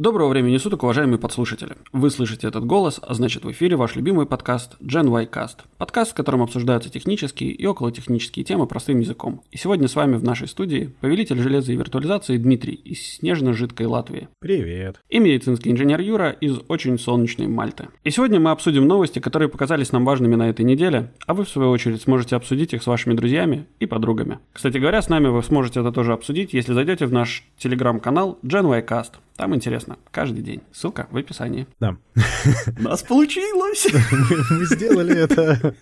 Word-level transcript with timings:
Доброго 0.00 0.30
времени 0.30 0.56
суток, 0.56 0.82
уважаемые 0.82 1.18
подслушатели. 1.18 1.72
Вы 1.92 2.08
слышите 2.08 2.48
этот 2.48 2.64
голос, 2.64 2.98
а 3.02 3.12
значит 3.12 3.44
в 3.44 3.50
эфире 3.50 3.76
ваш 3.76 3.96
любимый 3.96 4.24
подкаст 4.24 4.78
Gen 4.80 5.10
Y 5.10 5.26
Cast. 5.26 5.58
Подкаст, 5.76 6.12
в 6.12 6.14
котором 6.14 6.40
обсуждаются 6.40 6.88
технические 6.88 7.50
и 7.50 7.66
околотехнические 7.66 8.46
темы 8.46 8.66
простым 8.66 9.00
языком. 9.00 9.42
И 9.50 9.58
сегодня 9.58 9.88
с 9.88 9.96
вами 9.96 10.16
в 10.16 10.24
нашей 10.24 10.48
студии 10.48 10.94
повелитель 11.02 11.38
железа 11.38 11.74
и 11.74 11.76
виртуализации 11.76 12.38
Дмитрий 12.38 12.72
из 12.72 13.16
снежно-жидкой 13.16 13.88
Латвии. 13.88 14.28
Привет. 14.38 14.98
И 15.10 15.18
медицинский 15.18 15.70
инженер 15.70 16.00
Юра 16.00 16.30
из 16.30 16.60
очень 16.68 16.98
солнечной 16.98 17.48
Мальты. 17.48 17.88
И 18.02 18.08
сегодня 18.08 18.40
мы 18.40 18.52
обсудим 18.52 18.88
новости, 18.88 19.18
которые 19.18 19.50
показались 19.50 19.92
нам 19.92 20.06
важными 20.06 20.34
на 20.34 20.48
этой 20.48 20.64
неделе, 20.64 21.12
а 21.26 21.34
вы 21.34 21.44
в 21.44 21.50
свою 21.50 21.68
очередь 21.72 22.00
сможете 22.00 22.36
обсудить 22.36 22.72
их 22.72 22.82
с 22.82 22.86
вашими 22.86 23.12
друзьями 23.12 23.66
и 23.80 23.84
подругами. 23.84 24.38
Кстати 24.54 24.78
говоря, 24.78 25.02
с 25.02 25.10
нами 25.10 25.28
вы 25.28 25.42
сможете 25.42 25.80
это 25.80 25.92
тоже 25.92 26.14
обсудить, 26.14 26.54
если 26.54 26.72
зайдете 26.72 27.04
в 27.04 27.12
наш 27.12 27.44
телеграм-канал 27.58 28.38
Gen 28.42 28.66
Y 28.66 28.82
Cast. 28.82 29.10
Там 29.40 29.54
интересно. 29.54 29.89
Каждый 30.10 30.42
день. 30.42 30.62
Ссылка 30.72 31.06
в 31.10 31.16
описании. 31.16 31.66
Да. 31.78 31.96
У 32.78 32.82
нас 32.82 33.02
получилось! 33.02 33.86
Мы 34.50 34.64
сделали 34.66 35.16
это. 35.16 35.74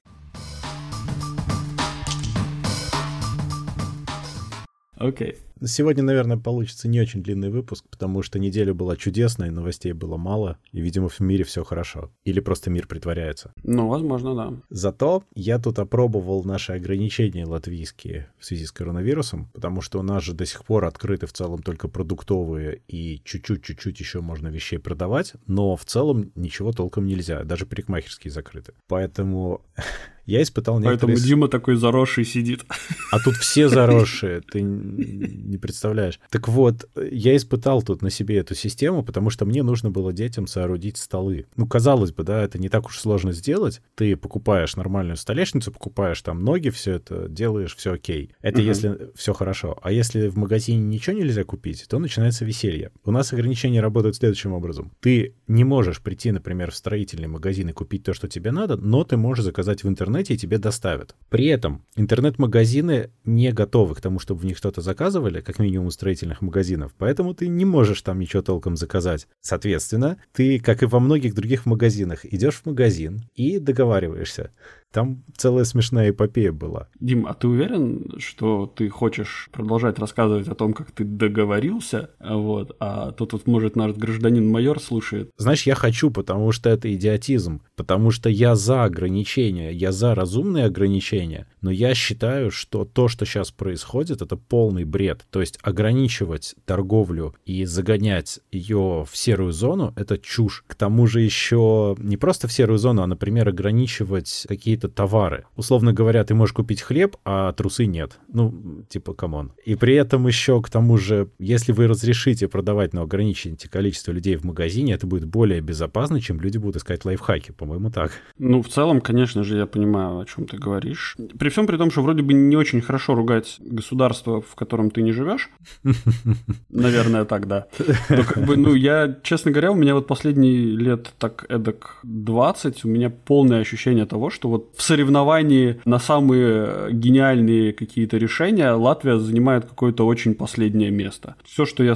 Окей. 4.97 5.39
Сегодня, 5.65 6.03
наверное, 6.03 6.37
получится 6.37 6.89
не 6.89 7.01
очень 7.01 7.23
длинный 7.23 7.51
выпуск, 7.51 7.85
потому 7.91 8.23
что 8.23 8.39
неделя 8.39 8.75
была 8.75 8.97
чудесной, 8.97 9.51
новостей 9.51 9.93
было 9.93 10.17
мало, 10.17 10.59
и, 10.73 10.81
видимо, 10.81 11.09
в 11.09 11.21
мире 11.21 11.45
все 11.45 11.65
хорошо. 11.65 12.11
Или 12.25 12.41
просто 12.41 12.71
мир 12.71 12.87
притворяется. 12.87 13.53
Ну, 13.63 13.89
возможно, 13.89 14.35
да. 14.35 14.53
Зато 14.71 15.25
я 15.35 15.59
тут 15.59 15.79
опробовал 15.79 16.45
наши 16.45 16.73
ограничения 16.73 17.47
латвийские 17.47 18.31
в 18.39 18.45
связи 18.45 18.67
с 18.67 18.73
коронавирусом, 18.73 19.51
потому 19.53 19.81
что 19.81 19.99
у 19.99 20.03
нас 20.03 20.23
же 20.23 20.35
до 20.35 20.47
сих 20.47 20.65
пор 20.65 20.85
открыты 20.85 21.27
в 21.27 21.33
целом 21.33 21.63
только 21.63 21.89
продуктовые, 21.89 22.83
и 22.89 23.21
чуть-чуть-чуть-чуть 23.25 23.99
еще 24.01 24.21
можно 24.21 24.49
вещей 24.49 24.79
продавать, 24.79 25.35
но 25.47 25.77
в 25.77 25.85
целом 25.85 26.31
ничего 26.35 26.73
толком 26.73 27.07
нельзя, 27.07 27.45
даже 27.45 27.67
парикмахерские 27.67 28.31
закрыты. 28.31 28.75
Поэтому 28.87 29.63
я 30.29 30.43
испытал 30.43 30.79
некоторые... 30.79 31.17
Поэтому 31.17 31.27
Дима 31.27 31.49
такой 31.49 31.77
заросший 31.77 32.27
сидит. 32.27 32.67
А 33.11 33.19
тут 33.19 33.37
все 33.37 33.69
заросшие, 33.71 34.43
ты 34.43 34.61
не 34.61 35.57
представляешь. 35.57 36.21
Так 36.29 36.49
вот, 36.49 36.87
я 37.11 37.35
испытал 37.35 37.81
тут 37.83 38.03
на 38.03 38.11
себе 38.11 38.37
эту 38.37 38.55
систему, 38.55 39.03
потому 39.03 39.31
что 39.31 39.47
мне 39.47 39.63
нужно 39.63 39.91
было 39.91 40.13
детям 40.13 40.47
соорудить 40.47 40.99
столы. 40.99 41.47
Ну, 41.57 41.67
казалось 41.67 42.13
бы, 42.13 42.25
да, 42.25 42.43
это 42.43 42.59
не 42.59 42.69
так 42.69 42.87
уж 42.87 42.99
сложно 42.99 43.33
сделать. 43.33 43.81
Ты 43.95 44.17
покупаешь 44.17 44.77
нормальную 44.77 45.17
столешницу, 45.17 45.73
покупаешь 45.73 46.21
там 46.21 46.45
ноги, 46.45 46.69
все 46.69 46.93
это 46.93 47.27
делаешь, 47.27 47.75
все 47.75 47.95
окей. 47.95 48.31
Это 48.43 48.59
угу. 48.59 48.67
если 48.67 48.99
все 49.15 49.33
хорошо. 49.33 49.79
А 49.81 49.91
если 49.93 50.29
в 50.29 50.37
магазине 50.37 50.81
ничего 50.81 51.17
нельзя 51.17 51.45
купить, 51.45 51.87
то 51.89 51.99
начинается 51.99 52.45
веселье. 52.45 52.91
У 53.03 53.13
нас 53.13 53.33
ограничения 53.33 53.81
работают 53.81 54.17
следующим 54.17 54.53
образом. 54.53 54.93
Ты 55.01 55.33
не 55.47 55.65
можешь 55.65 56.03
прийти, 56.03 56.33
например, 56.33 56.71
в 56.71 56.77
строительный 56.77 57.29
магазин 57.29 57.71
и 57.71 57.73
купить 57.73 58.05
то, 58.05 58.13
что 58.13 58.29
тебе 58.29 58.51
надо, 58.51 58.77
но 58.77 59.05
ты 59.05 59.17
можешь 59.17 59.47
заказать 59.47 59.85
в 59.85 59.89
интернете 59.89 60.18
интернете 60.19 60.35
и 60.35 60.39
тебе 60.39 60.59
доставят. 60.59 61.15
При 61.31 61.47
этом 61.47 61.85
интернет-магазины 61.97 63.11
не 63.25 63.53
готовы 63.53 63.95
к 63.95 64.01
тому, 64.01 64.19
чтобы 64.19 64.41
в 64.41 64.45
них 64.45 64.57
что-то 64.57 64.81
заказывали, 64.81 65.41
как 65.41 65.59
минимум 65.59 65.87
у 65.87 65.91
строительных 65.91 66.43
магазинов, 66.43 66.93
поэтому 66.99 67.35
ты 67.35 67.49
не 67.49 67.65
можешь 67.65 68.03
там 68.03 68.19
ничего 68.19 68.43
толком 68.43 68.77
заказать. 68.77 69.29
Соответственно, 69.41 70.17
ты, 70.33 70.59
как 70.59 70.83
и 70.83 70.87
во 70.87 71.01
многих 71.01 71.35
других 71.35 71.67
магазинах, 71.67 72.25
идешь 72.25 72.57
в 72.57 72.67
магазин 72.67 73.23
и 73.35 73.59
договариваешься. 73.59 74.51
Там 74.93 75.23
целая 75.37 75.65
смешная 75.65 76.11
эпопея 76.11 76.53
была. 76.53 76.89
Дим, 76.99 77.27
а 77.27 77.35
ты 77.35 77.47
уверен, 77.47 78.15
что 78.19 78.67
ты 78.67 78.89
хочешь 78.89 79.49
продолжать 79.53 79.99
рассказывать 79.99 80.49
о 80.49 80.55
том, 80.55 80.73
как 80.73 80.91
ты 80.93 81.05
договорился, 81.05 82.11
вот, 82.21 82.75
а 82.81 83.13
тут 83.13 83.35
вот, 83.35 83.47
может, 83.47 83.77
наш 83.77 83.93
гражданин-майор 83.93 84.81
слушает? 84.81 85.31
Знаешь, 85.37 85.65
я 85.65 85.75
хочу, 85.75 86.11
потому 86.11 86.53
что 86.53 86.71
это 86.71 86.93
идиотизм, 86.95 87.63
потому 87.77 88.11
что 88.11 88.31
я 88.31 88.55
за 88.55 88.85
ограничения, 88.85 89.73
я 89.73 89.93
за 89.93 90.15
разумные 90.15 90.65
ограничения, 90.65 91.47
но 91.61 91.71
я 91.71 91.95
считаю, 91.95 92.51
что 92.51 92.85
то, 92.87 93.09
что 93.09 93.27
сейчас 93.27 93.51
происходит, 93.51 94.23
это 94.23 94.37
полный 94.37 94.85
бред. 94.85 95.27
То 95.31 95.41
есть 95.41 95.59
ограничивать 95.63 96.55
торговлю 96.65 97.35
и 97.45 97.65
загонять 97.67 98.41
ее 98.51 99.05
в 99.09 99.17
серую 99.17 99.53
зону— 99.53 99.93
это 99.97 100.17
чушь. 100.19 100.65
К 100.67 100.75
тому 100.75 101.07
же 101.07 101.21
еще 101.21 101.95
не 101.99 102.17
просто 102.17 102.49
в 102.49 102.53
серую 102.53 102.79
зону, 102.79 103.03
а, 103.03 103.07
например, 103.07 103.49
ограничивать 103.49 104.47
какие 104.49 104.78
какие-то 104.79 104.89
товары. 104.89 105.45
Условно 105.57 105.93
говоря, 105.93 106.25
ты 106.25 106.35
можешь 106.35 106.53
купить 106.53 106.83
хлеб, 106.83 107.17
а 107.25 107.53
трусы 107.53 107.87
нет. 107.87 108.19
Ну, 108.33 108.85
типа, 108.89 109.13
come 109.13 109.36
on. 109.36 109.53
И 109.65 109.75
при 109.75 109.95
этом 109.95 110.27
еще, 110.27 110.61
к 110.63 110.71
тому 110.71 110.99
же, 110.99 111.29
если 111.39 111.73
вы 111.73 111.89
разрешите 111.89 112.49
продавать, 112.49 112.95
но 112.95 113.03
ограничите 113.03 113.69
количество 113.69 114.13
людей 114.13 114.37
в 114.37 114.45
магазине, 114.45 114.95
это 114.95 115.07
будет 115.07 115.25
более 115.25 115.61
безопасно, 115.61 116.21
чем 116.21 116.41
люди 116.41 116.59
будут 116.59 116.77
искать 116.77 117.05
лайфхаки, 117.05 117.53
по-моему, 117.53 117.91
так. 117.91 118.13
Ну, 118.39 118.63
в 118.63 118.69
целом, 118.69 119.01
конечно 119.01 119.43
же, 119.45 119.57
я 119.57 119.67
понимаю, 119.67 120.21
о 120.21 120.25
чем 120.25 120.47
ты 120.47 120.57
говоришь. 120.57 121.17
При 121.39 121.49
всем 121.49 121.67
при 121.67 121.77
том, 121.77 121.91
что 121.91 122.03
вроде 122.03 122.23
бы 122.23 122.33
не 122.35 122.57
очень 122.57 122.81
хорошо 122.81 123.15
ругать 123.15 123.57
государство, 123.59 124.41
в 124.41 124.55
котором 124.55 124.91
ты 124.91 125.03
не 125.03 125.13
живешь. 125.13 125.51
Наверное, 126.69 127.25
так, 127.25 127.47
да. 127.47 127.67
Но, 128.09 128.23
как 128.23 128.45
бы, 128.45 128.57
ну, 128.57 128.75
я, 128.75 129.17
честно 129.23 129.51
говоря, 129.51 129.73
у 129.73 129.75
меня 129.75 129.95
вот 129.95 130.07
последние 130.07 130.77
лет 130.77 131.13
так 131.19 131.47
эдак 131.49 131.99
20, 132.05 132.85
у 132.85 132.89
меня 132.89 133.11
полное 133.11 133.61
ощущение 133.61 134.07
того, 134.07 134.31
что 134.31 134.49
вот 134.49 134.68
в 134.77 134.83
соревновании 134.83 135.81
на 135.85 135.99
самые 135.99 136.93
гениальные 136.93 137.73
какие-то 137.73 138.17
решения 138.17 138.73
Латвия 138.73 139.19
занимает 139.19 139.67
какое-то 139.67 140.07
очень 140.07 140.35
последнее 140.35 140.91
место. 140.91 141.37
Все, 141.45 141.67
что 141.67 141.83
я 141.83 141.95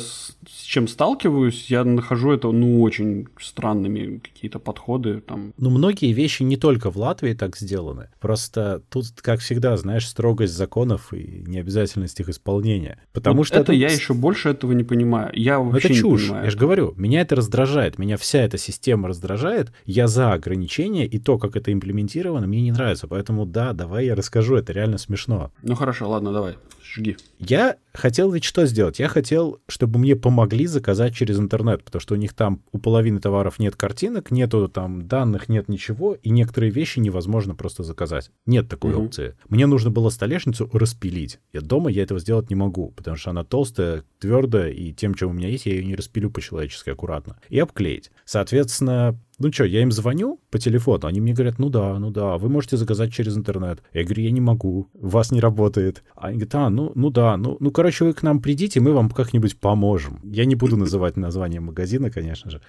с 0.49 0.63
чем 0.63 0.89
сталкиваюсь, 0.89 1.71
я 1.71 1.85
нахожу 1.85 2.33
это, 2.33 2.51
ну, 2.51 2.83
очень 2.83 3.29
странными 3.41 4.19
какие-то 4.19 4.59
подходы 4.59 5.21
там. 5.21 5.53
Ну, 5.57 5.71
многие 5.71 6.13
вещи 6.13 6.43
не 6.43 6.57
только 6.57 6.91
в 6.91 6.97
Латвии 6.97 7.35
так 7.35 7.57
сделаны. 7.57 8.09
Просто 8.21 8.83
тут, 8.91 9.07
как 9.21 9.41
всегда, 9.41 9.77
знаешь, 9.77 10.07
строгость 10.07 10.55
законов 10.55 11.13
и 11.13 11.45
необязательность 11.47 12.19
их 12.21 12.29
исполнения. 12.29 12.99
Потому 13.13 13.39
вот 13.39 13.47
что 13.47 13.59
это 13.59 13.73
я 13.73 13.89
еще 13.89 14.15
больше 14.15 14.51
этого 14.51 14.73
не 14.73 14.85
понимаю. 14.85 15.31
Я 15.35 15.59
вообще 15.59 15.89
это 15.89 15.97
чушь. 15.97 16.23
не 16.23 16.29
понимаю. 16.29 16.45
Я 16.45 16.51
же 16.51 16.59
говорю, 16.59 16.95
меня 16.97 17.21
это 17.21 17.37
раздражает, 17.37 17.99
меня 17.99 18.17
вся 18.17 18.41
эта 18.41 18.59
система 18.59 19.09
раздражает. 19.09 19.73
Я 19.85 20.09
за 20.09 20.33
ограничения 20.33 21.07
и 21.07 21.19
то, 21.19 21.39
как 21.39 21.57
это 21.57 21.73
имплементировано, 21.73 22.47
мне 22.47 22.63
не 22.63 22.73
нравится. 22.73 23.07
Поэтому 23.07 23.47
да, 23.47 23.73
давай 23.73 24.07
я 24.07 24.15
расскажу, 24.15 24.57
это 24.57 24.73
реально 24.73 24.99
смешно. 24.99 25.51
Ну 25.63 25.75
хорошо, 25.75 26.09
ладно, 26.09 26.33
давай, 26.33 26.55
жги. 26.93 27.17
Я 27.39 27.77
хотел 27.93 28.31
ведь 28.31 28.45
что 28.45 28.67
сделать? 28.67 28.99
Я 28.99 29.09
хотел, 29.09 29.61
чтобы 29.69 29.99
мне 29.99 30.17
помогли 30.17 30.67
заказать 30.67 31.15
через 31.15 31.39
интернет, 31.39 31.85
потому 31.85 32.01
что 32.01 32.15
у 32.15 32.17
них 32.17 32.35
там 32.35 32.63
у 32.73 32.79
половины 32.79 33.21
товаров 33.21 33.59
нет 33.59 33.77
картинок, 33.77 34.31
нету 34.31 34.69
там 34.69 35.07
данных, 35.07 35.49
нет 35.49 35.69
ничего, 35.69 36.15
и 36.15 36.31
некоторые 36.31 36.71
вещи 36.71 36.99
невозможно 36.99 37.55
просто 37.55 37.83
заказать. 37.83 38.31
Нет 38.47 38.69
такой 38.69 38.95
угу. 38.95 39.05
опции. 39.05 39.35
Мне 39.49 39.67
нужно 39.67 39.91
было 39.91 40.11
столешницу 40.11 40.69
распилить. 40.73 41.39
Я 41.53 41.61
дома 41.61 41.91
я 41.91 42.03
этого 42.03 42.21
сделать 42.21 42.51
не 42.51 42.57
могу, 42.57 42.91
потому 42.91 43.17
что 43.17 43.31
она 43.31 43.45
толстая, 43.45 44.05
твердая, 44.19 44.71
и 44.71 44.93
тем, 44.93 45.15
чем 45.15 45.31
у 45.31 45.33
меня 45.33 45.49
есть, 45.49 45.67
я 45.67 45.73
ее 45.73 45.85
не 45.85 45.95
распилю 45.95 46.31
по-человечески 46.31 46.91
аккуратно. 46.91 47.39
И 47.49 47.59
обклеить. 47.59 48.11
Соответственно, 48.25 49.19
ну 49.43 49.53
что, 49.53 49.65
я 49.65 49.83
им 49.83 49.93
звоню 49.93 50.41
по 50.51 50.59
телефону, 50.59 51.07
они 51.07 51.21
мне 51.21 51.35
говорят, 51.35 51.59
ну 51.59 51.69
да, 51.69 51.99
ну 51.99 52.11
да, 52.11 52.39
вы 52.39 52.49
можете 52.49 52.77
заказать 52.77 53.13
через 53.13 53.37
интернет. 53.37 53.83
Я 53.93 54.05
говорю, 54.05 54.23
я 54.23 54.31
не 54.31 54.41
могу, 54.41 54.89
у 54.95 55.09
вас 55.09 55.33
не 55.33 55.41
работает. 55.41 56.03
А 56.15 56.29
они 56.29 56.37
говорят, 56.37 56.55
а, 56.55 56.71
ну, 56.71 56.93
ну 56.95 57.11
да, 57.11 57.37
ну, 57.37 57.57
ну, 57.61 57.71
короче, 57.71 58.05
вы 58.05 58.13
к 58.13 58.23
нам 58.23 58.41
придите, 58.41 58.81
мы 58.81 58.93
вам 58.93 59.11
как-нибудь 59.11 59.59
поможем. 59.59 60.21
Я 60.23 60.45
не 60.45 60.55
буду 60.55 60.77
называть 60.77 61.17
название 61.17 61.61
магазина, 61.61 62.11
конечно 62.11 62.51
же. 62.51 62.61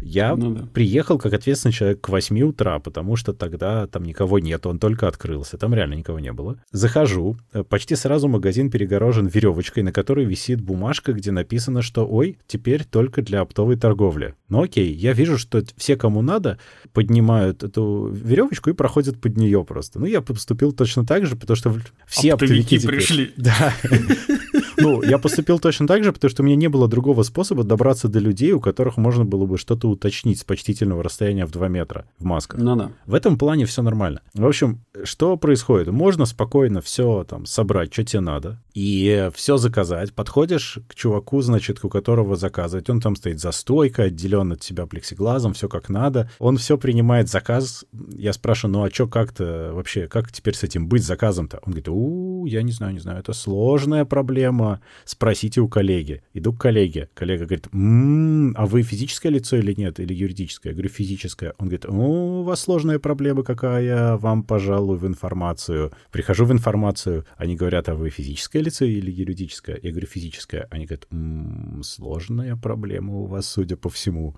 Я 0.00 0.36
ну, 0.36 0.54
да. 0.54 0.68
приехал 0.72 1.18
как 1.18 1.32
ответственный 1.32 1.72
человек 1.72 2.00
к 2.00 2.08
8 2.08 2.40
утра, 2.42 2.78
потому 2.78 3.16
что 3.16 3.32
тогда 3.32 3.86
там 3.86 4.04
никого 4.04 4.38
нет, 4.38 4.66
он 4.66 4.78
только 4.78 5.08
открылся, 5.08 5.58
там 5.58 5.74
реально 5.74 5.94
никого 5.94 6.20
не 6.20 6.32
было. 6.32 6.62
Захожу, 6.70 7.36
э, 7.52 7.64
почти 7.64 7.96
сразу 7.96 8.28
магазин 8.28 8.70
перегорожен 8.70 9.26
веревочкой, 9.26 9.82
на 9.82 9.92
которой 9.92 10.24
висит 10.24 10.60
бумажка, 10.60 11.12
где 11.12 11.32
написано, 11.32 11.82
что, 11.82 12.06
ой, 12.06 12.38
теперь 12.46 12.84
только 12.84 13.22
для 13.22 13.40
оптовой 13.40 13.76
торговли. 13.76 14.34
Ну 14.50 14.62
окей, 14.62 14.92
я 14.92 15.12
вижу, 15.12 15.38
что 15.38 15.62
все, 15.76 15.96
кому 15.96 16.22
надо, 16.22 16.58
поднимают 16.92 17.62
эту 17.62 18.10
веревочку 18.12 18.68
и 18.70 18.74
проходят 18.74 19.20
под 19.20 19.36
нее 19.36 19.64
просто. 19.64 20.00
Ну, 20.00 20.06
я 20.06 20.20
поступил 20.20 20.72
точно 20.72 21.06
так 21.06 21.24
же, 21.24 21.36
потому 21.36 21.56
что 21.56 21.74
все 22.06 22.34
оптовики, 22.34 22.76
оптовики 22.76 22.86
пришли. 22.86 23.32
Да. 23.36 23.72
Ну, 24.80 25.02
я 25.02 25.18
поступил 25.18 25.58
точно 25.58 25.86
так 25.86 26.04
же, 26.04 26.12
потому 26.12 26.30
что 26.30 26.42
у 26.42 26.46
меня 26.46 26.56
не 26.56 26.68
было 26.68 26.88
другого 26.88 27.22
способа 27.22 27.64
добраться 27.64 28.08
до 28.08 28.18
людей, 28.18 28.52
у 28.52 28.60
которых 28.60 28.96
можно 28.96 29.24
было 29.24 29.46
бы 29.46 29.58
что-то 29.58 29.88
уточнить 29.88 30.40
с 30.40 30.44
почтительного 30.44 31.02
расстояния 31.02 31.46
в 31.46 31.50
2 31.50 31.68
метра 31.68 32.06
в 32.18 32.24
масках. 32.24 32.60
Ну 32.60 32.76
да. 32.76 32.90
В 33.06 33.14
этом 33.14 33.38
плане 33.38 33.66
все 33.66 33.82
нормально. 33.82 34.22
В 34.34 34.46
общем, 34.46 34.80
что 35.04 35.36
происходит? 35.36 35.88
Можно 35.88 36.24
спокойно 36.24 36.80
все 36.80 37.24
там 37.28 37.46
собрать, 37.46 37.92
что 37.92 38.04
тебе 38.04 38.20
надо, 38.20 38.58
и 38.74 39.30
все 39.34 39.56
заказать. 39.56 40.12
Подходишь 40.12 40.78
к 40.88 40.94
чуваку, 40.94 41.40
значит, 41.42 41.84
у 41.84 41.88
которого 41.88 42.36
заказывать. 42.36 42.88
Он 42.90 43.00
там 43.00 43.16
стоит 43.16 43.40
за 43.40 43.52
стойкой, 43.52 44.06
отделен 44.06 44.52
от 44.52 44.60
тебя 44.60 44.86
плексиглазом, 44.86 45.54
все 45.54 45.68
как 45.68 45.88
надо. 45.88 46.30
Он 46.38 46.56
все 46.56 46.78
принимает 46.78 47.28
заказ. 47.28 47.84
Я 48.10 48.32
спрашиваю, 48.32 48.78
ну 48.78 48.84
а 48.84 48.90
что 48.90 49.06
как-то 49.06 49.72
вообще, 49.74 50.06
как 50.06 50.32
теперь 50.32 50.54
с 50.54 50.62
этим 50.62 50.88
быть 50.88 51.04
заказом-то? 51.04 51.58
Он 51.62 51.72
говорит, 51.72 51.88
у, 51.88 52.46
я 52.46 52.62
не 52.62 52.72
знаю, 52.72 52.94
не 52.94 53.00
знаю, 53.00 53.18
это 53.18 53.32
сложная 53.32 54.04
проблема, 54.04 54.69
спросите 55.04 55.60
у 55.60 55.68
коллеги. 55.68 56.22
Иду 56.34 56.52
к 56.52 56.60
коллеге. 56.60 57.08
Коллега 57.14 57.46
говорит, 57.46 57.68
м-м, 57.72 58.54
а 58.56 58.66
вы 58.66 58.82
физическое 58.82 59.30
лицо 59.30 59.56
или 59.56 59.74
нет, 59.74 60.00
или 60.00 60.14
юридическое? 60.14 60.72
Я 60.72 60.74
говорю, 60.74 60.88
физическое. 60.90 61.54
Он 61.58 61.68
говорит, 61.68 61.86
у 61.86 62.42
вас 62.42 62.60
сложная 62.60 62.98
проблема 62.98 63.42
какая, 63.42 64.16
вам, 64.16 64.42
пожалуй, 64.42 64.98
в 64.98 65.06
информацию. 65.06 65.92
Прихожу 66.12 66.44
в 66.44 66.52
информацию, 66.52 67.24
они 67.36 67.56
говорят, 67.56 67.88
а 67.88 67.94
вы 67.94 68.10
физическое 68.10 68.60
лицо 68.60 68.84
или 68.84 69.10
юридическое? 69.10 69.78
Я 69.82 69.90
говорю, 69.90 70.06
физическое. 70.06 70.66
Они 70.70 70.86
говорят, 70.86 71.06
м-м, 71.10 71.82
сложная 71.82 72.56
проблема 72.56 73.14
у 73.14 73.26
вас, 73.26 73.48
судя 73.48 73.76
по 73.76 73.88
всему. 73.88 74.36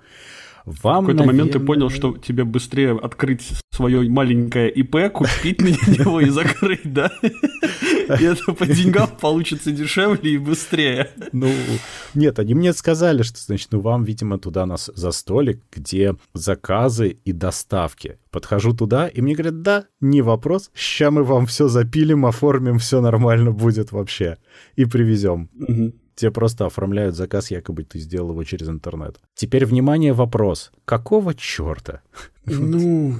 Вам, 0.65 1.05
в 1.05 1.07
какой-то 1.07 1.25
наверное... 1.25 1.27
момент 1.27 1.53
ты 1.53 1.61
понял, 1.61 1.91
что 1.91 2.17
тебе 2.17 2.45
быстрее 2.45 2.99
открыть 2.99 3.53
свое 3.73 4.09
маленькое 4.09 4.71
ИП, 4.71 5.13
купить 5.13 5.61
на 5.61 5.69
него 5.69 6.21
и 6.21 6.29
закрыть, 6.29 6.93
да? 6.93 7.11
И 7.23 8.25
это 8.25 8.53
по 8.53 8.67
деньгам 8.67 9.09
получится 9.21 9.73
дешевле 9.73 10.35
и 10.35 10.39
быстрее. 10.39 11.11
Ну, 11.33 11.51
нет, 12.15 12.39
они 12.39 12.55
мне 12.55 12.73
сказали, 12.73 13.23
что, 13.23 13.39
значит, 13.41 13.69
ну, 13.73 13.81
вам, 13.81 14.05
видимо, 14.05 14.39
туда 14.39 14.67
нас 14.67 14.91
за 14.95 15.11
столик, 15.11 15.63
где 15.73 16.15
заказы 16.35 17.19
и 17.25 17.33
доставки. 17.33 18.19
Подхожу 18.31 18.73
туда, 18.73 19.09
и 19.09 19.21
мне 19.21 19.35
говорят, 19.35 19.63
да, 19.63 19.87
не 20.01 20.23
вопрос, 20.23 20.71
ща 20.75 21.11
мы 21.11 21.25
вам 21.25 21.47
все 21.47 21.69
запилим, 21.69 22.27
оформим, 22.27 22.79
все 22.79 23.01
нормально 23.01 23.51
будет 23.51 23.93
вообще. 23.93 24.39
И 24.77 24.85
привезем. 24.85 25.49
Угу. 25.55 25.93
Тебе 26.15 26.31
просто 26.31 26.67
оформляют 26.67 27.17
заказ, 27.17 27.51
якобы 27.51 27.85
ты 27.85 27.99
сделал 27.99 28.31
его 28.31 28.45
через 28.45 28.69
интернет. 28.69 29.19
Теперь, 29.35 29.67
внимание, 29.67 30.13
вопрос. 30.13 30.71
Какого 30.85 31.35
черта? 31.35 32.03
Ну, 32.45 33.15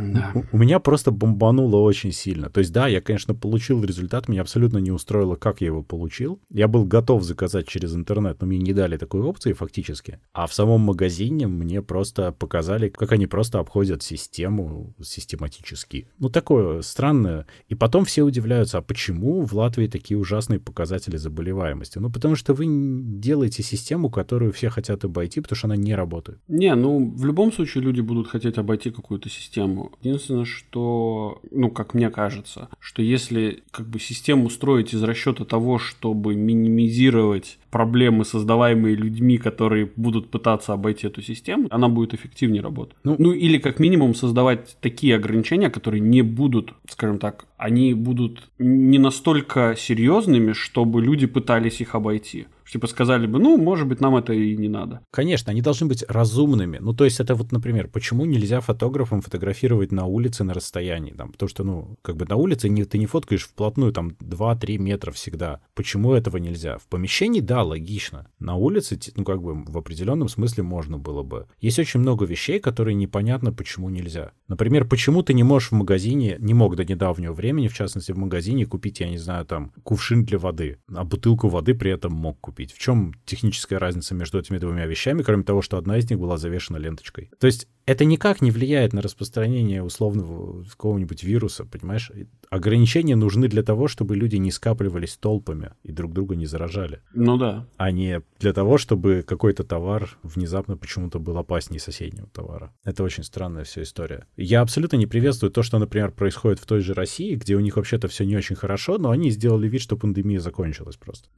да. 0.00 0.32
У, 0.34 0.56
у 0.56 0.58
меня 0.58 0.78
просто 0.80 1.10
бомбануло 1.10 1.76
очень 1.76 2.12
сильно. 2.12 2.50
То 2.50 2.60
есть, 2.60 2.72
да, 2.72 2.88
я, 2.88 3.00
конечно, 3.00 3.34
получил 3.34 3.84
результат, 3.84 4.28
меня 4.28 4.42
абсолютно 4.42 4.78
не 4.78 4.90
устроило, 4.90 5.36
как 5.36 5.60
я 5.60 5.68
его 5.68 5.82
получил. 5.82 6.40
Я 6.50 6.68
был 6.68 6.84
готов 6.84 7.22
заказать 7.22 7.66
через 7.68 7.94
интернет, 7.94 8.40
но 8.40 8.46
мне 8.46 8.58
не 8.58 8.72
дали 8.72 8.96
такой 8.96 9.20
опции 9.20 9.52
фактически. 9.52 10.18
А 10.32 10.46
в 10.46 10.54
самом 10.54 10.80
магазине 10.80 11.46
мне 11.46 11.82
просто 11.82 12.32
показали, 12.32 12.88
как 12.88 13.12
они 13.12 13.26
просто 13.26 13.58
обходят 13.58 14.02
систему 14.02 14.94
систематически. 15.02 16.08
Ну, 16.18 16.28
такое 16.28 16.82
странное. 16.82 17.46
И 17.68 17.74
потом 17.74 18.04
все 18.04 18.22
удивляются, 18.22 18.78
а 18.78 18.82
почему 18.82 19.42
в 19.42 19.52
Латвии 19.54 19.86
такие 19.86 20.18
ужасные 20.18 20.60
показатели 20.60 21.16
заболеваемости? 21.16 21.98
Ну, 21.98 22.10
потому 22.10 22.36
что 22.36 22.54
вы 22.54 22.66
делаете 22.68 23.62
систему, 23.62 24.10
которую 24.10 24.52
все 24.52 24.70
хотят 24.70 25.04
обойти, 25.04 25.40
потому 25.40 25.56
что 25.56 25.66
она 25.66 25.76
не 25.76 25.94
работает. 25.94 26.40
Не, 26.48 26.74
ну, 26.74 27.10
в 27.14 27.24
любом 27.24 27.52
случае 27.52 27.84
люди 27.84 28.00
будут 28.00 28.28
хотеть 28.28 28.58
обойти 28.58 28.90
какую-то 28.90 29.28
систему. 29.28 29.89
Единственное, 30.02 30.44
что, 30.44 31.40
ну, 31.50 31.70
как 31.70 31.94
мне 31.94 32.10
кажется, 32.10 32.68
что 32.78 33.02
если 33.02 33.62
как 33.70 33.86
бы 33.86 33.98
систему 33.98 34.50
строить 34.50 34.94
из 34.94 35.02
расчета 35.02 35.44
того, 35.44 35.78
чтобы 35.78 36.34
минимизировать 36.34 37.58
проблемы, 37.70 38.24
создаваемые 38.24 38.96
людьми, 38.96 39.38
которые 39.38 39.90
будут 39.96 40.30
пытаться 40.30 40.72
обойти 40.72 41.06
эту 41.06 41.22
систему, 41.22 41.68
она 41.70 41.88
будет 41.88 42.14
эффективнее 42.14 42.62
работать. 42.62 42.96
Ну, 43.04 43.16
ну 43.18 43.32
или 43.32 43.58
как 43.58 43.78
минимум 43.78 44.14
создавать 44.14 44.76
такие 44.80 45.16
ограничения, 45.16 45.70
которые 45.70 46.00
не 46.00 46.22
будут, 46.22 46.74
скажем 46.88 47.18
так, 47.18 47.46
они 47.56 47.94
будут 47.94 48.48
не 48.58 48.98
настолько 48.98 49.74
серьезными, 49.78 50.52
чтобы 50.52 51.02
люди 51.02 51.26
пытались 51.26 51.80
их 51.80 51.94
обойти. 51.94 52.46
Типа 52.70 52.86
сказали 52.86 53.26
бы, 53.26 53.40
ну, 53.40 53.56
может 53.56 53.88
быть, 53.88 54.00
нам 54.00 54.16
это 54.16 54.32
и 54.32 54.56
не 54.56 54.68
надо. 54.68 55.00
Конечно, 55.10 55.50
они 55.50 55.60
должны 55.60 55.88
быть 55.88 56.04
разумными. 56.08 56.78
Ну, 56.78 56.94
то 56.94 57.04
есть 57.04 57.18
это 57.18 57.34
вот, 57.34 57.50
например, 57.50 57.88
почему 57.88 58.24
нельзя 58.26 58.60
фотографам 58.60 59.22
фотографировать 59.22 59.90
на 59.90 60.06
улице 60.06 60.44
на 60.44 60.54
расстоянии? 60.54 61.12
Там, 61.12 61.32
потому 61.32 61.48
что, 61.48 61.64
ну, 61.64 61.96
как 62.02 62.16
бы 62.16 62.26
на 62.26 62.36
улице 62.36 62.68
не, 62.68 62.84
ты 62.84 62.98
не 62.98 63.06
фоткаешь 63.06 63.44
вплотную, 63.44 63.92
там, 63.92 64.10
2-3 64.20 64.78
метра 64.78 65.10
всегда. 65.10 65.60
Почему 65.74 66.12
этого 66.12 66.36
нельзя? 66.36 66.78
В 66.78 66.86
помещении, 66.86 67.40
да, 67.40 67.64
логично. 67.64 68.28
На 68.38 68.54
улице, 68.54 68.98
ну, 69.16 69.24
как 69.24 69.42
бы 69.42 69.64
в 69.64 69.76
определенном 69.76 70.28
смысле 70.28 70.62
можно 70.62 70.96
было 70.96 71.24
бы. 71.24 71.46
Есть 71.60 71.80
очень 71.80 71.98
много 71.98 72.24
вещей, 72.24 72.60
которые 72.60 72.94
непонятно, 72.94 73.52
почему 73.52 73.90
нельзя. 73.90 74.30
Например, 74.46 74.86
почему 74.86 75.24
ты 75.24 75.34
не 75.34 75.42
можешь 75.42 75.70
в 75.70 75.74
магазине, 75.74 76.36
не 76.38 76.54
мог 76.54 76.76
до 76.76 76.84
недавнего 76.84 77.32
времени, 77.32 77.66
в 77.66 77.74
частности, 77.74 78.12
в 78.12 78.18
магазине 78.18 78.64
купить, 78.64 79.00
я 79.00 79.08
не 79.08 79.18
знаю, 79.18 79.44
там, 79.44 79.72
кувшин 79.82 80.24
для 80.24 80.38
воды, 80.38 80.78
а 80.94 81.04
бутылку 81.04 81.48
воды 81.48 81.74
при 81.74 81.90
этом 81.90 82.12
мог 82.12 82.38
купить 82.40 82.59
купить. 82.60 82.72
В 82.72 82.78
чем 82.78 83.14
техническая 83.24 83.78
разница 83.78 84.14
между 84.14 84.38
этими 84.38 84.58
двумя 84.58 84.86
вещами, 84.86 85.22
кроме 85.22 85.44
того, 85.44 85.62
что 85.62 85.78
одна 85.78 85.98
из 85.98 86.08
них 86.10 86.18
была 86.18 86.36
завешена 86.36 86.78
ленточкой? 86.78 87.30
То 87.38 87.46
есть 87.46 87.68
это 87.86 88.04
никак 88.04 88.40
не 88.40 88.50
влияет 88.50 88.92
на 88.92 89.02
распространение 89.02 89.82
условного 89.82 90.64
какого-нибудь 90.64 91.22
вируса, 91.22 91.64
понимаешь? 91.64 92.10
Ограничения 92.48 93.16
нужны 93.16 93.48
для 93.48 93.62
того, 93.62 93.88
чтобы 93.88 94.16
люди 94.16 94.36
не 94.36 94.50
скапливались 94.50 95.16
толпами 95.16 95.72
и 95.82 95.92
друг 95.92 96.12
друга 96.12 96.36
не 96.36 96.46
заражали. 96.46 97.00
Ну 97.12 97.36
да. 97.36 97.66
А 97.76 97.90
не 97.90 98.22
для 98.38 98.52
того, 98.52 98.78
чтобы 98.78 99.24
какой-то 99.26 99.64
товар 99.64 100.16
внезапно 100.22 100.76
почему-то 100.76 101.18
был 101.18 101.36
опаснее 101.38 101.80
соседнего 101.80 102.28
товара. 102.28 102.72
Это 102.84 103.02
очень 103.02 103.24
странная 103.24 103.64
вся 103.64 103.82
история. 103.82 104.26
Я 104.36 104.60
абсолютно 104.62 104.96
не 104.96 105.06
приветствую 105.06 105.50
то, 105.50 105.62
что, 105.62 105.78
например, 105.78 106.10
происходит 106.10 106.58
в 106.58 106.66
той 106.66 106.80
же 106.80 106.94
России, 106.94 107.34
где 107.34 107.54
у 107.54 107.60
них 107.60 107.76
вообще-то 107.76 108.08
все 108.08 108.24
не 108.24 108.36
очень 108.36 108.56
хорошо, 108.56 108.98
но 108.98 109.10
они 109.10 109.30
сделали 109.30 109.68
вид, 109.68 109.82
что 109.82 109.96
пандемия 109.96 110.40
закончилась 110.40 110.96
просто. 110.96 111.28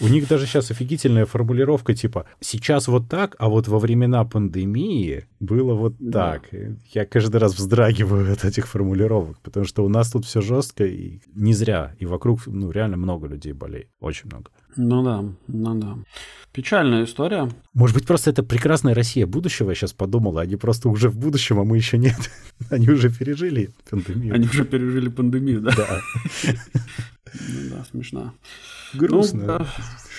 У 0.00 0.08
них 0.08 0.28
даже 0.28 0.46
сейчас 0.46 0.70
офигительная 0.70 1.26
формулировка 1.26 1.94
типа 1.94 2.26
«сейчас 2.40 2.88
вот 2.88 3.08
так, 3.08 3.36
а 3.38 3.48
вот 3.48 3.68
во 3.68 3.78
времена 3.78 4.24
пандемии 4.24 5.26
было 5.40 5.74
вот 5.74 5.93
так. 6.12 6.48
Да. 6.52 6.58
Я 6.92 7.06
каждый 7.06 7.36
раз 7.36 7.54
вздрагиваю 7.54 8.32
от 8.32 8.44
этих 8.44 8.66
формулировок, 8.66 9.38
потому 9.40 9.66
что 9.66 9.84
у 9.84 9.88
нас 9.88 10.10
тут 10.10 10.24
все 10.24 10.40
жестко 10.40 10.84
и 10.84 11.20
не 11.34 11.54
зря. 11.54 11.94
И 11.98 12.06
вокруг, 12.06 12.46
ну, 12.46 12.70
реально 12.70 12.96
много 12.96 13.26
людей 13.26 13.52
болеет. 13.52 13.88
Очень 14.00 14.26
много. 14.26 14.50
Ну 14.76 15.02
да, 15.02 15.24
ну 15.46 15.74
да. 15.80 15.98
Печальная 16.52 17.04
история. 17.04 17.50
Может 17.72 17.96
быть, 17.96 18.06
просто 18.06 18.30
это 18.30 18.42
прекрасная 18.42 18.94
Россия 18.94 19.26
будущего, 19.26 19.70
я 19.70 19.74
сейчас 19.74 19.92
подумала. 19.92 20.42
Они 20.42 20.56
просто 20.56 20.88
уже 20.88 21.08
в 21.08 21.16
будущем, 21.16 21.58
а 21.58 21.64
мы 21.64 21.76
еще 21.76 21.98
нет. 21.98 22.30
Они 22.70 22.88
уже 22.88 23.10
пережили 23.10 23.70
пандемию. 23.88 24.34
Они 24.34 24.46
уже 24.46 24.64
пережили 24.64 25.08
пандемию, 25.08 25.60
да? 25.60 25.72
Да. 25.76 26.00
Ну 27.34 27.70
да, 27.70 27.84
смешно. 27.90 28.32
Грустно. 28.94 29.40
Ну, 29.40 29.46
да, 29.46 29.66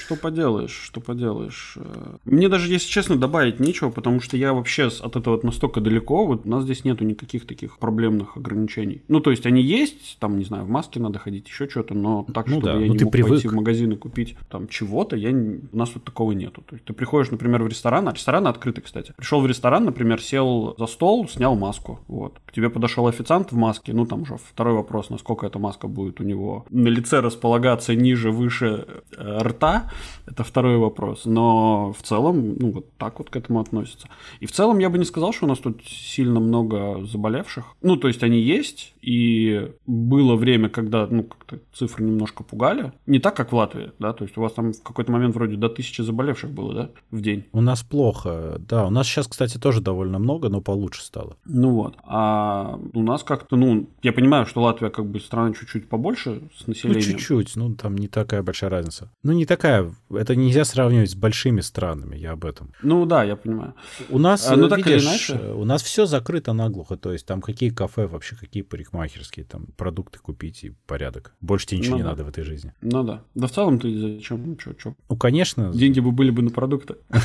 что 0.06 0.16
поделаешь, 0.16 0.80
что 0.84 1.02
поделаешь. 1.02 1.78
Э, 1.78 2.18
мне 2.26 2.48
даже, 2.48 2.72
если 2.72 2.88
честно, 2.88 3.16
добавить 3.16 3.60
нечего, 3.60 3.90
потому 3.90 4.22
что 4.22 4.38
я 4.38 4.54
вообще 4.54 4.88
от 4.88 5.16
этого 5.16 5.40
настолько 5.44 5.82
далеко, 5.82 6.26
вот 6.26 6.46
у 6.46 6.50
нас 6.50 6.64
здесь 6.64 6.84
нету 6.84 7.04
никаких 7.04 7.48
таких 7.48 7.80
проблемных 7.80 8.38
ограничений. 8.38 9.02
Ну, 9.08 9.20
то 9.20 9.32
есть 9.32 9.46
они 9.46 9.62
есть, 9.62 10.18
там, 10.20 10.38
не 10.38 10.46
знаю, 10.46 10.66
в 10.66 10.70
маске 10.70 11.00
надо 11.00 11.20
ходить, 11.20 11.48
еще 11.48 11.68
что-то, 11.68 11.96
но 11.96 12.26
так, 12.34 12.48
ну, 12.48 12.60
чтобы 12.60 12.66
да. 12.66 12.74
я 12.74 12.88
ну, 12.88 12.94
не 12.94 13.04
мог 13.04 13.12
привык. 13.12 13.32
пойти 13.32 13.48
в 13.48 13.54
магазин 13.54 13.92
и 13.94 13.96
купить 13.96 14.36
там 14.50 14.68
чего-то, 14.68 15.16
я, 15.16 15.32
у 15.32 15.78
нас 15.78 15.90
тут 15.90 16.04
такого 16.04 16.34
нету. 16.34 16.62
То 16.68 16.76
есть 16.76 16.86
ты 16.86 16.94
приходишь, 16.94 17.32
например, 17.32 17.64
в 17.64 17.68
ресторан, 17.68 18.08
а 18.08 18.14
рестораны 18.14 18.48
открыты, 18.48 18.82
кстати. 18.82 19.14
Пришел 19.18 19.42
в 19.42 19.48
ресторан, 19.48 19.86
например, 19.86 20.22
сел 20.22 20.76
за 20.78 20.86
стол, 20.86 21.28
снял 21.28 21.56
маску, 21.56 22.00
вот. 22.08 22.40
К 22.46 22.52
тебе 22.52 22.70
подошел 22.70 23.08
официант 23.08 23.52
в 23.52 23.56
маске, 23.56 23.94
ну, 23.94 24.06
там 24.06 24.22
уже 24.22 24.38
второй 24.38 24.76
вопрос, 24.76 25.10
насколько 25.10 25.48
эта 25.48 25.58
маска 25.58 25.88
будет 25.88 26.20
у 26.20 26.24
него 26.24 26.66
на 26.70 26.90
лице 26.90 27.22
располагаться 27.22 27.96
ниже, 27.96 28.32
выше 28.32 28.65
э, 28.66 29.42
рта, 29.42 29.92
это 30.26 30.44
второй 30.44 30.78
вопрос. 30.78 31.26
Но 31.26 31.94
в 31.94 32.02
целом, 32.02 32.56
ну, 32.58 32.72
вот 32.72 32.98
так 32.98 33.20
вот 33.20 33.30
к 33.30 33.36
этому 33.36 33.60
относятся. 33.60 34.08
И 34.40 34.46
в 34.46 34.52
целом 34.52 34.80
я 34.80 34.90
бы 34.90 34.98
не 34.98 35.06
сказал, 35.06 35.34
что 35.34 35.46
у 35.46 35.50
нас 35.50 35.60
тут 35.60 35.84
сильно 35.86 36.40
много 36.40 37.06
заболевших. 37.06 37.66
Ну, 37.82 37.98
то 37.98 38.08
есть 38.08 38.24
они 38.24 38.40
есть, 38.40 38.94
и 39.02 39.72
было 39.86 40.36
время, 40.36 40.70
когда, 40.70 41.08
ну, 41.08 41.24
как-то 41.24 41.60
цифры 41.74 42.04
немножко 42.04 42.44
пугали. 42.44 42.92
Не 43.06 43.20
так, 43.20 43.36
как 43.36 43.52
в 43.52 43.56
Латвии, 43.56 43.92
да, 44.00 44.14
то 44.14 44.24
есть 44.24 44.38
у 44.38 44.42
вас 44.42 44.54
там 44.54 44.74
в 44.74 44.84
какой-то 44.84 45.12
момент 45.12 45.36
вроде 45.36 45.56
до 45.56 45.70
тысячи 45.70 46.02
заболевших 46.02 46.52
было, 46.52 46.74
да, 46.74 46.90
в 47.12 47.22
день. 47.22 47.46
У 47.52 47.62
нас 47.62 47.84
плохо, 47.84 48.58
да. 48.60 48.88
У 48.88 48.90
нас 48.90 49.08
сейчас, 49.08 49.28
кстати, 49.28 49.58
тоже 49.58 49.82
довольно 49.82 50.20
много, 50.20 50.50
но 50.50 50.62
получше 50.62 51.04
стало. 51.04 51.38
Ну 51.46 51.72
вот. 51.72 51.98
А 52.04 52.80
у 52.94 53.04
нас 53.04 53.24
как-то, 53.24 53.56
ну, 53.56 53.88
я 54.02 54.14
понимаю, 54.14 54.46
что 54.46 54.62
Латвия 54.62 54.90
как 54.90 55.06
бы 55.06 55.20
страна 55.20 55.54
чуть-чуть 55.54 55.88
побольше 55.90 56.42
с 56.58 56.68
населением. 56.68 57.04
Ну, 57.06 57.18
чуть-чуть, 57.18 57.56
ну, 57.56 57.76
там 57.76 57.98
не 57.98 58.08
такая 58.08 58.42
большая 58.42 58.55
разница. 58.64 59.12
Ну, 59.24 59.34
не 59.34 59.46
такая, 59.46 59.94
это 60.10 60.36
нельзя 60.36 60.66
сравнивать 60.66 61.12
с 61.12 61.16
большими 61.16 61.62
странами, 61.62 62.16
я 62.16 62.32
об 62.32 62.46
этом. 62.46 62.74
Ну, 62.82 63.06
да, 63.06 63.24
я 63.24 63.36
понимаю. 63.36 63.76
У 64.10 64.20
нас, 64.20 64.48
а, 64.48 64.56
ну, 64.56 64.68
видишь, 64.68 64.78
так 64.78 64.88
или 64.88 65.00
иначе... 65.00 65.54
у 65.54 65.66
нас 65.66 65.84
все 65.84 66.06
закрыто 66.06 66.54
наглухо, 66.54 66.98
то 66.98 67.12
есть 67.12 67.26
там 67.26 67.42
какие 67.42 67.70
кафе, 67.70 68.08
вообще 68.08 68.36
какие 68.36 68.64
парикмахерские, 68.64 69.46
там 69.46 69.68
продукты 69.78 70.20
купить 70.20 70.64
и 70.64 70.76
порядок. 70.88 71.34
Больше 71.42 71.68
тебе 71.68 71.80
ничего 71.80 71.94
ну, 71.94 71.98
не 71.98 72.04
да. 72.04 72.10
надо 72.10 72.24
в 72.24 72.30
этой 72.30 72.44
жизни. 72.44 72.74
Ну 72.82 73.04
да. 73.04 73.24
Да 73.36 73.48
в 73.48 73.52
целом 73.52 73.80
ты 73.80 73.98
зачем? 73.98 74.46
Ну, 74.46 74.56
чё, 74.56 74.74
чё? 74.74 74.96
Ну, 75.10 75.18
конечно. 75.18 75.72
Деньги 75.74 76.00
бы 76.00 76.12
были 76.12 76.32
бы 76.32 76.42
на 76.42 76.52
продукты. 76.52 76.96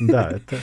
Да, 0.00 0.30
это, 0.30 0.56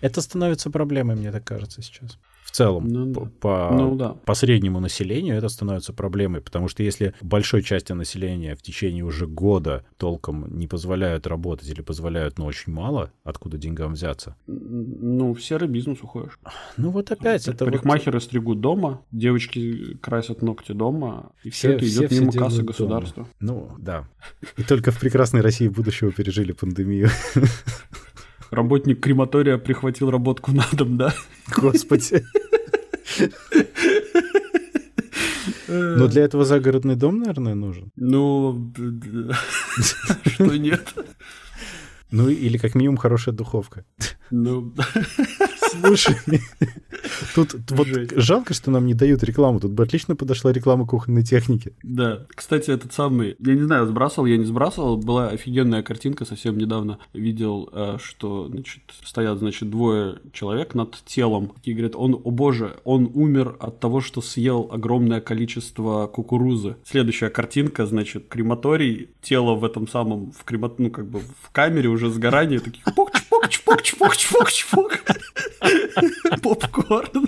это 0.00 0.20
становится 0.20 0.70
проблемой, 0.70 1.16
мне 1.16 1.32
так 1.32 1.44
кажется, 1.44 1.82
сейчас. 1.82 2.18
Целом 2.56 2.88
Ну 2.88 3.12
по, 3.12 3.26
по, 3.26 3.70
Ну 3.72 3.94
да. 3.96 4.08
по 4.24 4.34
среднему 4.34 4.80
населению 4.80 5.36
это 5.36 5.48
становится 5.48 5.92
проблемой, 5.92 6.40
потому 6.40 6.68
что 6.68 6.82
если 6.82 7.14
большой 7.20 7.62
части 7.62 7.92
населения 7.92 8.54
в 8.56 8.62
течение 8.62 9.04
уже 9.04 9.26
года 9.26 9.84
толком 9.96 10.58
не 10.58 10.66
позволяют 10.66 11.26
работать 11.26 11.68
или 11.68 11.82
позволяют, 11.82 12.38
но 12.38 12.46
очень 12.46 12.72
мало, 12.72 13.10
откуда 13.24 13.58
деньгам 13.58 13.92
взяться? 13.92 14.36
Ну, 14.46 15.34
в 15.34 15.42
серый 15.42 15.68
бизнес 15.68 15.98
уходишь. 16.02 16.38
Ну 16.76 16.90
вот 16.90 17.10
опять, 17.10 17.46
это 17.48 17.64
вот- 17.64 17.72
Парикмахеры 17.72 18.20
стригут 18.20 18.60
дома, 18.60 19.02
девочки 19.12 19.96
красят 20.00 20.42
ногти 20.42 20.72
дома, 20.72 21.32
и 21.44 21.50
все, 21.50 21.68
Все- 21.68 21.76
это 21.76 21.84
все 21.86 21.98
идет 22.00 22.10
все 22.10 22.20
мимо 22.20 22.32
делают 22.32 22.48
кассы 22.50 22.56
дома. 22.62 22.66
государства. 22.68 23.28
Ну, 23.40 23.70
да. 23.78 24.08
И 24.56 24.62
только 24.62 24.90
в 24.90 24.98
прекрасной 25.00 25.40
России 25.42 25.68
будущего 25.68 26.10
пережили 26.12 26.52
пандемию. 26.52 27.08
Работник 28.50 29.00
крематория 29.02 29.58
прихватил 29.58 30.10
работку 30.10 30.52
на 30.52 30.64
дом, 30.72 30.96
да? 30.96 31.14
Господи. 31.56 32.24
Но 35.68 36.06
для 36.06 36.22
этого 36.22 36.44
загородный 36.44 36.96
дом, 36.96 37.18
наверное, 37.20 37.54
нужен. 37.54 37.90
Ну, 37.96 38.72
что 40.26 40.56
нет? 40.56 40.94
Ну, 42.10 42.28
или 42.28 42.56
как 42.58 42.74
минимум 42.74 42.96
хорошая 42.96 43.34
духовка. 43.34 43.84
Ну, 44.30 44.72
Слушай, 45.80 46.16
тут 47.34 47.54
вот 47.70 47.88
жалко, 48.14 48.54
что 48.54 48.70
нам 48.70 48.86
не 48.86 48.94
дают 48.94 49.22
рекламу. 49.22 49.60
Тут 49.60 49.72
бы 49.72 49.82
отлично 49.82 50.16
подошла 50.16 50.52
реклама 50.52 50.86
кухонной 50.86 51.22
техники. 51.22 51.74
да. 51.82 52.26
Кстати, 52.34 52.70
этот 52.70 52.92
самый, 52.92 53.36
я 53.38 53.54
не 53.54 53.62
знаю, 53.62 53.86
сбрасывал, 53.86 54.26
я 54.26 54.36
не 54.36 54.44
сбрасывал, 54.44 54.96
была 54.96 55.28
офигенная 55.28 55.82
картинка, 55.82 56.24
совсем 56.24 56.58
недавно 56.58 56.98
видел, 57.12 57.68
э, 57.72 57.98
что, 58.02 58.48
значит, 58.48 58.82
стоят, 59.04 59.38
значит, 59.38 59.70
двое 59.70 60.20
человек 60.32 60.74
над 60.74 60.96
телом, 61.04 61.52
и 61.64 61.72
говорят, 61.72 61.96
он, 61.96 62.14
о 62.14 62.30
боже, 62.30 62.76
он 62.84 63.10
умер 63.14 63.56
от 63.58 63.80
того, 63.80 64.00
что 64.00 64.20
съел 64.20 64.68
огромное 64.70 65.20
количество 65.20 66.06
кукурузы. 66.06 66.76
Следующая 66.84 67.30
картинка, 67.30 67.86
значит, 67.86 68.28
крематорий, 68.28 69.10
тело 69.22 69.54
в 69.54 69.64
этом 69.64 69.88
самом, 69.88 70.32
в 70.32 70.44
кремат, 70.44 70.78
ну, 70.78 70.90
как 70.90 71.08
бы 71.08 71.20
в 71.20 71.50
камере 71.50 71.88
уже 71.96 72.10
сгорание, 72.10 72.60
таких 72.60 72.84
пок 72.94 73.12
чпок 73.18 73.48
чпок 73.48 73.82
чпок 73.82 74.16
чпок 74.16 74.52
чпок 74.52 74.92
Попкорн. 76.42 77.26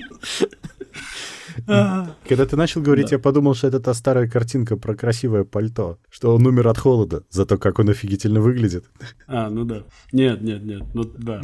А. 1.67 2.15
Когда 2.27 2.47
ты 2.47 2.57
начал 2.57 2.81
говорить, 2.81 3.11
я 3.11 3.19
подумал, 3.19 3.55
что 3.55 3.67
это 3.67 3.79
та 3.81 3.93
старая 3.93 4.29
картинка 4.29 4.77
про 4.77 4.95
красивое 4.95 5.45
пальто, 5.45 5.99
что 6.09 6.35
он 6.35 6.47
умер 6.47 6.69
от 6.69 6.79
холода, 6.79 7.25
зато 7.31 7.59
как 7.59 7.79
он 7.79 7.91
офигительно 7.91 8.41
выглядит. 8.41 8.87
А, 9.27 9.51
ну 9.51 9.65
да. 9.65 9.83
Нет, 10.13 10.41
нет, 10.41 10.63
нет, 10.63 10.83
ну 10.95 11.05
да. 11.05 11.43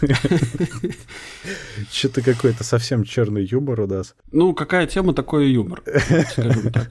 Что-то 1.92 2.22
какой-то 2.22 2.64
совсем 2.64 3.04
черный 3.04 3.44
юмор 3.44 3.82
у 3.82 3.86
нас. 3.86 4.14
Ну, 4.32 4.54
какая 4.54 4.86
тема, 4.86 5.14
такой 5.14 5.50
юмор, 5.50 5.82
скажем 6.32 6.72
так. 6.72 6.90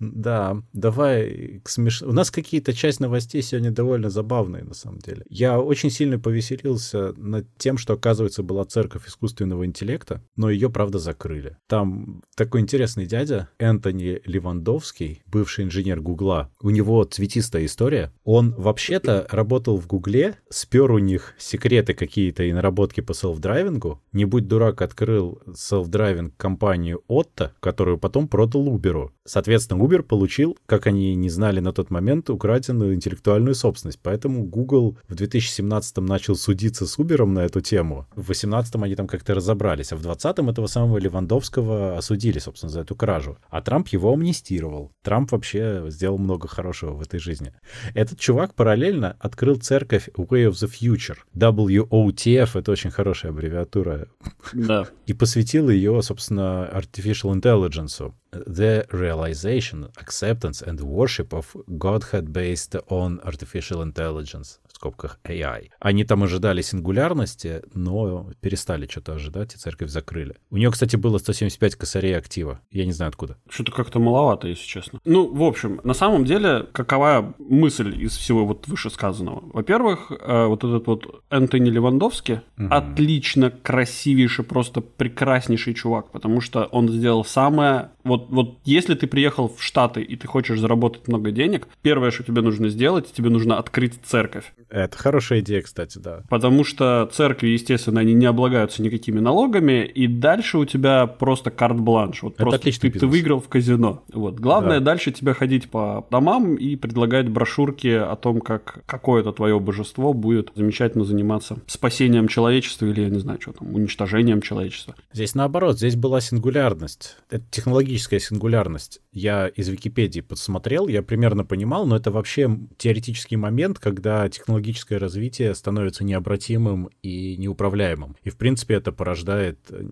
Да, 0.00 0.62
давай 0.72 1.60
к 1.64 1.68
смеш... 1.68 2.02
У 2.02 2.12
нас 2.12 2.30
какие-то 2.30 2.72
часть 2.72 3.00
новостей 3.00 3.42
сегодня 3.42 3.70
довольно 3.70 4.10
забавные, 4.10 4.64
на 4.64 4.74
самом 4.74 4.98
деле. 4.98 5.22
Я 5.28 5.60
очень 5.60 5.90
сильно 5.90 6.18
повеселился 6.18 7.12
над 7.16 7.46
тем, 7.58 7.78
что, 7.78 7.94
оказывается, 7.94 8.42
была 8.42 8.64
церковь 8.64 9.08
искусственного 9.08 9.64
интеллекта, 9.64 10.22
но 10.36 10.50
ее, 10.50 10.70
правда, 10.70 10.98
закрыли. 10.98 11.56
Там 11.66 12.22
такой 12.36 12.60
интересный 12.60 13.06
дядя, 13.06 13.48
Энтони 13.58 14.20
Левандовский, 14.24 15.22
бывший 15.26 15.64
инженер 15.64 16.00
Гугла. 16.00 16.50
У 16.60 16.70
него 16.70 17.02
цветистая 17.04 17.64
история. 17.64 18.12
Он 18.24 18.54
вообще-то 18.56 19.26
работал 19.30 19.78
в 19.78 19.86
Гугле, 19.86 20.36
спер 20.50 20.90
у 20.90 20.98
них 20.98 21.34
секреты 21.38 21.94
какие-то 21.94 22.44
и 22.44 22.52
наработки 22.52 23.00
по 23.00 23.12
self-driving 23.12 23.87
у. 23.87 24.00
Не 24.12 24.24
будь 24.24 24.48
дурак, 24.48 24.82
открыл 24.82 25.40
self-driving 25.46 26.32
компанию 26.36 27.02
Otto, 27.08 27.54
которую 27.60 27.98
потом 27.98 28.28
продал 28.28 28.68
Uber. 28.68 29.10
Соответственно, 29.24 29.82
Uber 29.86 30.02
получил, 30.02 30.56
как 30.66 30.86
они 30.86 31.14
не 31.14 31.30
знали 31.30 31.60
на 31.60 31.72
тот 31.72 31.90
момент, 31.90 32.30
украденную 32.30 32.94
интеллектуальную 32.94 33.54
собственность. 33.54 34.00
Поэтому 34.02 34.44
Google 34.44 34.96
в 35.08 35.14
2017 35.14 35.98
начал 35.98 36.36
судиться 36.36 36.86
с 36.86 36.98
Uber 36.98 37.24
на 37.26 37.40
эту 37.40 37.60
тему. 37.60 38.06
В 38.12 38.26
2018 38.26 38.76
они 38.76 38.94
там 38.96 39.06
как-то 39.06 39.34
разобрались, 39.34 39.92
а 39.92 39.96
в 39.96 40.02
2020 40.02 40.50
этого 40.50 40.66
самого 40.66 40.98
Левандовского 40.98 41.96
осудили, 41.96 42.38
собственно, 42.38 42.70
за 42.70 42.80
эту 42.80 42.94
кражу. 42.94 43.38
А 43.50 43.60
Трамп 43.62 43.88
его 43.88 44.12
амнистировал. 44.12 44.92
Трамп 45.02 45.32
вообще 45.32 45.84
сделал 45.88 46.18
много 46.18 46.48
хорошего 46.48 46.92
в 46.92 47.00
этой 47.02 47.20
жизни. 47.20 47.52
Этот 47.94 48.18
чувак 48.18 48.54
параллельно 48.54 49.16
открыл 49.20 49.56
церковь 49.56 50.08
Way 50.16 50.50
of 50.50 50.52
the 50.52 50.70
Future. 50.70 51.16
WOTF— 51.34 52.50
это 52.58 52.72
очень 52.72 52.90
хорошая 52.90 53.32
аббревиатура 53.32 54.08
Да. 54.52 54.86
и 55.06 55.12
посвятил 55.12 55.68
ее, 55.70 56.02
собственно, 56.02 56.68
artificial 56.72 57.32
intelligence. 57.34 58.12
The 58.32 58.86
realization, 58.92 59.88
acceptance 59.98 60.60
and 60.60 60.80
worship 60.80 61.32
of 61.32 61.56
Godhead 61.78 62.32
based 62.32 62.74
on 62.88 63.20
artificial 63.20 63.82
intelligence, 63.82 64.58
в 64.76 64.78
скобках 64.78 65.18
AI. 65.24 65.70
Они 65.80 66.04
там 66.04 66.22
ожидали 66.22 66.60
сингулярности, 66.60 67.62
но 67.72 68.30
перестали 68.40 68.86
что-то 68.86 69.14
ожидать, 69.14 69.54
и 69.54 69.58
церковь 69.58 69.88
закрыли. 69.88 70.36
У 70.50 70.58
нее, 70.58 70.70
кстати, 70.70 70.96
было 70.96 71.16
175 71.16 71.76
косарей 71.76 72.16
актива. 72.16 72.60
Я 72.70 72.84
не 72.84 72.92
знаю 72.92 73.08
откуда. 73.08 73.38
Что-то 73.48 73.72
как-то 73.72 73.98
маловато, 74.00 74.48
если 74.48 74.66
честно. 74.66 75.00
Ну, 75.06 75.34
в 75.34 75.42
общем, 75.42 75.80
на 75.82 75.94
самом 75.94 76.26
деле, 76.26 76.66
какова 76.72 77.34
мысль 77.38 78.02
из 78.02 78.16
всего 78.16 78.44
вот 78.44 78.68
вышесказанного? 78.68 79.44
Во-первых, 79.54 80.10
э, 80.10 80.46
вот 80.46 80.62
этот 80.62 80.86
вот 80.86 81.24
Энтони 81.30 81.70
Левандовский 81.70 82.40
отлично, 82.56 83.50
красивейший, 83.50 84.44
просто 84.44 84.82
прекраснейший 84.82 85.72
чувак, 85.72 86.12
потому 86.12 86.42
что 86.42 86.64
он 86.64 86.90
сделал 86.90 87.24
самое... 87.24 87.92
Вот, 88.04 88.26
вот 88.28 88.58
если 88.64 88.94
ты 88.94 89.06
приехал 89.06 89.48
в 89.48 89.62
Штаты 89.62 90.02
и 90.02 90.16
ты 90.16 90.26
хочешь 90.28 90.60
заработать 90.60 91.08
много 91.08 91.30
денег, 91.30 91.66
первое, 91.80 92.10
что 92.10 92.24
тебе 92.24 92.42
нужно 92.42 92.68
сделать, 92.68 93.12
тебе 93.12 93.30
нужно 93.30 93.58
открыть 93.58 93.94
церковь. 94.04 94.52
Это 94.70 94.96
хорошая 94.98 95.40
идея, 95.40 95.62
кстати, 95.62 95.98
да. 95.98 96.22
Потому 96.28 96.64
что 96.64 97.08
церкви, 97.12 97.48
естественно, 97.48 98.00
они 98.00 98.14
не 98.14 98.26
облагаются 98.26 98.82
никакими 98.82 99.20
налогами, 99.20 99.84
и 99.84 100.06
дальше 100.06 100.58
у 100.58 100.64
тебя 100.64 101.06
просто 101.06 101.50
карт-бланш. 101.50 102.22
Вот 102.22 102.34
Это 102.34 102.42
просто 102.44 102.60
ты, 102.60 102.72
ты 102.72 102.88
бизнес. 102.88 103.10
выиграл 103.10 103.40
в 103.40 103.48
казино. 103.48 104.02
Вот. 104.12 104.40
Главное 104.40 104.78
Да. 104.80 104.86
дальше 104.86 105.12
тебе 105.12 105.34
ходить 105.34 105.70
по 105.70 106.06
домам 106.10 106.56
и 106.56 106.76
предлагать 106.76 107.28
брошюрки 107.28 107.88
о 107.88 108.16
том, 108.16 108.40
как 108.40 108.80
какое-то 108.86 109.32
твое 109.32 109.58
божество 109.60 110.12
будет 110.12 110.50
замечательно 110.54 111.04
заниматься 111.04 111.58
спасением 111.66 112.28
человечества 112.28 112.86
или, 112.86 113.02
я 113.02 113.08
не 113.08 113.18
знаю, 113.18 113.40
что 113.40 113.52
там, 113.52 113.74
уничтожением 113.74 114.40
человечества. 114.40 114.94
Здесь 115.12 115.34
наоборот, 115.34 115.76
здесь 115.78 115.96
была 115.96 116.20
сингулярность. 116.20 117.16
Это 117.30 117.44
технологическая 117.50 118.18
сингулярность. 118.20 119.00
Я 119.12 119.48
из 119.48 119.68
Википедии 119.68 120.20
подсмотрел, 120.20 120.88
я 120.88 121.02
примерно 121.02 121.44
понимал, 121.44 121.86
но 121.86 121.96
это 121.96 122.10
вообще 122.10 122.50
теоретический 122.76 123.36
момент, 123.36 123.78
когда 123.78 124.28
технологическое 124.56 124.98
развитие 124.98 125.54
становится 125.54 126.04
необратимым 126.04 126.88
и 127.02 127.36
неуправляемым. 127.36 128.16
И, 128.24 128.30
в 128.30 128.36
принципе, 128.36 128.74
это 128.74 128.90
порождает 128.90 129.58
э, 129.70 129.84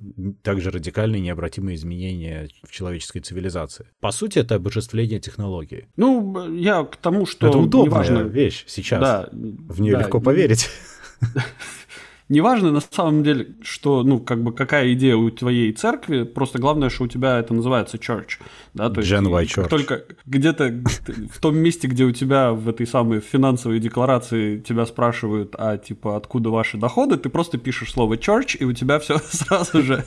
также 0.42 0.70
радикальные 0.70 1.20
необратимые 1.20 1.76
изменения 1.76 2.48
в 2.62 2.70
человеческой 2.70 3.20
цивилизации. 3.20 3.86
По 4.00 4.10
сути, 4.10 4.38
это 4.38 4.54
обожествление 4.54 5.20
технологии. 5.20 5.88
Ну, 5.96 6.54
я 6.54 6.84
к 6.84 6.96
тому, 6.96 7.26
что 7.26 7.48
это 7.48 7.58
удобная 7.58 8.04
неважно, 8.04 8.18
вещь 8.20 8.64
сейчас. 8.66 9.00
Да, 9.00 9.28
В 9.32 9.80
нее 9.80 9.94
да, 9.94 10.00
легко 10.00 10.20
поверить. 10.20 10.68
Неважно 12.28 12.70
на 12.70 12.80
самом 12.80 13.22
деле, 13.22 13.48
что, 13.60 14.02
ну, 14.02 14.18
как 14.18 14.42
бы 14.42 14.52
какая 14.52 14.92
идея 14.94 15.16
у 15.16 15.30
твоей 15.30 15.72
церкви, 15.72 16.22
просто 16.22 16.58
главное, 16.58 16.88
что 16.88 17.04
у 17.04 17.06
тебя 17.06 17.38
это 17.38 17.52
называется 17.52 17.98
church, 17.98 18.40
да, 18.72 18.88
то 18.88 19.00
есть 19.00 19.12
Gen 19.12 19.28
Y 19.28 19.44
church. 19.44 19.68
только 19.68 20.04
где-то 20.24 20.82
в 21.30 21.38
том 21.38 21.56
месте, 21.58 21.86
где 21.86 22.04
у 22.04 22.12
тебя 22.12 22.52
в 22.52 22.66
этой 22.66 22.86
самой 22.86 23.20
финансовой 23.20 23.78
декларации 23.78 24.58
тебя 24.58 24.86
спрашивают, 24.86 25.54
а 25.58 25.76
типа 25.76 26.16
откуда 26.16 26.48
ваши 26.48 26.78
доходы, 26.78 27.18
ты 27.18 27.28
просто 27.28 27.58
пишешь 27.58 27.92
слово 27.92 28.14
church, 28.14 28.56
и 28.56 28.64
у 28.64 28.72
тебя 28.72 28.98
все 28.98 29.18
сразу 29.30 29.82
же 29.82 30.04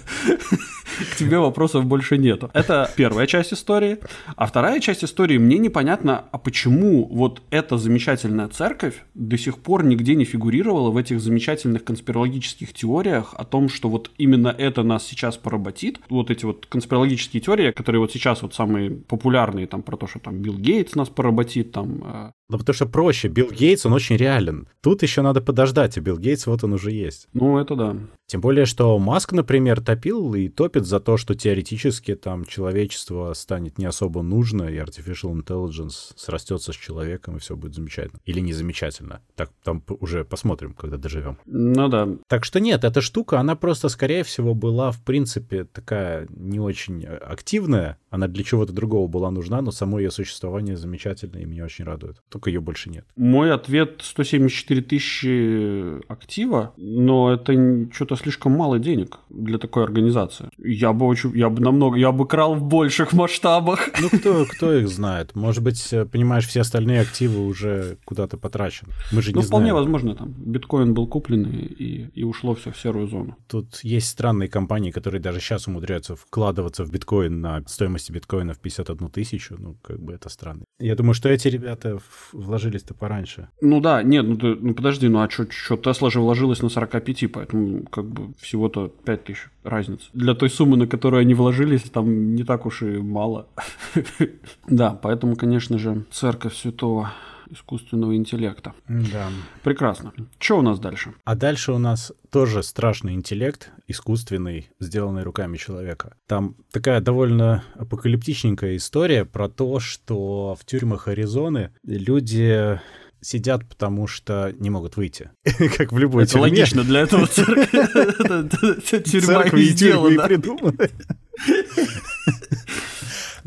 к 1.12 1.16
тебе 1.16 1.40
вопросов 1.40 1.86
больше 1.86 2.18
нету. 2.18 2.50
Это 2.54 2.90
первая 2.96 3.28
часть 3.28 3.54
истории. 3.54 4.00
А 4.36 4.46
вторая 4.46 4.80
часть 4.80 5.04
истории, 5.04 5.38
мне 5.38 5.58
непонятно, 5.58 6.26
а 6.32 6.38
почему 6.38 7.06
вот 7.06 7.42
эта 7.52 7.78
замечательная 7.78 8.48
церковь 8.48 9.04
до 9.14 9.38
сих 9.38 9.58
пор 9.60 9.84
нигде 9.84 10.16
не 10.16 10.26
фигурировала 10.26 10.90
в 10.90 10.98
этих 10.98 11.20
замечательных 11.20 11.84
конспирологических 12.18 12.74
теориях 12.74 13.34
о 13.38 13.46
том, 13.46 13.70
что 13.70 13.90
вот 13.90 14.12
именно 14.18 14.48
это 14.48 14.84
нас 14.84 15.06
сейчас 15.06 15.38
поработит. 15.38 16.00
Вот 16.10 16.32
эти 16.32 16.46
вот 16.46 16.66
конспирологические 16.66 17.42
теории, 17.42 17.72
которые 17.72 18.02
вот 18.02 18.12
сейчас 18.12 18.42
вот 18.42 18.54
самые 18.54 18.92
популярные, 18.92 19.68
там 19.68 19.84
про 19.84 19.98
то, 19.98 20.08
что 20.08 20.20
там 20.20 20.42
Билл 20.42 20.58
Гейтс 20.58 20.96
нас 20.96 21.10
поработит, 21.10 21.72
там 21.72 22.34
э, 22.50 22.54
Ну, 22.54 22.58
потому 22.58 22.74
что 22.74 22.86
проще. 22.86 23.28
Билл 23.28 23.52
Гейтс, 23.52 23.86
он 23.86 23.94
очень 23.94 24.18
реален. 24.18 24.68
Тут 24.82 25.04
еще 25.04 25.22
надо 25.22 25.42
подождать, 25.42 25.98
а 25.98 26.02
Билл 26.02 26.18
Гейтс 26.18 26.48
вот 26.48 26.64
он 26.64 26.74
уже 26.74 26.92
есть. 26.92 27.28
Ну, 27.34 27.58
это 27.58 27.76
да. 27.76 27.96
Тем 28.28 28.42
более, 28.42 28.66
что 28.66 29.00
Маск, 29.00 29.32
например, 29.32 29.80
топил 29.80 30.36
и 30.36 30.50
топит 30.50 30.86
за 30.86 31.00
то, 31.00 31.16
что 31.16 31.34
теоретически 31.34 32.14
там 32.14 32.44
человечество 32.44 33.32
станет 33.34 33.78
не 33.78 33.86
особо 33.86 34.22
нужно, 34.22 34.64
и 34.64 34.78
artificial 34.78 35.34
intelligence 35.34 36.12
срастется 36.18 36.74
с 36.74 36.76
человеком, 36.76 37.38
и 37.38 37.40
все 37.40 37.56
будет 37.56 37.76
замечательно. 37.76 38.20
Или 38.26 38.42
не 38.42 38.52
замечательно. 38.52 39.22
Так 39.36 39.52
там 39.64 39.82
уже 40.02 40.26
посмотрим, 40.26 40.74
когда 40.74 40.98
доживем. 40.98 41.38
Ну 41.46 41.88
да. 41.88 42.10
Так 42.28 42.44
что 42.44 42.60
нет, 42.60 42.84
эта 42.84 43.00
штука, 43.00 43.40
она 43.40 43.56
просто, 43.56 43.88
скорее 43.88 44.24
всего, 44.24 44.54
была, 44.54 44.92
в 44.92 45.02
принципе, 45.04 45.64
такая 45.64 46.28
не 46.30 46.60
очень 46.60 47.06
активная. 47.06 47.98
Она 48.10 48.28
для 48.28 48.44
чего-то 48.44 48.74
другого 48.74 49.08
была 49.08 49.32
нужна, 49.32 49.62
но 49.62 49.72
само 49.72 50.00
ее 50.00 50.12
существование 50.12 50.76
замечательно 50.76 51.38
и 51.38 51.46
меня 51.46 51.64
очень 51.64 51.86
радует. 51.86 52.22
Только 52.38 52.52
ее 52.52 52.62
больше 52.62 52.92
нет. 52.92 53.04
Мой 53.16 53.52
ответ 53.52 54.02
174 54.04 54.82
тысячи 54.82 56.08
актива, 56.08 56.72
но 56.78 57.34
это 57.34 57.54
что-то 57.92 58.16
слишком 58.16 58.52
мало 58.52 58.78
денег 58.78 59.18
для 59.30 59.58
такой 59.58 59.84
организации. 59.84 60.50
Я 60.60 60.94
бы 60.94 61.08
очень, 61.08 61.36
я 61.36 61.50
бы 61.50 61.64
намного, 61.64 61.98
я 61.98 62.12
бы 62.12 62.28
крал 62.28 62.54
в 62.54 62.62
больших 62.62 63.14
масштабах. 63.14 63.90
Ну, 64.00 64.10
кто, 64.10 64.46
кто 64.46 64.74
их 64.74 64.88
знает? 64.88 65.36
Может 65.36 65.64
быть, 65.64 65.92
э, 65.92 66.06
понимаешь, 66.06 66.46
все 66.46 66.62
остальные 66.62 67.02
активы 67.02 67.44
уже 67.48 67.98
куда-то 68.06 68.38
потрачены. 68.38 68.94
Мы 69.12 69.24
же 69.24 69.32
не 69.32 69.36
ну, 69.36 69.42
знаем. 69.42 69.48
вполне 69.48 69.74
возможно, 69.74 70.16
там 70.16 70.36
биткоин 70.38 70.94
был 70.94 71.08
куплен 71.08 71.46
и, 71.46 72.10
и 72.14 72.24
ушло 72.24 72.54
все 72.54 72.72
в 72.72 72.78
серую 72.78 73.08
зону. 73.08 73.36
Тут 73.48 73.80
есть 73.82 74.08
странные 74.08 74.50
компании, 74.50 74.92
которые 74.92 75.20
даже 75.20 75.40
сейчас 75.40 75.68
умудряются 75.68 76.16
вкладываться 76.16 76.86
в 76.86 76.92
биткоин 76.92 77.42
на 77.42 77.64
стоимости 77.66 78.12
биткоина 78.12 78.54
в 78.54 78.60
51 78.60 79.10
тысячу. 79.10 79.56
Ну, 79.58 79.76
как 79.82 80.00
бы 80.00 80.14
это 80.14 80.30
странно. 80.30 80.64
Я 80.80 80.96
думаю, 80.96 81.16
что 81.16 81.30
эти 81.30 81.48
ребята 81.48 81.98
вложились-то 82.34 82.94
пораньше. 82.94 83.50
Ну 83.62 83.80
да, 83.80 84.04
нет, 84.04 84.28
ну, 84.28 84.36
ты, 84.38 84.56
ну 84.56 84.74
подожди, 84.74 85.08
ну 85.08 85.20
а 85.20 85.30
что, 85.30 85.78
Тесла 85.78 86.10
же 86.10 86.20
вложилась 86.20 86.62
на 86.62 86.70
45, 86.70 87.32
поэтому 87.32 87.84
как 87.84 88.06
бы 88.06 88.34
всего-то 88.40 88.92
5 89.06 89.24
тысяч 89.24 89.50
разница. 89.64 90.06
Для 90.14 90.34
той 90.34 90.50
суммы, 90.50 90.78
на 90.78 90.88
которую 90.88 91.22
они 91.22 91.34
вложились, 91.34 91.84
там 91.84 92.36
не 92.36 92.44
так 92.44 92.66
уж 92.66 92.82
и 92.82 92.98
мало. 92.98 93.48
Да, 94.68 94.92
поэтому, 94.92 95.36
конечно 95.36 95.78
же, 95.78 96.06
церковь 96.12 96.56
святого 96.56 97.12
искусственного 97.52 98.16
интеллекта. 98.16 98.74
Да. 98.88 99.30
Прекрасно. 99.64 100.14
Что 100.40 100.60
у 100.60 100.62
нас 100.62 100.80
дальше? 100.80 101.14
А 101.26 101.36
дальше 101.36 101.72
у 101.72 101.78
нас 101.78 102.12
тоже 102.32 102.64
страшный 102.64 103.14
интеллект, 103.14 103.72
искусственный, 103.88 104.70
сделанный 104.80 105.24
руками 105.24 105.58
человека. 105.58 106.16
Там 106.28 106.56
такая 106.72 107.02
довольно 107.02 107.64
апокалиптичненькая 107.76 108.76
история 108.78 109.26
про 109.26 109.50
то, 109.50 109.80
что 109.80 110.56
в 110.60 110.66
тюрьмах 110.66 111.08
Аризоны 111.08 111.72
люди 111.84 112.80
сидят, 113.22 113.68
потому 113.68 114.08
что 114.08 114.54
не 114.60 114.70
могут 114.70 114.96
выйти. 114.98 115.32
как 115.78 115.92
в 115.92 115.98
любой 115.98 116.24
Это 116.24 116.34
тюрьме. 116.34 116.50
логично, 116.50 116.84
для 116.84 117.02
этого 117.02 117.28
тюрьма 119.04 119.44
и 119.44 119.64
сделана. 119.66 120.24
придуманы. 120.28 120.90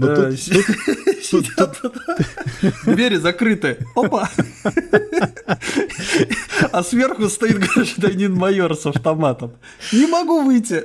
Но 0.01 0.17
тут, 0.17 0.31
Двери 2.87 3.17
закрыты. 3.17 3.79
Опа! 3.95 4.31
А 6.73 6.85
сверху 6.85 7.29
стоит 7.29 7.59
гражданин 7.59 8.33
майор 8.35 8.77
с 8.77 8.87
автоматом. 8.87 9.57
Не 9.93 10.07
могу 10.07 10.43
выйти. 10.43 10.85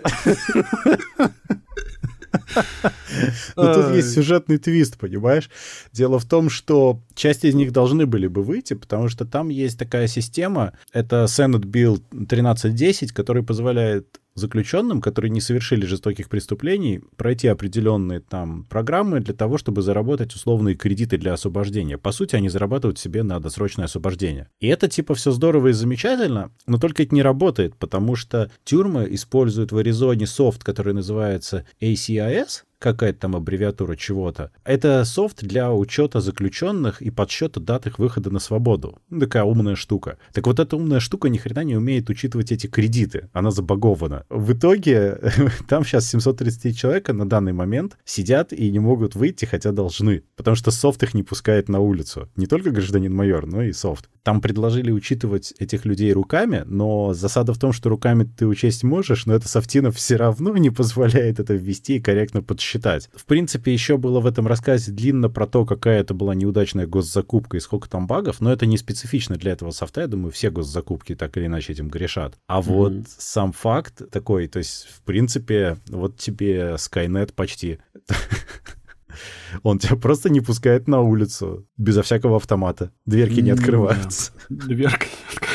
Но 3.56 3.74
тут 3.74 3.94
есть 3.94 4.14
сюжетный 4.14 4.58
твист, 4.58 4.98
понимаешь? 4.98 5.50
Дело 5.92 6.18
в 6.18 6.26
том, 6.26 6.50
что 6.50 7.04
часть 7.16 7.46
из 7.46 7.56
них 7.56 7.72
должны 7.72 8.06
были 8.06 8.28
бы 8.28 8.44
выйти, 8.44 8.74
потому 8.74 9.10
что 9.10 9.26
там 9.26 9.50
есть 9.50 9.80
такая 9.80 10.08
система, 10.08 10.74
это 10.94 11.26
Senate 11.26 11.66
Bill 11.66 12.02
1310, 12.12 13.12
который 13.12 13.44
позволяет 13.44 14.20
заключенным, 14.36 15.02
которые 15.02 15.32
не 15.32 15.42
совершили 15.42 15.86
жестоких 15.86 16.30
преступлений, 16.30 17.02
пройти 17.16 17.48
определенные 17.48 18.20
там 18.20 18.66
программы 18.66 19.22
для 19.22 19.34
того, 19.34 19.58
чтобы 19.58 19.82
заработать 19.82 20.36
условные 20.36 20.76
кредиты 20.76 21.18
для 21.18 21.34
освобождения. 21.34 21.98
По 21.98 22.12
сути, 22.12 22.36
они 22.36 22.50
зарабатывают 22.50 23.00
себе 23.00 23.24
на 23.24 23.40
досрочное 23.40 23.86
освобождение. 23.86 24.50
И 24.60 24.68
это 24.68 24.90
типа 24.90 25.16
все 25.16 25.32
здорово 25.32 25.70
и 25.70 25.74
замечательно, 25.74 26.52
но 26.68 26.78
только 26.78 27.04
это 27.04 27.16
не 27.16 27.22
работает, 27.22 27.76
потому 27.78 28.16
что 28.16 28.52
тюрьмы 28.66 29.08
используют 29.12 29.72
в 29.72 29.78
Аризоне 29.78 30.28
софт, 30.28 30.64
который 30.64 30.94
называется 30.94 31.66
ACIS, 31.82 32.64
какая-то 32.80 33.20
там 33.20 33.36
аббревиатура 33.36 33.96
чего-то. 33.96 34.52
Это 34.64 35.04
софт 35.06 35.44
для 35.44 35.74
учета 35.74 36.22
заключенных 36.22 37.02
и 37.02 37.10
подсчета 37.10 37.60
дат 37.60 37.88
их 37.88 38.00
выхода 38.00 38.30
на 38.30 38.40
свободу. 38.40 39.00
Ну, 39.10 39.22
такая 39.22 39.44
умная 39.44 39.76
штука. 39.76 40.18
Так 40.34 40.48
вот 40.48 40.60
эта 40.60 40.76
умная 40.76 41.00
штука 41.00 41.30
ни 41.30 41.38
хрена 41.38 41.64
не 41.64 41.76
умеет 41.76 42.10
учитывать 42.10 42.52
эти 42.52 42.68
кредиты. 42.68 43.30
Она 43.34 43.52
забагована. 43.52 44.26
В 44.30 44.54
итоге 44.54 45.20
там 45.68 45.86
сейчас 45.86 46.08
730 46.10 46.78
человека 46.78 47.14
на 47.14 47.28
данный 47.28 47.54
момент 47.54 47.98
сидят 48.06 48.54
и 48.54 48.70
не 48.72 48.80
могут 48.80 49.16
выйти, 49.16 49.46
хотя 49.46 49.72
должны. 49.72 50.24
Потому 50.36 50.56
что 50.56 50.72
софт 50.72 51.02
их 51.04 51.14
не 51.14 51.24
пускает 51.24 51.70
на 51.70 51.80
улицу. 51.80 52.30
Не 52.36 52.46
только 52.46 52.72
гражданин 52.72 53.14
майор, 53.14 53.46
но 53.46 53.64
и 53.64 53.72
софт. 53.72 54.10
Там 54.24 54.42
предложили 54.42 54.92
учитывать 54.92 55.54
этих 55.60 55.86
людей 55.86 56.12
руками, 56.12 56.64
но 56.66 57.14
засада 57.14 57.54
в 57.54 57.60
том, 57.60 57.72
что 57.72 57.90
руками 57.90 58.24
ты 58.24 58.48
учесть 58.48 58.84
можешь, 58.84 59.26
но 59.28 59.36
это 59.36 59.48
софтинов 59.48 59.96
все 59.96 60.16
равно 60.16 60.58
не 60.58 60.72
позволяет 60.72 61.40
это 61.40 61.54
ввести 61.54 61.98
и 61.98 62.00
корректно 62.00 62.42
подсчитать 62.42 62.65
считать. 62.66 63.10
В 63.14 63.26
принципе, 63.26 63.72
еще 63.72 63.98
было 63.98 64.20
в 64.20 64.26
этом 64.26 64.48
рассказе 64.48 64.92
длинно 64.92 65.30
про 65.30 65.48
то, 65.48 65.66
какая 65.66 66.02
это 66.02 66.14
была 66.14 66.36
неудачная 66.36 66.88
госзакупка 66.88 67.58
и 67.58 67.60
сколько 67.60 67.90
там 67.90 68.08
багов, 68.08 68.42
но 68.42 68.52
это 68.52 68.66
не 68.66 68.78
специфично 68.78 69.38
для 69.38 69.54
этого 69.54 69.72
софта. 69.72 70.02
Я 70.02 70.08
думаю, 70.08 70.32
все 70.32 70.50
госзакупки 70.50 71.16
так 71.16 71.38
или 71.38 71.46
иначе 71.46 71.74
этим 71.74 71.88
грешат. 71.88 72.38
А 72.48 72.60
mm-hmm. 72.60 72.64
вот 72.64 72.94
сам 73.18 73.52
факт 73.52 74.10
такой, 74.12 74.48
то 74.48 74.60
есть, 74.60 74.88
в 74.88 75.02
принципе, 75.04 75.78
вот 75.88 76.18
тебе 76.18 76.76
Skynet 76.78 77.34
почти 77.34 77.80
он 79.64 79.80
тебя 79.80 79.96
просто 79.96 80.30
не 80.30 80.42
пускает 80.42 80.88
на 80.88 81.02
улицу 81.02 81.68
безо 81.78 82.04
всякого 82.04 82.38
автомата. 82.38 82.92
Дверки 83.06 83.40
не 83.40 83.52
открываются. 83.52 84.32
Дверка 84.50 85.06
не 85.06 85.36
открывается. 85.36 85.46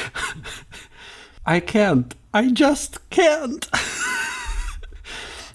I 1.45 1.61
can't. 1.61 2.13
I 2.33 2.49
just 2.53 3.01
can't. 3.11 3.67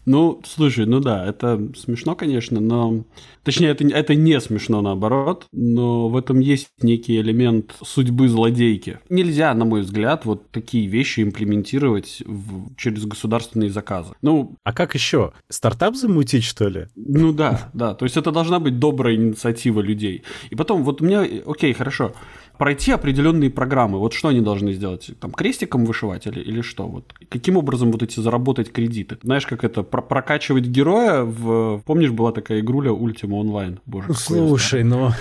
Ну, 0.05 0.41
слушай, 0.45 0.85
ну 0.85 0.99
да, 0.99 1.25
это 1.25 1.71
смешно, 1.75 2.15
конечно, 2.15 2.59
но... 2.59 3.03
Точнее, 3.43 3.69
это, 3.69 3.85
это 3.87 4.15
не 4.15 4.39
смешно, 4.39 4.81
наоборот, 4.81 5.45
но 5.51 6.09
в 6.09 6.17
этом 6.17 6.39
есть 6.39 6.69
некий 6.81 7.19
элемент 7.19 7.75
судьбы 7.83 8.27
злодейки. 8.27 8.99
Нельзя, 9.09 9.53
на 9.53 9.65
мой 9.65 9.81
взгляд, 9.81 10.25
вот 10.25 10.49
такие 10.51 10.87
вещи 10.87 11.21
имплементировать 11.21 12.23
в... 12.25 12.75
через 12.75 13.05
государственные 13.05 13.69
заказы. 13.69 14.13
Ну... 14.21 14.55
А 14.63 14.73
как 14.73 14.95
еще? 14.95 15.31
Стартап 15.49 15.95
замутить, 15.95 16.43
что 16.43 16.67
ли? 16.67 16.87
Ну 16.95 17.33
да, 17.33 17.69
да. 17.73 17.93
То 17.93 18.05
есть 18.05 18.17
это 18.17 18.31
должна 18.31 18.59
быть 18.59 18.79
добрая 18.79 19.15
инициатива 19.15 19.81
людей. 19.81 20.23
И 20.49 20.55
потом, 20.55 20.83
вот 20.83 21.01
у 21.01 21.05
меня... 21.05 21.25
Окей, 21.45 21.73
хорошо 21.73 22.13
пройти 22.57 22.91
определенные 22.91 23.49
программы. 23.49 23.99
Вот 23.99 24.13
что 24.13 24.29
они 24.29 24.41
должны 24.41 24.73
сделать? 24.73 25.11
Там 25.19 25.31
крестиком 25.31 25.85
вышивать 25.85 26.27
или, 26.27 26.39
или 26.39 26.61
что? 26.61 26.87
Вот 26.87 27.13
каким 27.29 27.57
образом 27.57 27.91
вот 27.91 28.03
эти 28.03 28.19
заработать 28.19 28.71
кредиты? 28.71 29.17
Знаешь, 29.23 29.45
как 29.45 29.63
это 29.63 29.83
про 29.83 30.01
прокачивать 30.01 30.65
героя 30.65 31.23
в... 31.23 31.81
Помнишь, 31.85 32.11
была 32.11 32.31
такая 32.31 32.59
игруля 32.61 32.91
Ultima 32.91 33.41
Online? 33.41 33.79
Боже, 33.85 34.13
Слушай, 34.13 34.83
но... 34.83 35.11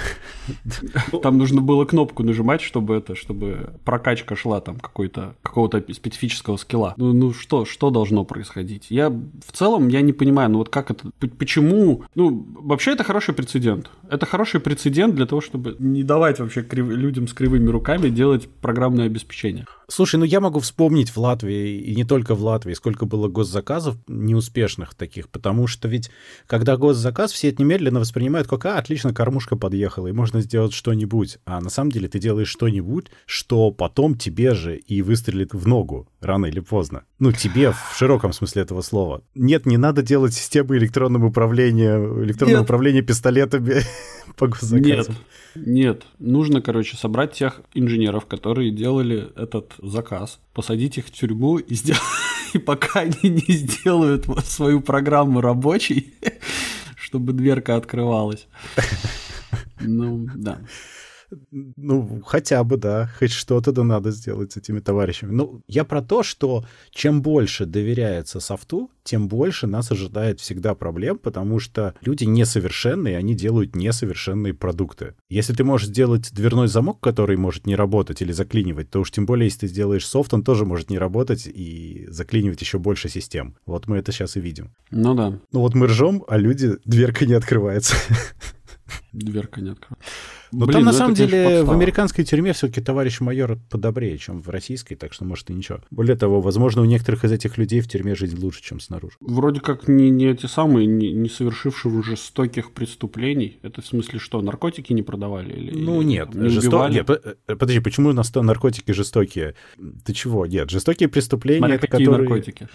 Там 1.23 1.39
нужно 1.39 1.61
было 1.61 1.85
кнопку 1.85 2.23
нажимать, 2.23 2.61
чтобы 2.61 2.95
это, 2.95 3.15
чтобы 3.15 3.75
прокачка 3.85 4.37
шла 4.37 4.61
там 4.61 4.77
какой-то, 4.79 5.35
какого-то 5.43 5.83
специфического 5.93 6.57
скилла. 6.57 6.95
Ну, 6.97 7.13
ну 7.13 7.33
что, 7.33 7.65
что 7.65 7.91
должно 7.91 8.25
происходить? 8.25 8.87
Я 8.91 9.11
в 9.11 9.53
целом, 9.53 9.89
я 9.89 10.01
не 10.03 10.13
понимаю, 10.13 10.51
ну 10.51 10.59
вот 10.59 10.69
как 10.69 10.91
это, 10.91 11.11
почему? 11.39 12.05
Ну, 12.15 12.47
вообще 12.55 12.93
это 12.93 13.05
хороший 13.05 13.35
прецедент. 13.35 13.91
Это 14.11 14.27
хороший 14.27 14.61
прецедент 14.61 15.15
для 15.15 15.27
того, 15.27 15.41
чтобы 15.41 15.77
не 15.79 16.03
давать 16.03 16.41
вообще 16.41 16.67
людям 16.73 17.24
людям 17.25 17.29
с 17.29 17.35
кривыми 17.35 17.71
руками 17.71 18.09
делать 18.09 18.49
программное 18.61 19.07
обеспечение. 19.07 19.67
Слушай, 19.89 20.17
ну 20.17 20.25
я 20.25 20.41
могу 20.41 20.61
вспомнить 20.61 21.11
в 21.11 21.19
Латвии, 21.19 21.79
и 21.79 21.95
не 21.95 22.05
только 22.05 22.35
в 22.35 22.43
Латвии, 22.43 22.75
сколько 22.75 23.05
было 23.05 23.29
госзаказов 23.29 23.97
неуспешных 24.09 24.95
таких, 24.95 25.29
потому 25.29 25.67
что 25.67 25.89
ведь, 25.89 26.11
когда 26.47 26.77
госзаказ, 26.77 27.33
все 27.33 27.51
это 27.51 27.63
немедленно 27.63 28.01
воспринимают 28.01 28.49
как, 28.49 28.65
а, 28.67 28.79
отлично, 28.79 29.13
кормушка 29.13 29.57
подъехала, 29.57 30.07
и 30.07 30.13
можно 30.13 30.41
сделать 30.41 30.73
что-нибудь. 30.73 31.39
А 31.45 31.61
на 31.61 31.71
самом 31.71 31.91
деле 31.91 32.09
ты 32.09 32.19
делаешь 32.19 32.49
что-нибудь, 32.49 33.07
что 33.27 33.71
потом 33.71 34.17
тебе 34.17 34.55
же 34.55 34.77
и 34.77 35.03
выстрелит 35.03 35.53
в 35.53 35.67
ногу, 35.67 36.09
рано 36.25 36.47
или 36.47 36.61
поздно. 36.61 37.05
Ну, 37.19 37.33
тебе 37.33 37.73
в 37.73 37.97
широком 37.97 38.33
смысле 38.33 38.63
этого 38.63 38.81
слова. 38.83 39.23
Нет, 39.35 39.67
не 39.67 39.77
надо 39.77 40.03
делать 40.03 40.35
системы 40.35 40.77
электронного 40.77 41.27
управления, 41.27 41.97
электронного 41.97 42.59
Нет. 42.59 42.65
управления 42.65 43.03
пистолетами 43.03 43.83
по 44.37 44.49
госзаказам. 44.49 44.85
Нет. 44.85 45.09
Нет, 45.55 46.03
нужно, 46.19 46.61
короче, 46.61 46.97
собрать 46.97 47.33
тех 47.33 47.61
инженеров, 47.75 48.27
которые 48.27 48.71
делали 48.71 49.31
этот 49.37 49.73
заказ, 49.81 50.41
посадить 50.53 50.99
их 50.99 51.07
в 51.07 51.13
тюрьму 51.13 51.59
и, 51.59 51.75
сделать, 51.75 52.03
и 52.53 52.59
пока 52.59 53.01
они 53.01 53.17
не 53.23 53.55
сделают 53.55 54.27
свою 54.45 54.81
программу 54.81 55.41
рабочей, 55.41 56.15
чтобы 56.97 57.33
дверка 57.33 57.77
открывалась. 57.77 58.49
Ну, 59.81 60.27
да. 60.35 60.59
Ну, 61.51 62.23
хотя 62.25 62.63
бы, 62.65 62.77
да. 62.77 63.11
Хоть 63.19 63.33
что-то 63.33 63.73
да 63.73 63.85
надо 63.85 64.11
сделать 64.11 64.53
с 64.53 64.57
этими 64.57 64.81
товарищами. 64.81 65.33
Ну, 65.33 65.63
я 65.69 65.85
про 65.85 66.03
то, 66.03 66.23
что 66.23 66.65
чем 66.91 67.23
больше 67.23 67.67
доверяется 67.67 68.41
софту, 68.41 68.91
тем 69.05 69.29
больше 69.29 69.67
нас 69.67 69.93
ожидает 69.93 70.41
всегда 70.41 70.75
проблем, 70.75 71.19
потому 71.19 71.61
что 71.61 71.95
люди 72.01 72.25
несовершенные, 72.25 73.19
они 73.19 73.35
делают 73.35 73.77
несовершенные 73.77 74.55
продукты. 74.55 75.15
Если 75.29 75.53
ты 75.53 75.63
можешь 75.63 75.89
сделать 75.89 76.33
дверной 76.33 76.69
замок, 76.69 77.01
который 77.01 77.37
может 77.37 77.67
не 77.67 77.77
работать 77.77 78.23
или 78.23 78.33
заклинивать, 78.33 78.91
то 78.91 79.01
уж 79.01 79.11
тем 79.11 79.27
более, 79.27 79.47
если 79.47 79.61
ты 79.61 79.67
сделаешь 79.69 80.07
софт, 80.07 80.33
он 80.33 80.43
тоже 80.43 80.65
может 80.65 80.91
не 80.91 80.99
работать 80.99 81.47
и 81.47 82.07
заклинивать 82.09 82.61
еще 82.61 82.79
больше 82.79 83.09
систем. 83.09 83.57
Вот 83.67 83.87
мы 83.87 83.99
это 83.99 84.11
сейчас 84.11 84.37
и 84.37 84.41
видим. 84.41 84.75
Ну 84.91 85.15
да. 85.15 85.39
Ну 85.53 85.61
вот 85.61 85.75
мы 85.75 85.87
ржем, 85.87 86.25
а 86.27 86.39
люди, 86.39 86.79
дверка 86.85 87.27
не 87.27 87.35
открывается. 87.35 87.95
Дверка 89.13 89.61
не 89.61 89.71
открывается. 89.71 90.09
Но 90.55 90.67
Блин, 90.67 90.79
там, 90.79 90.85
на 90.85 90.93
ну 90.93 90.99
самом 90.99 91.15
деле, 91.15 91.65
в 91.65 91.71
американской 91.71 92.25
тюрьме 92.25 92.53
все-таки 92.53 92.81
товарищ 92.81 93.21
майор 93.21 93.59
подобрее, 93.71 94.17
чем 94.19 94.41
в 94.41 94.49
российской, 94.49 94.95
так 94.95 95.13
что, 95.13 95.25
может, 95.25 95.51
и 95.51 95.55
ничего. 95.55 95.81
Более 95.91 96.17
того, 96.17 96.41
возможно, 96.41 96.83
у 96.83 96.85
некоторых 96.85 97.25
из 97.25 97.33
этих 97.33 97.59
людей 97.59 97.81
в 97.81 97.89
тюрьме 97.89 98.15
жизнь 98.15 98.39
лучше, 98.41 98.63
чем 98.63 98.79
снаружи. 98.81 99.17
Вроде 99.21 99.61
как 99.61 99.89
не, 99.89 100.11
не 100.11 100.27
эти 100.27 100.47
самые, 100.47 100.87
не, 100.87 101.13
не 101.13 101.29
совершившие 101.29 102.03
жестоких 102.03 102.73
преступлений. 102.73 103.59
Это 103.63 103.83
в 103.83 103.87
смысле 103.87 104.19
что, 104.19 104.41
наркотики 104.43 104.93
не 104.93 105.03
продавали? 105.03 105.53
Или, 105.53 105.77
ну, 105.77 106.03
нет. 106.03 106.35
Не 106.35 106.49
жесто... 106.49 106.89
нет 106.89 107.09
э, 107.11 107.57
подожди, 107.57 107.81
почему 107.81 108.11
у 108.11 108.13
нас 108.13 108.31
то 108.31 108.43
наркотики 108.43 108.93
жестокие? 108.93 109.55
Ты 110.05 110.13
чего? 110.13 110.47
Нет, 110.47 110.71
жестокие 110.71 111.09
преступления, 111.09 111.59
Смотри, 111.59 111.77
это 111.77 111.87
какие 111.89 112.07
которые... 112.07 112.29
наркотики? 112.29 112.69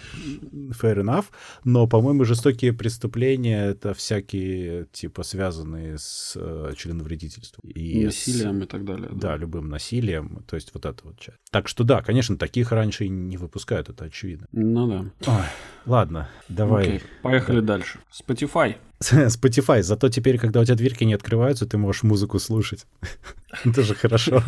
Fair 0.80 1.02
enough. 1.02 1.26
Но, 1.64 1.86
по-моему, 1.86 2.24
жестокие 2.24 2.72
преступления— 2.72 3.70
это 3.70 3.94
всякие, 3.94 4.86
типа, 4.92 5.22
связанные 5.22 5.98
с 5.98 6.34
э, 6.36 6.72
членовредительством. 6.76 7.69
И 7.70 8.04
насилием 8.04 8.60
с, 8.60 8.64
и 8.64 8.66
так 8.66 8.84
далее. 8.84 9.08
Да. 9.10 9.28
да, 9.28 9.36
любым 9.36 9.68
насилием. 9.68 10.44
То 10.46 10.56
есть 10.56 10.72
вот 10.74 10.86
это 10.86 11.04
вот 11.04 11.18
часть. 11.18 11.38
Так 11.50 11.68
что 11.68 11.84
да, 11.84 12.02
конечно, 12.02 12.36
таких 12.36 12.72
раньше 12.72 13.08
не 13.08 13.36
выпускают, 13.36 13.88
это 13.88 14.04
очевидно. 14.04 14.46
Ну 14.52 14.86
да. 14.86 15.30
Ой, 15.30 15.46
ладно, 15.86 16.28
давай. 16.48 16.82
Окей, 16.82 17.02
поехали 17.22 17.60
да. 17.60 17.74
дальше. 17.74 17.98
Spotify. 18.12 18.76
Spotify. 19.02 19.82
Зато 19.82 20.08
теперь, 20.08 20.38
когда 20.38 20.60
у 20.60 20.64
тебя 20.64 20.76
дверки 20.76 21.04
не 21.04 21.14
открываются, 21.14 21.66
ты 21.66 21.78
можешь 21.78 22.02
музыку 22.02 22.38
слушать. 22.38 22.86
Тоже 23.74 23.94
хорошо. 23.94 24.42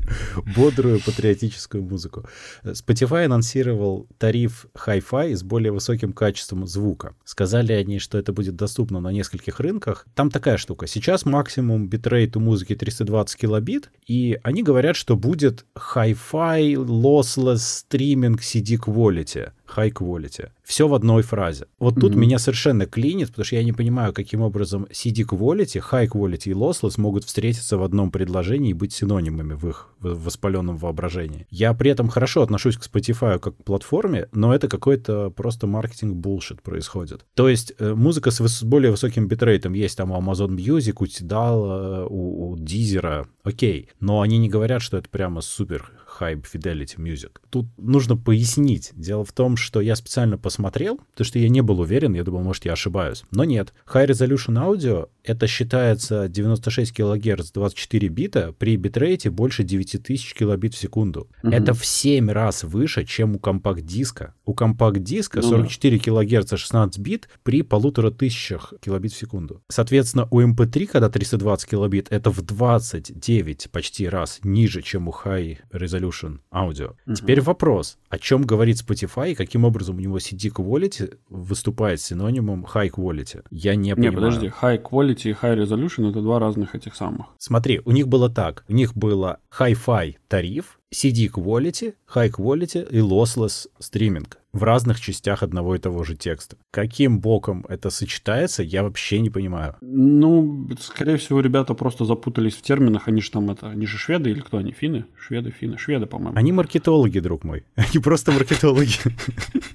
Бодрую 0.56 1.00
патриотическую 1.00 1.82
музыку. 1.82 2.26
Spotify 2.62 3.24
анонсировал 3.24 4.06
тариф 4.18 4.66
Hi-Fi 4.74 5.34
с 5.34 5.42
более 5.42 5.72
высоким 5.72 6.12
качеством 6.12 6.66
звука. 6.66 7.14
Сказали 7.24 7.72
они, 7.72 7.98
что 7.98 8.18
это 8.18 8.32
будет 8.32 8.54
доступно 8.56 9.00
на 9.00 9.12
нескольких 9.12 9.60
рынках. 9.60 10.06
Там 10.14 10.30
такая 10.30 10.58
штука. 10.58 10.86
Сейчас 10.86 11.24
максимум 11.24 11.88
битрейт 11.88 12.36
у 12.36 12.40
музыки 12.40 12.74
320 12.74 13.40
килобит, 13.40 13.90
и 14.06 14.38
они 14.42 14.62
говорят, 14.62 14.96
что 14.96 15.16
будет 15.16 15.64
Hi-Fi 15.74 16.74
Lossless 16.74 17.84
Streaming 17.88 18.38
CD 18.38 18.78
Quality 18.78 19.52
high 19.76 19.92
quality. 19.92 20.50
Все 20.62 20.88
в 20.88 20.94
одной 20.94 21.22
фразе. 21.22 21.66
Вот 21.78 21.94
тут 21.94 22.12
mm-hmm. 22.12 22.18
меня 22.18 22.38
совершенно 22.38 22.86
клинит, 22.86 23.28
потому 23.28 23.44
что 23.44 23.56
я 23.56 23.64
не 23.64 23.72
понимаю, 23.72 24.12
каким 24.12 24.40
образом 24.40 24.86
CD 24.90 25.24
quality, 25.24 25.82
high 25.90 26.08
quality 26.08 26.50
и 26.50 26.52
lossless 26.52 26.94
могут 27.00 27.24
встретиться 27.24 27.76
в 27.76 27.82
одном 27.82 28.10
предложении 28.10 28.70
и 28.70 28.74
быть 28.74 28.92
синонимами 28.92 29.54
в 29.54 29.68
их 29.68 29.88
воспаленном 30.00 30.76
воображении. 30.76 31.46
Я 31.50 31.74
при 31.74 31.90
этом 31.90 32.08
хорошо 32.08 32.42
отношусь 32.42 32.76
к 32.76 32.86
Spotify 32.86 33.38
как 33.38 33.56
к 33.56 33.64
платформе, 33.64 34.28
но 34.32 34.54
это 34.54 34.68
какой-то 34.68 35.30
просто 35.30 35.66
маркетинг 35.66 36.14
bullshit 36.14 36.62
происходит. 36.62 37.24
То 37.34 37.48
есть 37.48 37.72
э, 37.78 37.94
музыка 37.94 38.30
с, 38.30 38.62
более 38.62 38.90
высоким 38.90 39.28
битрейтом 39.28 39.72
есть 39.72 39.96
там 39.96 40.10
у 40.10 40.20
Amazon 40.20 40.56
Music, 40.56 40.94
у 40.98 41.04
Tidal, 41.04 42.04
э, 42.04 42.06
у, 42.08 42.50
у 42.50 42.56
Deezer, 42.56 43.26
окей, 43.42 43.88
но 44.00 44.20
они 44.20 44.38
не 44.38 44.48
говорят, 44.48 44.82
что 44.82 44.96
это 44.96 45.08
прямо 45.08 45.40
супер 45.40 45.90
High 46.20 46.42
Fidelity 46.42 46.96
Music. 46.96 47.32
Тут 47.50 47.66
нужно 47.76 48.16
пояснить. 48.16 48.92
Дело 48.94 49.24
в 49.24 49.32
том, 49.32 49.56
что 49.56 49.80
я 49.80 49.96
специально 49.96 50.38
посмотрел, 50.38 50.98
потому 51.12 51.26
что 51.26 51.38
я 51.38 51.48
не 51.48 51.60
был 51.60 51.80
уверен, 51.80 52.14
я 52.14 52.24
думал, 52.24 52.42
может, 52.42 52.64
я 52.64 52.72
ошибаюсь. 52.72 53.24
Но 53.30 53.44
нет. 53.44 53.72
High 53.86 54.08
Resolution 54.08 54.54
Audio— 54.54 55.08
это 55.22 55.46
считается 55.46 56.28
96 56.28 56.92
кГц 56.92 57.50
24 57.52 58.08
бита 58.08 58.54
при 58.58 58.76
битрейте 58.76 59.30
больше 59.30 59.64
9000 59.64 60.34
килобит 60.34 60.74
в 60.74 60.78
секунду. 60.78 61.28
Угу. 61.42 61.52
Это 61.52 61.74
в 61.74 61.84
7 61.84 62.30
раз 62.30 62.64
выше, 62.64 63.04
чем 63.04 63.36
у 63.36 63.38
компакт-диска. 63.38 64.34
У 64.44 64.54
компакт-диска 64.54 65.40
ну, 65.40 65.48
44 65.48 65.98
кГц 65.98 66.56
16 66.56 66.98
бит 66.98 67.28
при 67.42 67.62
полутора 67.62 68.10
тысячах 68.10 68.72
килобит 68.80 69.12
в 69.12 69.16
секунду. 69.16 69.62
Соответственно, 69.68 70.28
у 70.30 70.40
MP3, 70.40 70.80
эм 70.80 70.86
когда 70.86 71.08
320 71.08 71.70
килобит, 71.70 72.06
это 72.10 72.30
в 72.30 72.42
29 72.42 73.70
почти 73.70 74.08
раз 74.08 74.40
ниже, 74.42 74.82
чем 74.82 75.08
у 75.08 75.12
High 75.12 75.58
Resolution 75.72 76.05
Resolution 76.06 76.38
аудио. 76.52 76.94
Угу. 77.06 77.14
Теперь 77.14 77.40
вопрос, 77.40 77.98
о 78.08 78.18
чем 78.18 78.42
говорит 78.42 78.76
Spotify 78.76 79.32
и 79.32 79.34
каким 79.34 79.64
образом 79.64 79.96
у 79.96 80.00
него 80.00 80.18
CD 80.18 80.50
Quality 80.50 81.16
выступает 81.28 82.00
синонимом 82.00 82.66
High 82.66 82.90
Quality? 82.90 83.44
Я 83.50 83.74
не 83.74 83.94
понимаю. 83.94 84.12
Не, 84.12 84.16
подожди, 84.16 84.52
High 84.60 84.82
Quality 84.82 85.30
и 85.30 85.32
High 85.32 85.62
Resolution— 85.62 86.10
это 86.10 86.20
два 86.20 86.38
разных 86.38 86.74
этих 86.74 86.94
самых. 86.94 87.26
Смотри, 87.38 87.80
у 87.84 87.92
них 87.92 88.08
было 88.08 88.28
так. 88.28 88.64
У 88.68 88.72
них 88.72 88.94
было 88.94 89.38
Hi-Fi 89.58 90.16
тариф, 90.28 90.78
CD 90.94 91.28
Quality, 91.28 91.94
High 92.14 92.30
Quality 92.30 92.88
и 92.90 92.98
Lossless 92.98 93.68
стриминг 93.78 94.38
в 94.56 94.62
разных 94.64 95.00
частях 95.00 95.42
одного 95.42 95.76
и 95.76 95.78
того 95.78 96.02
же 96.04 96.16
текста. 96.16 96.56
Каким 96.70 97.20
боком 97.20 97.64
это 97.68 97.90
сочетается, 97.90 98.62
я 98.62 98.82
вообще 98.82 99.20
не 99.20 99.30
понимаю. 99.30 99.76
Ну, 99.80 100.68
скорее 100.80 101.16
всего, 101.16 101.40
ребята 101.40 101.74
просто 101.74 102.04
запутались 102.04 102.54
в 102.54 102.62
терминах. 102.62 103.08
Они 103.08 103.20
же 103.20 103.30
там 103.30 103.50
это, 103.50 103.68
они 103.68 103.86
же 103.86 103.98
шведы 103.98 104.30
или 104.30 104.40
кто 104.40 104.58
они? 104.58 104.72
Финны? 104.72 105.04
Шведы, 105.18 105.50
финны, 105.50 105.78
шведы, 105.78 106.06
по-моему. 106.06 106.36
Они 106.36 106.52
маркетологи, 106.52 107.20
друг 107.20 107.44
мой. 107.44 107.64
Они 107.76 108.02
просто 108.02 108.32
маркетологи. 108.32 108.98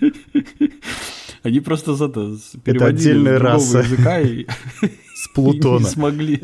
Они 1.44 1.60
просто 1.60 1.94
это 1.94 2.38
переводили 2.64 3.32
это 3.32 3.44
раса. 3.44 3.80
языка 3.80 4.20
и, 4.20 4.46
с 5.16 5.28
Плутона. 5.34 5.78
И 5.82 5.84
не 5.84 5.90
смогли. 5.90 6.42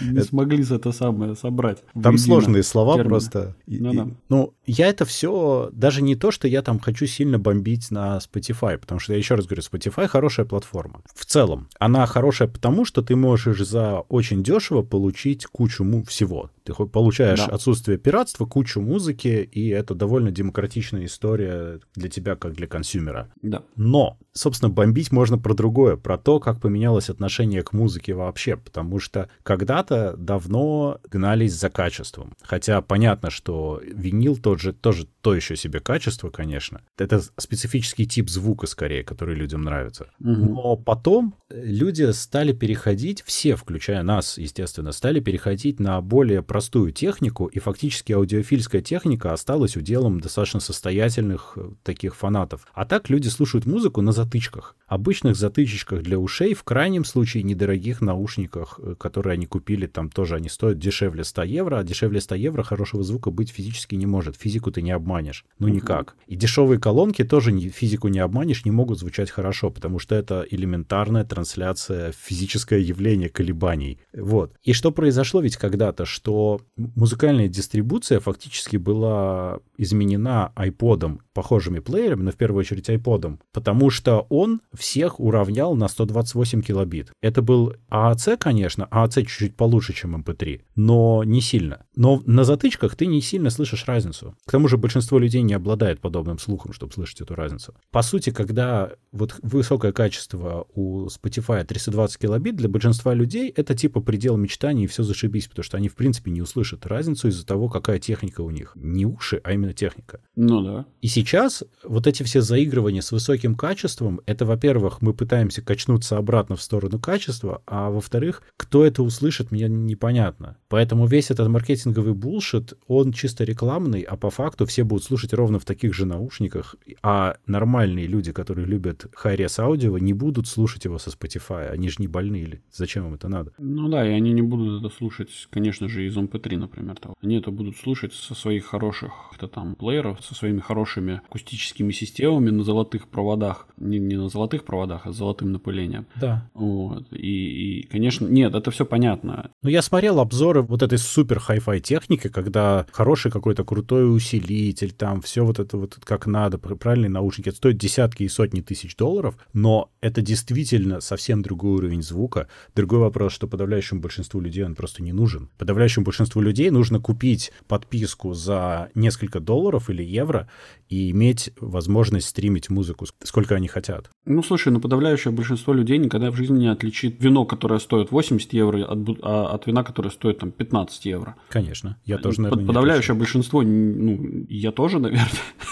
Не 0.00 0.22
смогли 0.22 0.62
за 0.62 0.76
это 0.76 0.92
самое 0.92 1.34
собрать. 1.34 1.82
Там 2.00 2.18
сложные 2.18 2.62
слова 2.62 3.02
просто. 3.02 3.56
Ну, 3.66 4.16
ну, 4.28 4.54
я 4.66 4.88
это 4.88 5.04
все, 5.04 5.70
даже 5.72 6.02
не 6.02 6.16
то, 6.16 6.30
что 6.30 6.48
я 6.48 6.62
там 6.62 6.78
хочу 6.78 7.06
сильно 7.06 7.38
бомбить 7.38 7.90
на 7.90 8.18
Spotify, 8.18 8.78
потому 8.78 8.98
что 8.98 9.12
я 9.12 9.18
еще 9.18 9.34
раз 9.34 9.46
говорю, 9.46 9.62
Spotify 9.62 10.06
хорошая 10.06 10.46
платформа. 10.46 11.02
В 11.14 11.24
целом, 11.24 11.68
она 11.78 12.06
хорошая 12.06 12.48
потому, 12.48 12.84
что 12.84 13.02
ты 13.02 13.16
можешь 13.16 13.58
за 13.58 14.00
очень 14.08 14.42
дешево 14.42 14.82
получить 14.82 15.46
кучу 15.46 15.84
всего. 16.06 16.50
Ты 16.66 16.74
получаешь 16.74 17.38
да. 17.38 17.46
отсутствие 17.46 17.96
пиратства, 17.96 18.44
кучу 18.44 18.80
музыки, 18.80 19.48
и 19.50 19.68
это 19.68 19.94
довольно 19.94 20.32
демократичная 20.32 21.04
история 21.04 21.78
для 21.94 22.08
тебя, 22.08 22.34
как 22.34 22.54
для 22.54 22.66
консюмера. 22.66 23.28
Да. 23.40 23.62
Но, 23.76 24.18
собственно, 24.32 24.68
бомбить 24.68 25.12
можно 25.12 25.38
про 25.38 25.54
другое, 25.54 25.96
про 25.96 26.18
то, 26.18 26.40
как 26.40 26.60
поменялось 26.60 27.08
отношение 27.08 27.62
к 27.62 27.72
музыке 27.72 28.14
вообще, 28.14 28.56
потому 28.56 28.98
что 28.98 29.30
когда-то 29.44 30.16
давно 30.16 30.98
гнались 31.08 31.54
за 31.54 31.70
качеством. 31.70 32.34
Хотя 32.42 32.82
понятно, 32.82 33.30
что 33.30 33.80
винил 33.84 34.36
тот 34.36 34.60
же, 34.60 34.72
тоже 34.72 35.06
то 35.20 35.34
еще 35.34 35.54
себе 35.54 35.78
качество, 35.78 36.30
конечно. 36.30 36.82
Это 36.98 37.20
специфический 37.36 38.06
тип 38.06 38.28
звука, 38.28 38.66
скорее, 38.66 39.04
который 39.04 39.36
людям 39.36 39.62
нравится. 39.62 40.08
Угу. 40.18 40.30
Но 40.30 40.76
потом 40.76 41.34
люди 41.48 42.10
стали 42.10 42.52
переходить, 42.52 43.22
все, 43.22 43.54
включая 43.54 44.02
нас, 44.02 44.38
естественно, 44.38 44.90
стали 44.92 45.20
переходить 45.20 45.78
на 45.78 46.00
более 46.00 46.42
простую 46.56 46.90
технику, 46.90 47.48
и 47.48 47.58
фактически 47.58 48.12
аудиофильская 48.12 48.80
техника 48.80 49.34
осталась 49.34 49.76
уделом 49.76 50.20
достаточно 50.20 50.58
состоятельных 50.58 51.52
э, 51.56 51.68
таких 51.82 52.16
фанатов. 52.16 52.66
А 52.72 52.86
так 52.86 53.10
люди 53.10 53.28
слушают 53.28 53.66
музыку 53.66 54.00
на 54.00 54.12
затычках. 54.12 54.74
Обычных 54.86 55.36
затычечках 55.36 56.02
для 56.02 56.18
ушей, 56.18 56.54
в 56.54 56.64
крайнем 56.64 57.04
случае 57.04 57.42
недорогих 57.42 58.00
наушниках, 58.00 58.80
э, 58.82 58.94
которые 58.98 59.34
они 59.34 59.44
купили, 59.44 59.86
там 59.86 60.08
тоже 60.08 60.36
они 60.36 60.48
стоят 60.48 60.78
дешевле 60.78 61.24
100 61.24 61.42
евро, 61.42 61.78
а 61.78 61.84
дешевле 61.84 62.22
100 62.22 62.36
евро 62.36 62.62
хорошего 62.62 63.02
звука 63.02 63.30
быть 63.30 63.50
физически 63.50 63.94
не 63.96 64.06
может. 64.06 64.36
Физику 64.36 64.70
ты 64.70 64.80
не 64.80 64.92
обманешь. 64.92 65.44
Ну 65.58 65.68
никак. 65.68 66.16
И 66.26 66.36
дешевые 66.36 66.80
колонки 66.80 67.22
тоже 67.22 67.52
не, 67.52 67.68
физику 67.68 68.08
не 68.08 68.20
обманешь, 68.20 68.64
не 68.64 68.70
могут 68.70 68.98
звучать 68.98 69.30
хорошо, 69.30 69.68
потому 69.68 69.98
что 69.98 70.14
это 70.14 70.46
элементарная 70.50 71.24
трансляция, 71.24 72.12
физическое 72.12 72.80
явление 72.80 73.28
колебаний. 73.28 73.98
Вот. 74.14 74.54
И 74.62 74.72
что 74.72 74.90
произошло 74.90 75.42
ведь 75.42 75.58
когда-то, 75.58 76.06
что 76.06 76.45
музыкальная 76.76 77.48
дистрибуция 77.48 78.20
фактически 78.20 78.76
была 78.76 79.58
изменена 79.78 80.52
iPod, 80.56 81.18
похожими 81.32 81.80
плеерами, 81.80 82.22
но 82.22 82.30
в 82.30 82.36
первую 82.36 82.60
очередь 82.60 82.88
iPod, 82.88 83.38
потому 83.52 83.90
что 83.90 84.26
он 84.30 84.60
всех 84.72 85.20
уравнял 85.20 85.74
на 85.74 85.88
128 85.88 86.62
килобит. 86.62 87.12
Это 87.20 87.42
был 87.42 87.74
AAC, 87.90 88.38
конечно, 88.38 88.88
AAC 88.90 89.22
чуть-чуть 89.22 89.56
получше, 89.56 89.92
чем 89.92 90.16
MP3, 90.16 90.62
но 90.76 91.24
не 91.24 91.40
сильно. 91.40 91.84
Но 91.94 92.22
на 92.26 92.44
затычках 92.44 92.96
ты 92.96 93.06
не 93.06 93.20
сильно 93.20 93.50
слышишь 93.50 93.84
разницу. 93.86 94.34
К 94.46 94.52
тому 94.52 94.68
же 94.68 94.78
большинство 94.78 95.18
людей 95.18 95.42
не 95.42 95.54
обладает 95.54 96.00
подобным 96.00 96.38
слухом, 96.38 96.72
чтобы 96.72 96.92
слышать 96.92 97.20
эту 97.20 97.34
разницу. 97.34 97.74
По 97.90 98.02
сути, 98.02 98.30
когда 98.30 98.92
вот 99.12 99.36
высокое 99.42 99.92
качество 99.92 100.66
у 100.74 101.06
Spotify 101.06 101.64
320 101.64 102.18
килобит, 102.18 102.56
для 102.56 102.68
большинства 102.68 103.14
людей 103.14 103.52
это 103.54 103.74
типа 103.74 104.00
предел 104.00 104.36
мечтаний 104.36 104.84
и 104.84 104.86
все 104.86 105.02
зашибись, 105.02 105.48
потому 105.48 105.64
что 105.64 105.76
они 105.76 105.88
в 105.88 105.94
принципе 105.94 106.30
не 106.36 106.42
услышат 106.42 106.86
разницу 106.86 107.28
из-за 107.28 107.46
того, 107.46 107.68
какая 107.68 107.98
техника 107.98 108.42
у 108.42 108.50
них. 108.50 108.72
Не 108.74 109.06
уши, 109.06 109.40
а 109.42 109.52
именно 109.52 109.72
техника. 109.72 110.20
Ну 110.36 110.62
да. 110.62 110.86
И 111.00 111.08
сейчас 111.08 111.64
вот 111.82 112.06
эти 112.06 112.22
все 112.22 112.42
заигрывания 112.42 113.00
с 113.00 113.10
высоким 113.10 113.54
качеством, 113.54 114.20
это, 114.26 114.44
во-первых, 114.44 115.00
мы 115.00 115.14
пытаемся 115.14 115.62
качнуться 115.62 116.18
обратно 116.18 116.56
в 116.56 116.62
сторону 116.62 116.98
качества, 116.98 117.62
а 117.66 117.90
во-вторых, 117.90 118.42
кто 118.56 118.84
это 118.84 119.02
услышит, 119.02 119.50
мне 119.50 119.68
непонятно. 119.68 120.56
Поэтому 120.68 121.06
весь 121.06 121.30
этот 121.30 121.48
маркетинговый 121.48 122.12
булшит, 122.12 122.74
он 122.86 123.12
чисто 123.12 123.44
рекламный, 123.44 124.02
а 124.02 124.16
по 124.16 124.30
факту 124.30 124.66
все 124.66 124.84
будут 124.84 125.04
слушать 125.04 125.32
ровно 125.32 125.58
в 125.58 125.64
таких 125.64 125.94
же 125.94 126.04
наушниках, 126.04 126.76
а 127.02 127.36
нормальные 127.46 128.06
люди, 128.06 128.32
которые 128.32 128.66
любят 128.66 129.06
high-res 129.24 129.58
аудио, 129.58 129.96
не 129.98 130.12
будут 130.12 130.48
слушать 130.48 130.84
его 130.84 130.98
со 130.98 131.10
Spotify, 131.10 131.68
они 131.68 131.88
же 131.88 131.96
не 131.98 132.08
больные 132.08 132.42
или 132.42 132.62
зачем 132.72 133.06
им 133.06 133.14
это 133.14 133.28
надо? 133.28 133.52
Ну 133.58 133.88
да, 133.88 134.06
и 134.06 134.12
они 134.12 134.32
не 134.32 134.42
будут 134.42 134.80
это 134.80 134.94
слушать, 134.94 135.30
конечно 135.50 135.88
же, 135.88 136.06
из 136.06 136.16
MP3, 136.26 136.56
например. 136.56 136.96
Того. 136.96 137.14
Они 137.22 137.36
это 137.36 137.50
будут 137.50 137.76
слушать 137.76 138.12
со 138.12 138.34
своих 138.34 138.66
хороших 138.66 139.12
это 139.36 139.48
там 139.48 139.74
плееров, 139.74 140.18
со 140.24 140.34
своими 140.34 140.60
хорошими 140.60 141.20
акустическими 141.28 141.92
системами 141.92 142.50
на 142.50 142.64
золотых 142.64 143.08
проводах. 143.08 143.66
Не, 143.76 143.98
не 143.98 144.16
на 144.16 144.28
золотых 144.28 144.64
проводах, 144.64 145.06
а 145.06 145.12
с 145.12 145.16
золотым 145.16 145.52
напылением. 145.52 146.06
Да. 146.16 146.48
Вот. 146.54 147.06
И, 147.12 147.80
и, 147.80 147.86
конечно, 147.86 148.26
нет, 148.26 148.54
это 148.54 148.70
все 148.70 148.84
понятно. 148.84 149.50
Ну, 149.62 149.70
я 149.70 149.82
смотрел 149.82 150.20
обзоры 150.20 150.62
вот 150.62 150.82
этой 150.82 150.98
супер 150.98 151.38
хай-фай 151.38 151.80
техники, 151.80 152.28
когда 152.28 152.86
хороший 152.92 153.30
какой-то 153.30 153.64
крутой 153.64 154.14
усилитель, 154.14 154.92
там 154.92 155.20
все 155.20 155.44
вот 155.44 155.58
это 155.58 155.76
вот 155.76 155.98
как 156.02 156.26
надо, 156.26 156.58
правильные 156.58 157.10
наушники. 157.10 157.48
Это 157.48 157.56
стоит 157.56 157.78
десятки 157.78 158.22
и 158.22 158.28
сотни 158.28 158.60
тысяч 158.60 158.96
долларов, 158.96 159.36
но 159.52 159.90
это 160.00 160.22
действительно 160.22 161.00
совсем 161.00 161.42
другой 161.42 161.76
уровень 161.76 162.02
звука. 162.02 162.48
Другой 162.74 163.00
вопрос, 163.00 163.32
что 163.32 163.46
подавляющему 163.46 164.00
большинству 164.00 164.40
людей 164.40 164.64
он 164.64 164.74
просто 164.74 165.02
не 165.02 165.12
нужен. 165.12 165.50
Подавляющему 165.58 166.04
большинству 166.06 166.40
людей 166.40 166.70
нужно 166.70 167.00
купить 167.00 167.52
подписку 167.68 168.32
за 168.32 168.88
несколько 168.94 169.40
долларов 169.40 169.90
или 169.90 170.02
евро 170.02 170.48
и 170.88 171.10
иметь 171.10 171.50
возможность 171.60 172.28
стримить 172.28 172.70
музыку, 172.70 173.06
сколько 173.22 173.54
они 173.54 173.68
хотят. 173.68 174.10
Ну, 174.24 174.42
слушай, 174.42 174.72
ну 174.72 174.80
подавляющее 174.80 175.32
большинство 175.32 175.74
людей 175.74 175.98
никогда 175.98 176.30
в 176.30 176.36
жизни 176.36 176.60
не 176.60 176.68
отличит 176.68 177.22
вино, 177.22 177.44
которое 177.44 177.80
стоит 177.80 178.10
80 178.10 178.52
евро, 178.54 178.84
от, 178.84 178.98
а, 179.22 179.48
от 179.48 179.66
вина, 179.66 179.82
которое 179.82 180.10
стоит 180.10 180.38
там 180.38 180.50
15 180.50 181.04
евро. 181.06 181.36
Конечно. 181.48 181.98
Я 182.04 182.18
тоже, 182.18 182.40
наверное, 182.40 182.66
Подавляющее 182.66 183.14
большинство, 183.14 183.62
ну, 183.62 184.46
я 184.48 184.72
тоже, 184.72 184.98
наверное. 184.98 185.28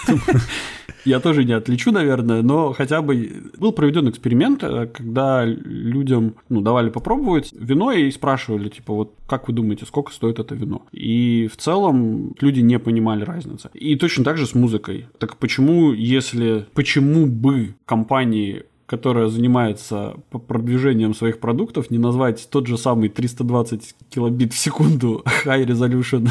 Я 1.05 1.19
тоже 1.19 1.45
не 1.45 1.53
отличу, 1.53 1.91
наверное, 1.91 2.41
но 2.41 2.73
хотя 2.73 3.03
бы 3.03 3.51
был 3.57 3.71
проведен 3.71 4.09
эксперимент, 4.09 4.63
э, 4.63 4.87
когда 4.87 5.45
людям 5.45 6.35
ну, 6.49 6.61
давали 6.61 6.89
попробовать 6.89 7.53
вино 7.53 7.91
и 7.91 8.09
спрашивали, 8.09 8.69
типа, 8.69 8.93
вот 8.93 9.13
как 9.27 9.47
вы 9.47 9.53
думаете, 9.53 9.85
сколько 9.85 10.11
стоит 10.11 10.39
это 10.39 10.55
вино? 10.55 10.85
И 10.91 11.49
в 11.51 11.57
целом 11.57 12.35
люди 12.39 12.59
не 12.59 12.79
понимали 12.79 13.23
разницы. 13.23 13.69
И 13.73 13.95
точно 13.95 14.23
так 14.23 14.37
же 14.37 14.45
с 14.45 14.53
музыкой. 14.53 15.07
Так 15.19 15.37
почему, 15.37 15.93
если, 15.93 16.65
почему 16.73 17.25
бы 17.25 17.75
компании 17.85 18.63
которая 18.85 19.27
занимается 19.29 20.15
продвижением 20.29 21.15
своих 21.15 21.39
продуктов, 21.39 21.89
не 21.89 21.97
назвать 21.97 22.47
тот 22.51 22.67
же 22.67 22.77
самый 22.77 23.09
320 23.09 23.95
килобит 24.09 24.53
в 24.53 24.57
секунду 24.57 25.23
high 25.45 25.65
resolution 25.65 26.29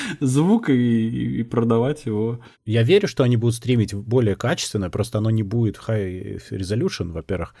звук 0.20 0.70
и, 0.70 1.40
и 1.40 1.42
продавать 1.42 2.06
его. 2.06 2.38
Я 2.66 2.82
верю, 2.84 3.08
что 3.08 3.24
они 3.24 3.36
будут 3.36 3.56
стримить 3.56 3.94
более 3.94 4.36
качественно, 4.36 4.90
просто 4.90 5.18
оно 5.18 5.30
не 5.30 5.42
будет 5.42 5.80
high 5.88 6.40
resolution, 6.50 7.10
во-первых. 7.10 7.54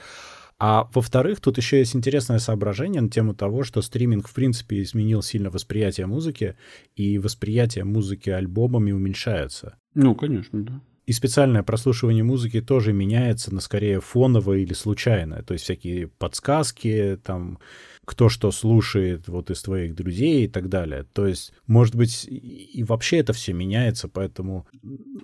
А 0.62 0.90
во-вторых, 0.92 1.40
тут 1.40 1.56
еще 1.56 1.78
есть 1.78 1.96
интересное 1.96 2.38
соображение 2.38 3.00
на 3.00 3.08
тему 3.08 3.34
того, 3.34 3.64
что 3.64 3.80
стриминг, 3.80 4.28
в 4.28 4.34
принципе, 4.34 4.82
изменил 4.82 5.22
сильно 5.22 5.50
восприятие 5.50 6.06
музыки, 6.06 6.54
и 6.94 7.18
восприятие 7.18 7.84
музыки 7.84 8.28
альбомами 8.28 8.92
уменьшается. 8.92 9.76
Ну, 9.94 10.14
конечно, 10.14 10.62
да. 10.62 10.82
И 11.06 11.12
специальное 11.12 11.62
прослушивание 11.62 12.22
музыки 12.22 12.60
тоже 12.60 12.92
меняется 12.92 13.54
на 13.54 13.60
скорее 13.60 14.00
фоновое 14.00 14.58
или 14.58 14.74
случайное. 14.74 15.42
То 15.42 15.54
есть 15.54 15.64
всякие 15.64 16.08
подсказки, 16.08 17.18
там 17.24 17.58
кто 18.04 18.28
что 18.28 18.50
слушает 18.50 19.28
вот 19.28 19.50
из 19.50 19.62
твоих 19.62 19.94
друзей 19.94 20.44
и 20.44 20.48
так 20.48 20.68
далее. 20.68 21.06
То 21.12 21.26
есть, 21.26 21.52
может 21.66 21.94
быть, 21.94 22.26
и 22.28 22.84
вообще 22.86 23.18
это 23.18 23.32
все 23.32 23.52
меняется, 23.52 24.08
поэтому... 24.08 24.66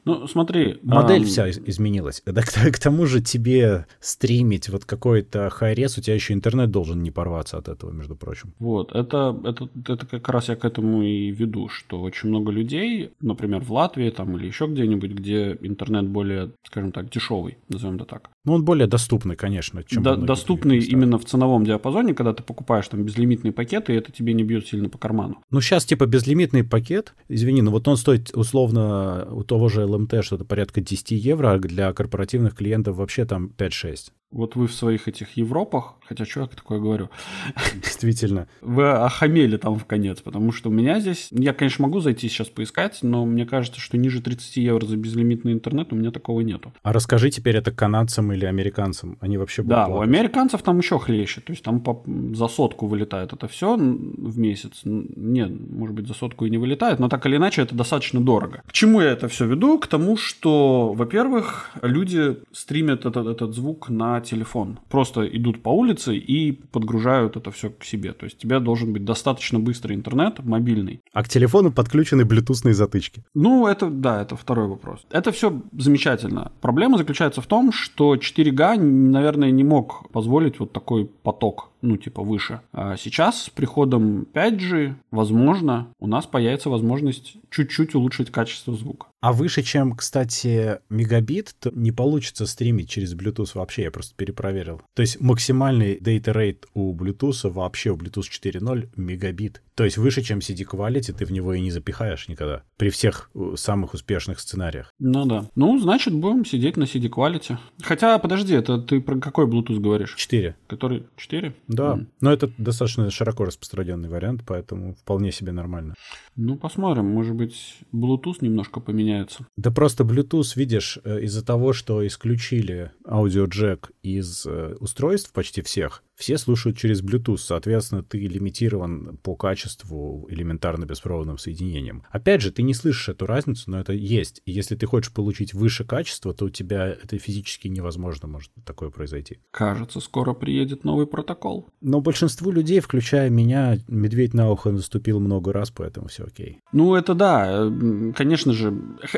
Ну, 0.05 0.27
смотри... 0.27 0.79
Модель 0.83 1.23
а... 1.23 1.27
вся 1.27 1.51
изменилась. 1.51 2.23
Да, 2.27 2.43
к, 2.43 2.53
к 2.73 2.79
тому 2.79 3.07
же 3.07 3.21
тебе 3.21 3.87
стримить 4.01 4.69
вот 4.69 4.85
какой-то 4.85 5.51
хайрес, 5.51 5.99
у 5.99 6.01
тебя 6.01 6.15
еще 6.15 6.35
интернет 6.35 6.71
должен 6.71 7.03
не 7.03 7.11
порваться 7.11 7.59
от 7.59 7.69
этого, 7.69 7.91
между 7.93 8.15
прочим. 8.17 8.53
Вот, 8.59 8.93
это, 8.93 9.39
это, 9.45 9.69
это 9.87 10.07
как 10.07 10.29
раз 10.29 10.49
я 10.49 10.57
к 10.57 10.65
этому 10.65 11.03
и 11.03 11.31
веду, 11.31 11.69
что 11.69 12.01
очень 12.01 12.29
много 12.29 12.53
людей, 12.53 13.11
например, 13.21 13.61
в 13.61 13.73
Латвии 13.73 14.11
там 14.11 14.37
или 14.37 14.47
еще 14.47 14.67
где-нибудь, 14.67 15.13
где 15.13 15.59
интернет 15.61 16.09
более, 16.09 16.53
скажем 16.65 16.93
так, 16.93 17.11
дешевый, 17.11 17.59
назовем 17.69 17.97
это 17.97 18.05
так. 18.05 18.31
Ну, 18.47 18.55
он 18.55 18.65
более 18.65 18.87
доступный, 18.87 19.35
конечно, 19.35 19.83
чем... 19.83 20.05
Да, 20.05 20.17
доступный 20.17 20.79
именно 20.79 21.19
в 21.19 21.25
ценовом 21.25 21.65
диапазоне, 21.65 22.15
когда 22.15 22.33
ты 22.33 22.45
покупаешь 22.45 22.87
там 22.87 23.03
безлимитный 23.03 23.51
пакет, 23.51 23.91
и 23.91 23.93
это 23.93 24.13
тебе 24.13 24.35
не 24.35 24.45
бьет 24.45 24.67
сильно 24.69 24.89
по 24.89 24.99
карману. 24.99 25.43
Ну, 25.51 25.61
сейчас 25.61 25.85
типа 25.85 26.07
безлимитный 26.07 26.63
пакет, 26.63 27.15
извини, 27.29 27.61
но 27.61 27.73
вот 27.73 27.89
он 27.89 27.97
стоит 27.97 28.31
условно 28.35 29.27
у 29.33 29.43
того 29.43 29.69
же 29.69 29.83
LMT 29.83 30.23
что-то 30.23 30.45
порядка 30.45 30.81
10 30.81 31.11
евро, 31.11 31.53
а 31.53 31.59
для 31.59 31.93
корпоративных 31.93 32.55
клиентов 32.55 32.97
вообще 32.97 33.25
там 33.25 33.51
5-6. 33.59 34.13
Вот 34.33 34.57
вы 34.57 34.67
в 34.67 34.73
своих 34.75 35.07
этих 35.07 35.37
Европах, 35.37 35.95
хотя 36.05 36.25
что 36.25 36.41
я 36.41 36.47
такое 36.47 36.81
говорю? 36.81 37.11
Действительно. 37.75 38.49
Вы 38.61 38.91
охамели 38.91 39.57
там 39.57 39.79
в 39.79 39.85
конец, 39.87 40.21
потому 40.21 40.51
что 40.51 40.69
у 40.69 40.73
меня 40.73 40.99
здесь... 40.99 41.29
Я, 41.31 41.55
конечно, 41.55 41.85
могу 41.87 42.01
зайти 42.01 42.29
сейчас 42.29 42.49
поискать, 42.49 42.99
но 43.03 43.25
мне 43.25 43.47
кажется, 43.47 43.81
что 43.81 43.97
ниже 43.97 44.21
30 44.21 44.57
евро 44.57 44.85
за 44.85 44.97
безлимитный 44.97 45.53
интернет 45.53 45.93
у 45.93 45.97
меня 45.97 46.11
такого 46.11 46.41
нету. 46.41 46.73
А 46.83 46.93
расскажи 46.93 47.31
теперь 47.31 47.57
это 47.57 47.71
канадцам 47.71 48.33
или 48.33 48.45
американцам. 48.45 49.17
Они 49.21 49.39
вообще 49.39 49.63
будут 49.63 49.77
Да, 49.77 49.87
платить? 49.87 49.99
у 49.99 50.03
американцев 50.03 50.63
там 50.63 50.79
еще 50.79 50.99
хлеще. 50.99 51.41
То 51.41 51.53
есть 51.53 51.63
там 51.63 51.81
по... 51.81 52.03
за 52.35 52.49
сотку 52.49 52.89
вылетает 52.89 53.33
это 53.33 53.47
все 53.47 53.77
в 53.77 54.39
месяц. 54.39 54.81
Нет, 54.85 55.53
может 55.71 55.95
быть, 55.95 56.09
за 56.09 56.15
сотку 56.15 56.47
и 56.47 56.51
не 56.51 56.59
вылетает, 56.59 56.99
но 56.99 57.09
так 57.09 57.25
или 57.27 57.37
иначе 57.37 57.63
это 57.63 57.77
достаточно 57.77 58.21
дорого. 58.21 58.63
К 58.67 58.73
чему 58.73 59.01
я 59.01 59.13
это 59.13 59.29
все 59.29 59.47
веду? 59.47 59.79
К 59.79 59.87
тому, 59.87 60.17
что, 60.17 60.93
во-первых, 60.95 61.71
люди 61.81 62.37
стримят 62.53 63.07
этот, 63.07 63.29
этот 63.29 63.55
звук 63.55 63.89
на 63.89 64.16
телефон. 64.21 64.79
Просто 64.89 65.27
идут 65.27 65.63
по 65.63 65.71
улице 65.71 66.17
и 66.17 66.53
подгружают 66.53 67.37
это 67.37 67.51
все 67.51 67.71
к 67.71 67.85
себе. 67.85 68.13
То 68.13 68.25
есть 68.25 68.39
у 68.39 68.41
тебя 68.41 68.61
должен 68.61 68.93
быть 68.93 69.05
достаточно 69.05 69.59
быстрый 69.59 69.95
интернет, 69.95 70.45
мобильный. 70.45 71.01
А 71.13 71.23
к 71.23 71.29
телефону 71.29 71.73
подключены 71.73 72.25
блютусные 72.25 72.75
затычки. 72.75 73.25
Ну, 73.35 73.67
это, 73.67 73.91
да, 73.91 74.23
это 74.23 74.37
второй 74.37 74.69
вопрос. 74.69 75.07
Это 75.11 75.33
все 75.33 75.63
замечательно. 75.73 76.53
Проблема 76.61 76.99
заключается 76.99 77.41
в 77.41 77.47
том, 77.47 77.73
что 77.73 78.15
4G, 78.15 78.79
наверное, 78.79 79.51
не 79.51 79.65
мог 79.65 80.11
позволить 80.11 80.61
вот 80.61 80.73
такой 80.73 81.07
поток 81.07 81.71
ну, 81.83 81.97
типа 81.97 82.23
выше. 82.23 82.61
А 82.73 82.97
сейчас 82.97 83.45
с 83.45 83.51
приходом 83.51 84.27
5G, 84.35 84.95
возможно, 85.11 85.89
у 86.01 86.07
нас 86.07 86.27
появится 86.27 86.69
возможность 86.69 87.37
чуть-чуть 87.51 87.95
улучшить 87.95 88.31
качество 88.31 88.75
звука. 88.75 89.07
А 89.27 89.33
выше, 89.33 89.65
чем, 89.65 89.97
кстати, 89.97 90.79
мегабит, 90.89 91.57
то 91.59 91.73
не 91.75 91.91
получится 91.91 92.47
стримить 92.47 92.89
через 92.89 93.17
Bluetooth 93.17 93.51
вообще, 93.55 93.83
я 93.83 93.91
просто 93.91 94.15
перепроверил. 94.15 94.83
То 94.95 95.03
есть 95.03 95.21
максимальный 95.21 95.99
data 95.99 96.33
rate 96.33 96.65
у 96.75 96.95
Bluetooth 96.95 97.51
вообще 97.51 97.91
у 97.91 97.97
Bluetooth 97.97 98.31
4.0 98.31 98.89
мегабит. 98.95 99.63
То 99.77 99.85
есть 99.85 99.99
выше, 99.99 100.23
чем 100.23 100.39
CD 100.39 100.65
Quality, 100.65 101.13
ты 101.13 101.27
в 101.27 101.33
него 101.33 101.53
и 101.53 101.61
не 101.61 101.71
запихаешь 101.71 102.29
никогда. 102.29 102.63
При 102.79 102.89
всех 102.89 103.31
э, 103.35 103.57
самых 103.57 103.93
успешных 103.93 104.41
сценариях. 104.41 104.91
Ну 104.99 105.27
да. 105.27 105.51
Ну, 105.55 105.79
значит, 105.79 106.15
будем 106.15 106.47
сидеть 106.47 106.79
на 106.79 106.85
CD 106.85 107.11
Quality. 107.11 107.59
Хотя, 107.83 108.19
подожди, 108.19 108.55
это 108.55 108.79
ты 108.79 109.03
про 109.03 109.19
какой 109.21 109.47
Bluetooth 109.47 109.79
говоришь? 109.79 110.15
4. 110.15 110.57
Который 110.67 111.07
4? 111.17 111.55
Да. 111.69 111.97
Mm. 111.97 112.07
Но 112.23 112.33
это 112.33 112.51
достаточно 112.57 113.11
широко 113.11 113.45
распространенный 113.45 114.09
вариант, 114.09 114.45
поэтому 114.47 114.95
вполне 114.95 115.31
себе 115.31 115.53
нормально. 115.53 115.95
Ну, 116.37 116.57
посмотрим. 116.57 117.07
Может 117.07 117.35
быть, 117.35 117.77
Bluetooth 117.93 118.39
немножко 118.41 118.81
поменяется. 118.81 119.16
Да 119.57 119.71
просто 119.71 120.05
Bluetooth, 120.05 120.53
видишь, 120.57 120.99
э, 121.05 121.21
из-за 121.23 121.45
того, 121.45 121.73
что 121.73 122.07
исключили 122.07 122.93
аудиоджек 123.05 123.91
из 124.03 124.47
э, 124.47 124.77
устройств 124.81 125.33
почти 125.33 125.63
всех, 125.63 126.03
все 126.17 126.39
слушают 126.39 126.79
через 126.79 127.03
Bluetooth, 127.03 127.37
соответственно, 127.37 128.03
ты 128.03 128.19
лимитирован 128.19 129.19
по 129.23 129.37
качеству 129.37 130.27
элементарно 130.31 130.87
беспроводным 130.87 131.39
соединением. 131.39 132.05
Опять 132.11 132.41
же, 132.41 132.51
ты 132.51 132.63
не 132.63 132.75
слышишь 132.75 133.11
эту 133.11 133.27
разницу, 133.27 133.71
но 133.71 133.79
это 133.79 133.93
есть. 133.93 134.41
И 134.47 134.53
если 134.53 134.77
ты 134.77 134.87
хочешь 134.87 135.13
получить 135.13 135.55
выше 135.55 135.85
качество, 135.85 136.33
то 136.33 136.47
у 136.47 136.51
тебя 136.51 136.89
это 136.89 137.19
физически 137.19 137.69
невозможно 137.69 138.29
может 138.29 138.51
такое 138.65 138.91
произойти. 138.91 139.39
Кажется, 139.51 140.01
скоро 140.01 140.33
приедет 140.33 140.85
новый 140.85 141.07
протокол. 141.07 141.69
Но 141.81 142.01
большинству 142.01 142.51
людей, 142.51 142.81
включая 142.81 143.29
меня, 143.29 143.79
медведь 143.89 144.35
на 144.35 144.51
ухо 144.51 144.71
наступил 144.71 145.21
много 145.21 145.53
раз, 145.53 145.71
поэтому 145.71 146.09
все 146.09 146.25
окей. 146.25 146.61
Ну, 146.73 146.95
это 146.95 147.15
да, 147.15 147.71
конечно 148.17 148.53
же. 148.53 148.75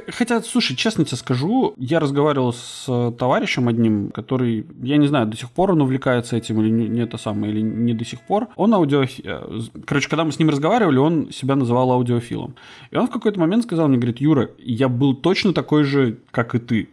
Хотя, 0.09 0.43
слушай, 0.43 0.77
честно 0.77 1.05
тебе 1.05 1.17
скажу, 1.17 1.75
я 1.77 2.01
разговаривал 2.01 2.53
с 2.53 2.87
товарищем 3.19 3.69
одним, 3.69 4.11
который, 4.11 4.67
я 4.83 4.97
не 4.97 5.07
знаю, 5.07 5.27
до 5.27 5.37
сих 5.37 5.51
пор 5.51 5.73
он 5.73 5.83
увлекается 5.83 6.37
этим 6.37 6.61
или 6.61 6.71
не, 6.71 6.88
не 6.89 7.01
это 7.01 7.19
самое, 7.19 7.53
или 7.53 7.61
не 7.61 7.95
до 7.95 8.05
сих 8.05 8.21
пор. 8.21 8.49
Он 8.57 8.75
аудио... 8.75 9.05
Э, 9.25 9.61
короче, 9.87 10.09
когда 10.09 10.25
мы 10.25 10.33
с 10.33 10.39
ним 10.39 10.51
разговаривали, 10.51 10.99
он 10.99 11.31
себя 11.33 11.57
называл 11.57 11.93
аудиофилом. 11.93 12.55
И 12.91 12.97
он 12.97 13.07
в 13.07 13.11
какой-то 13.11 13.39
момент 13.41 13.65
сказал 13.65 13.89
мне, 13.89 13.99
говорит, 13.99 14.21
Юра, 14.21 14.51
я 14.59 14.89
был 14.89 15.15
точно 15.15 15.53
такой 15.53 15.85
же, 15.85 16.19
как 16.31 16.55
и 16.55 16.59
ты. 16.59 16.89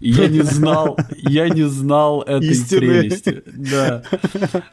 И 0.00 0.10
я 0.10 0.28
не 0.28 0.42
знал, 0.42 0.96
я 1.16 1.48
не 1.48 1.64
знал 1.64 2.22
этой 2.22 2.50
Истины. 2.50 2.80
прелести. 2.80 3.42
Да. 3.46 4.02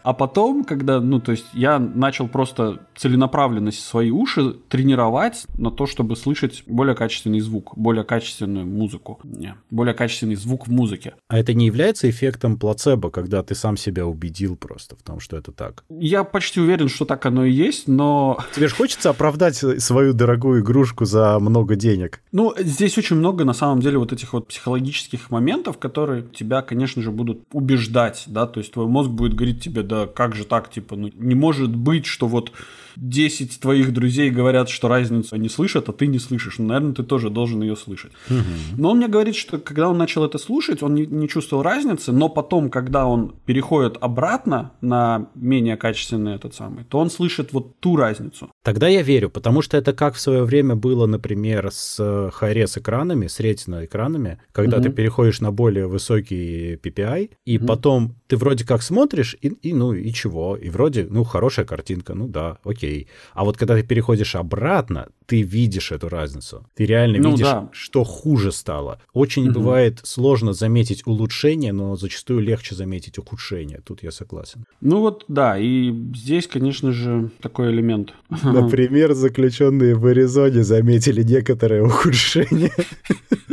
А 0.03 0.13
потом, 0.13 0.63
когда, 0.63 0.99
ну, 1.01 1.19
то 1.19 1.31
есть 1.31 1.45
я 1.53 1.79
начал 1.79 2.27
просто 2.27 2.79
целенаправленно 2.95 3.71
свои 3.71 4.09
уши 4.09 4.53
тренировать 4.69 5.45
на 5.57 5.71
то, 5.71 5.85
чтобы 5.85 6.15
слышать 6.15 6.63
более 6.65 6.95
качественный 6.95 7.39
звук, 7.39 7.73
более 7.75 8.03
качественную 8.03 8.65
музыку, 8.65 9.19
не, 9.23 9.55
более 9.69 9.93
качественный 9.93 10.35
звук 10.35 10.67
в 10.67 10.71
музыке. 10.71 11.15
А 11.27 11.37
это 11.37 11.53
не 11.53 11.65
является 11.65 12.09
эффектом 12.09 12.57
плацебо, 12.57 13.09
когда 13.09 13.43
ты 13.43 13.55
сам 13.55 13.77
себя 13.77 14.05
убедил 14.05 14.55
просто 14.67 14.95
в 14.95 15.01
том, 15.01 15.19
что 15.19 15.37
это 15.37 15.51
так? 15.51 15.83
Я 15.89 16.23
почти 16.23 16.59
уверен, 16.59 16.89
что 16.89 17.05
так 17.05 17.25
оно 17.25 17.45
и 17.45 17.51
есть, 17.51 17.87
но... 17.87 18.37
Тебе 18.55 18.67
же 18.67 18.75
хочется 18.75 19.09
оправдать 19.09 19.55
свою 19.55 20.13
дорогую 20.13 20.61
игрушку 20.61 21.05
за 21.05 21.39
много 21.39 21.75
денег. 21.75 22.21
Ну, 22.33 22.53
здесь 22.57 22.97
очень 22.97 23.15
много, 23.15 23.45
на 23.45 23.53
самом 23.53 23.79
деле, 23.79 23.97
вот 23.97 24.11
этих 24.11 24.33
вот 24.33 24.47
психологических 24.47 25.31
моментов, 25.31 25.77
которые 25.77 26.23
тебя, 26.23 26.61
конечно 26.61 27.01
же, 27.01 27.11
будут 27.11 27.43
убеждать, 27.53 28.25
да, 28.27 28.45
то 28.45 28.59
есть 28.59 28.73
твой 28.73 28.87
мозг 28.87 29.09
будет 29.09 29.35
говорить 29.35 29.63
тебе, 29.63 29.83
да 29.83 30.05
как 30.05 30.35
же 30.35 30.43
так, 30.43 30.69
типа, 30.69 30.95
ну 30.95 31.09
не 31.15 31.35
может 31.35 31.73
быть, 31.73 32.05
что 32.05 32.27
вот 32.27 32.51
10 32.97 33.59
твоих 33.59 33.93
друзей 33.93 34.29
говорят, 34.31 34.69
что 34.69 34.87
разницу 34.87 35.35
они 35.35 35.49
слышат, 35.49 35.87
а 35.87 35.93
ты 35.93 36.07
не 36.07 36.19
слышишь. 36.19 36.57
Ну, 36.57 36.65
наверное, 36.65 36.93
ты 36.93 37.03
тоже 37.03 37.29
должен 37.29 37.61
ее 37.61 37.75
слышать. 37.75 38.11
Угу. 38.29 38.77
Но 38.77 38.91
он 38.91 38.97
мне 38.97 39.07
говорит, 39.07 39.35
что 39.35 39.59
когда 39.59 39.89
он 39.89 39.97
начал 39.97 40.25
это 40.25 40.37
слушать, 40.37 40.81
он 40.81 40.95
не, 40.95 41.05
не 41.05 41.29
чувствовал 41.29 41.63
разницы, 41.63 42.11
но 42.11 42.27
потом, 42.29 42.69
когда 42.69 43.05
он 43.05 43.35
переходит 43.45 43.97
обратно 44.01 44.56
на 44.81 45.29
менее 45.35 45.77
качественный 45.77 46.35
этот 46.35 46.53
самый, 46.53 46.83
то 46.83 46.99
он 46.99 47.09
слышит 47.09 47.53
вот 47.53 47.79
ту 47.79 47.95
разницу. 47.95 48.49
Тогда 48.63 48.87
я 48.87 49.01
верю, 49.01 49.29
потому 49.29 49.61
что 49.61 49.77
это 49.77 49.93
как 49.93 50.15
в 50.15 50.19
свое 50.19 50.43
время 50.43 50.75
было, 50.75 51.05
например, 51.05 51.69
с 51.71 51.99
Hi-Res 51.99 52.79
экранами, 52.79 53.27
с 53.27 53.39
ретина 53.39 53.85
экранами, 53.85 54.39
когда 54.51 54.77
угу. 54.77 54.83
ты 54.83 54.89
переходишь 54.89 55.41
на 55.41 55.51
более 55.51 55.87
высокий 55.87 56.75
PPI, 56.75 57.31
и 57.45 57.57
угу. 57.57 57.67
потом 57.67 58.15
ты 58.27 58.37
вроде 58.37 58.65
как 58.65 58.81
смотришь, 58.81 59.35
и, 59.41 59.47
и 59.47 59.73
ну 59.73 59.93
и 59.93 60.11
чего, 60.11 60.55
и 60.55 60.69
вроде, 60.69 61.07
ну, 61.09 61.23
хорошая 61.23 61.65
картинка, 61.65 62.13
ну 62.13 62.27
да, 62.27 62.57
окей. 62.63 63.07
А 63.33 63.43
вот 63.43 63.57
когда 63.57 63.75
ты 63.75 63.83
переходишь 63.83 64.35
обратно, 64.35 65.07
ты 65.27 65.41
видишь 65.41 65.91
эту 65.91 66.09
разницу. 66.09 66.65
Ты 66.75 66.85
реально 66.85 67.19
ну, 67.19 67.31
видишь, 67.31 67.45
да. 67.45 67.69
что 67.73 68.03
хуже 68.03 68.51
стало. 68.51 69.01
Очень 69.13 69.49
угу. 69.49 69.59
бывает 69.59 69.99
сложно 70.03 70.53
заметить 70.53 71.05
улучшение, 71.05 71.73
но 71.73 71.95
зачастую 71.95 72.39
легче 72.39 72.75
заметить 72.75 73.17
ухудшение. 73.17 73.81
Тут 73.85 74.03
я 74.03 74.11
согласен. 74.11 74.46
Ну 74.81 74.99
вот, 75.01 75.25
да, 75.27 75.57
и 75.57 75.91
здесь, 76.15 76.47
конечно 76.47 76.91
же, 76.91 77.29
такой 77.41 77.71
элемент. 77.71 78.13
Например, 78.43 79.13
заключенные 79.13 79.95
в 79.95 80.05
Аризоне 80.05 80.63
заметили 80.63 81.23
некоторое 81.23 81.83
ухудшение. 81.83 82.71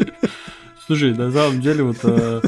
Слушай, 0.86 1.14
на 1.14 1.32
самом 1.32 1.62
деле 1.62 1.82
вот 1.84 1.96
э, 2.02 2.42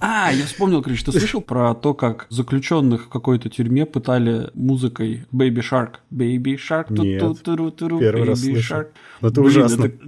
а, 0.00 0.32
я 0.32 0.46
вспомнил, 0.46 0.82
короче, 0.82 1.04
ты 1.04 1.12
слышал 1.12 1.40
про 1.40 1.74
то, 1.74 1.94
как 1.94 2.26
заключенных 2.28 3.06
в 3.06 3.08
какой-то 3.08 3.48
тюрьме 3.48 3.86
пытали 3.86 4.50
музыкой 4.54 5.26
Baby 5.32 5.60
Shark? 5.60 5.94
Baby 6.12 6.56
Shark, 6.56 6.86
Нет, 6.90 7.20
первый 8.00 8.24
раз 8.24 8.40
слышал. 8.40 8.84
Это 9.20 9.40
ужасно. 9.40 9.92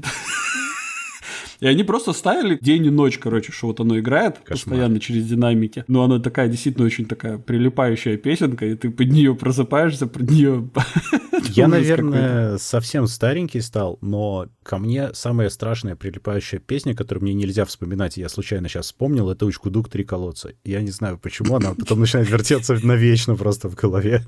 И 1.63 1.67
они 1.69 1.85
просто 1.85 2.13
ставили 2.13 2.59
день 2.61 2.87
и 2.87 2.91
ночь, 2.91 3.19
короче, 3.19 3.53
что 3.53 3.69
вот 3.69 3.79
оно 3.79 3.97
играет 3.97 4.39
Кошмар. 4.39 4.57
постоянно 4.57 4.99
через 4.99 5.29
динамики. 5.29 5.85
Но 5.87 6.03
она 6.03 6.19
такая 6.19 6.49
действительно 6.49 6.85
очень 6.85 7.07
такая 7.07 7.39
прилипающая 7.39 8.17
песенка, 8.17 8.67
и 8.67 8.75
ты 8.75 8.91
под 8.91 9.13
нее 9.13 9.37
просыпаешься, 9.37 10.09
под 10.09 10.29
нее. 10.29 10.69
Я, 11.51 11.69
наверное, 11.69 12.59
совсем 12.59 13.07
старенький 13.07 13.61
стал, 13.61 13.97
но 14.01 14.49
ко 14.65 14.79
мне 14.79 15.15
самая 15.15 15.51
страшная 15.51 15.95
прилипающая 15.95 16.59
песня, 16.59 16.97
которую 16.97 17.23
мне 17.23 17.35
нельзя 17.35 17.65
вспоминать, 17.65 18.17
я 18.17 18.29
случайно 18.29 18.69
сейчас 18.69 18.87
вспомнил, 18.87 19.31
это 19.31 19.47
Учкудук 19.47 19.89
«Три 19.89 20.03
колодца». 20.03 20.55
Я 20.65 20.81
не 20.83 20.91
знаю, 20.91 21.17
почему 21.17 21.55
она 21.55 21.75
потом 21.75 22.01
начинает 22.01 22.29
вертеться 22.29 22.77
навечно 22.83 23.37
просто 23.37 23.69
в 23.69 23.77
голове. 23.77 24.25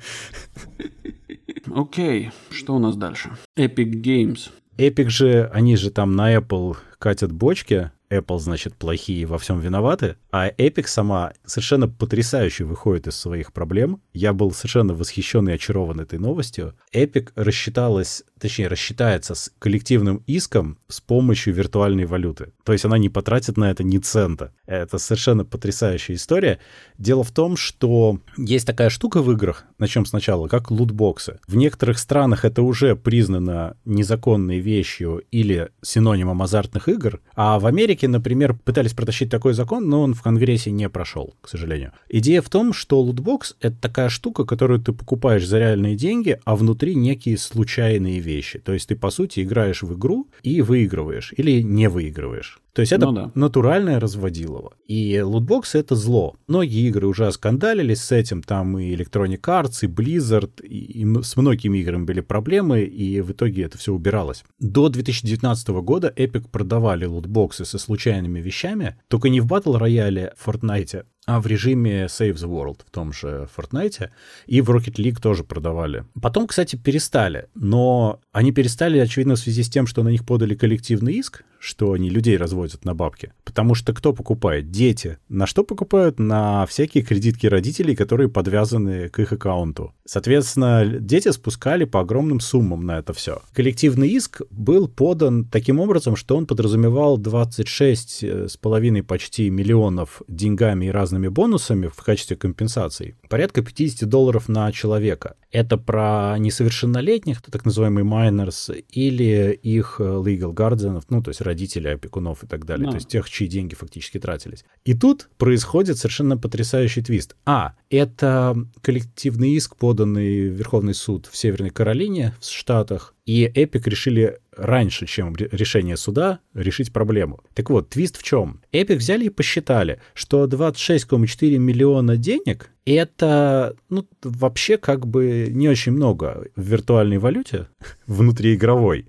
Окей, 1.75 2.27
okay. 2.27 2.33
что 2.51 2.77
у 2.77 2.79
нас 2.79 2.95
дальше? 2.97 3.31
Epic 3.59 3.91
Games. 3.91 4.51
Epic 4.77 5.09
же, 5.09 5.51
они 5.53 5.77
же 5.77 5.91
там 5.91 6.13
на 6.13 6.35
Apple 6.35 6.77
катят 7.05 7.33
бочки, 7.33 7.91
Apple, 8.09 8.39
значит, 8.39 8.77
плохие 8.77 9.27
во 9.27 9.37
всем 9.37 9.61
виноваты, 9.61 10.17
а 10.33 10.49
Epic 10.49 10.87
сама 10.87 11.35
совершенно 11.45 11.87
потрясающе 11.87 12.65
выходит 12.65 13.07
из 13.07 13.17
своих 13.17 13.53
проблем. 13.53 14.01
Я 14.15 14.33
был 14.33 14.53
совершенно 14.53 14.95
восхищен 14.95 15.47
и 15.51 15.53
очарован 15.53 16.01
этой 16.01 16.19
новостью. 16.19 16.75
Epic 16.95 17.33
рассчиталась, 17.35 18.25
точнее, 18.45 18.69
рассчитается 18.69 19.35
с 19.35 19.51
коллективным 19.59 20.23
иском 20.27 20.77
с 20.89 21.01
помощью 21.01 21.55
виртуальной 21.55 22.05
валюты. 22.05 22.53
То 22.63 22.75
есть 22.75 22.85
она 22.85 22.99
не 22.99 23.09
потратит 23.09 23.57
на 23.57 23.71
это 23.71 23.83
ни 23.83 23.97
цента. 23.97 24.53
Это 24.67 24.99
совершенно 24.99 25.47
потрясающая 25.47 26.15
история. 26.15 26.59
Дело 26.99 27.25
в 27.25 27.31
том, 27.31 27.57
что 27.57 28.19
есть 28.37 28.67
такая 28.67 28.91
штука 28.91 29.23
в 29.23 29.33
играх, 29.33 29.65
начнем 29.79 30.05
сначала, 30.05 30.47
как 30.47 30.71
лутбоксы. 30.71 31.39
В 31.49 31.57
некоторых 31.57 31.99
странах 31.99 32.45
это 32.45 32.61
уже 32.61 32.97
признано 32.97 33.79
незаконной 33.87 34.59
вещью 34.59 35.23
или 35.31 35.71
синонимом 35.81 36.43
азартных 36.43 36.91
игр, 36.91 37.23
а 37.35 37.59
в 37.59 37.65
Америке, 37.65 38.09
например, 38.09 38.53
пытались 38.53 38.93
протащить 38.93 39.31
такой 39.31 39.55
закон, 39.55 39.89
но 39.89 40.03
он 40.03 40.13
в 40.13 40.21
Конгрессе 40.21 40.71
не 40.71 40.91
прошел, 40.91 41.35
к 41.41 41.49
сожалению. 41.49 41.93
Идея 42.11 42.43
в 42.43 42.51
том, 42.51 42.75
что 42.75 43.01
лутбокс— 43.01 43.57
это 43.61 43.81
такая 43.81 44.11
штука, 44.11 44.45
которую 44.45 44.81
ты 44.81 44.93
покупаешь 44.93 45.47
за 45.47 45.59
реальные 45.59 45.97
деньги, 45.97 46.39
а 46.45 46.57
внутри 46.57 46.95
некие 46.95 47.39
случайные 47.39 48.21
вещи. 48.21 48.34
То 48.43 48.73
есть 48.73 48.89
ты, 48.89 48.97
по 48.97 49.11
сути, 49.11 49.41
играешь 49.43 49.83
в 49.83 49.95
игру 49.95 50.29
и 50.43 50.63
выигрываешь 50.63 51.33
или 51.37 51.63
не 51.63 51.89
выигрываешь. 51.89 52.61
То 52.75 52.81
есть 52.81 52.93
это 52.93 53.07
ну, 53.07 53.13
да. 53.13 53.31
натуральное 53.37 54.01
разводилово. 54.01 54.73
И 54.87 55.21
лутбоксы— 55.21 55.79
это 55.81 55.95
зло. 55.95 56.37
Многие 56.49 56.89
игры 56.89 57.07
уже 57.07 57.29
оскандалились 57.29 58.03
с 58.03 58.11
этим, 58.11 58.43
там 58.43 58.77
и 58.79 58.95
Electronic 58.97 59.41
Arts, 59.43 59.79
и 59.83 59.87
Blizzard, 59.87 60.61
и, 60.61 61.03
и 61.03 61.23
с 61.23 61.37
многими 61.37 61.79
играми 61.79 62.05
были 62.05 62.21
проблемы, 62.21 62.83
и 62.83 63.21
в 63.21 63.31
итоге 63.31 63.63
это 63.63 63.79
все 63.79 63.93
убиралось. 63.93 64.45
До 64.59 64.89
2019 64.89 65.69
года 65.69 66.13
Epic 66.17 66.49
продавали 66.51 67.05
лутбоксы 67.05 67.65
со 67.65 67.79
случайными 67.79 68.41
вещами, 68.41 68.97
только 69.07 69.29
не 69.29 69.41
в 69.41 69.47
Battle 69.47 69.81
Royale 69.81 70.33
Fortnite, 70.45 71.05
а 71.27 71.41
в 71.41 71.47
режиме 71.47 72.05
Save 72.05 72.35
the 72.35 72.49
World 72.49 72.81
в 72.87 72.91
том 72.91 73.13
же 73.13 73.49
Fortnite 73.57 74.11
и 74.47 74.61
в 74.61 74.71
Rocket 74.71 74.97
League 74.97 75.21
тоже 75.21 75.45
продавали. 75.45 76.05
Потом, 76.21 76.47
кстати, 76.47 76.77
перестали, 76.77 77.49
но 77.55 78.21
они 78.33 78.53
перестали, 78.53 78.99
очевидно, 78.99 79.35
в 79.35 79.39
связи 79.39 79.63
с 79.63 79.71
тем, 79.71 79.87
что 79.87 80.03
на 80.03 80.09
них 80.09 80.25
подали 80.27 80.55
коллективный 80.55 81.15
иск, 81.15 81.45
что 81.65 81.93
они 81.93 82.11
людей 82.11 82.37
разводят 82.37 82.85
на 82.85 82.95
бабки. 82.95 83.33
Потому 83.45 83.75
что 83.75 83.95
кто 83.95 84.13
покупает? 84.13 84.71
Дети. 84.71 85.19
На 85.29 85.47
что 85.47 85.65
покупают? 85.65 86.19
На 86.19 86.67
всякие 86.67 87.03
кредитки 87.03 87.47
родителей, 87.47 87.97
которые 87.97 88.29
подвязаны 88.29 89.09
к 89.09 89.19
их 89.19 89.33
аккаунту. 89.33 89.95
Соответственно, 90.05 90.85
дети 90.85 91.31
спускали 91.31 91.85
по 91.85 92.01
огромным 92.01 92.41
суммам 92.41 92.85
на 92.85 92.99
это 92.99 93.15
все. 93.15 93.41
Коллективный 93.55 94.09
иск 94.09 94.43
был 94.51 94.89
подан 94.89 95.47
таким 95.47 95.81
образом, 95.81 96.17
что 96.17 96.37
он 96.37 96.47
подразумевал 96.47 97.19
26,5 97.19 99.03
почти 99.03 99.49
миллионов 99.49 100.21
деньгами 100.29 100.87
и 100.87 100.91
разными 100.91 101.29
бонусами 101.29 101.87
в 101.87 101.97
качестве 102.03 102.37
компенсаций. 102.37 103.15
Порядка 103.31 103.63
50 103.63 104.07
долларов 104.07 104.49
на 104.49 104.71
человека. 104.73 105.37
Это 105.51 105.79
про 105.79 106.37
несовершеннолетних, 106.39 107.41
так 107.41 107.65
называемые 107.65 108.05
minors, 108.05 108.75
или 108.91 109.59
их 109.63 110.01
legal 110.01 110.53
guardians, 110.53 111.05
ну, 111.09 111.23
то 111.23 111.31
есть 111.31 111.41
родителей, 111.55 111.95
опекунов 111.95 112.43
и 112.43 112.47
так 112.47 112.65
далее. 112.67 112.87
Да. 112.87 112.91
То 112.91 112.97
есть 112.97 113.09
тех, 113.09 113.31
чьи 113.31 113.47
деньги 113.47 113.75
фактически 113.75 114.19
тратились. 114.19 114.65
И 114.85 114.95
тут 114.95 115.29
происходит 115.39 115.99
совершенно 115.99 116.37
потрясающий 116.37 117.03
твист. 117.03 117.37
А, 117.47 117.75
это 117.91 118.57
коллективный 118.83 119.51
иск, 119.53 119.77
поданный 119.77 120.51
в 120.51 120.55
Верховный 120.55 120.95
суд 120.95 121.27
в 121.31 121.37
Северной 121.37 121.71
Каролине, 121.71 122.35
в 122.41 122.45
Штатах, 122.45 123.15
и 123.27 123.47
Epic 123.47 123.89
решили 123.89 124.39
раньше, 124.57 125.07
чем 125.07 125.35
решение 125.37 125.97
суда, 125.97 126.41
решить 126.53 126.93
проблему. 126.93 127.41
Так 127.55 127.71
вот, 127.71 127.89
твист 127.89 128.19
в 128.19 128.23
чем? 128.23 128.61
Epic 128.73 128.97
взяли 128.97 129.27
и 129.27 129.31
посчитали, 129.31 130.01
что 130.13 130.45
26,4 130.45 131.59
миллиона 131.59 132.17
денег— 132.17 132.71
это, 132.85 133.77
ну, 133.89 134.07
вообще 134.23 134.77
как 134.77 135.07
бы 135.07 135.47
не 135.51 135.69
очень 135.69 135.93
много 135.93 136.49
в 136.55 136.63
виртуальной 136.63 137.19
валюте 137.19 137.69
внутриигровой. 138.07 139.07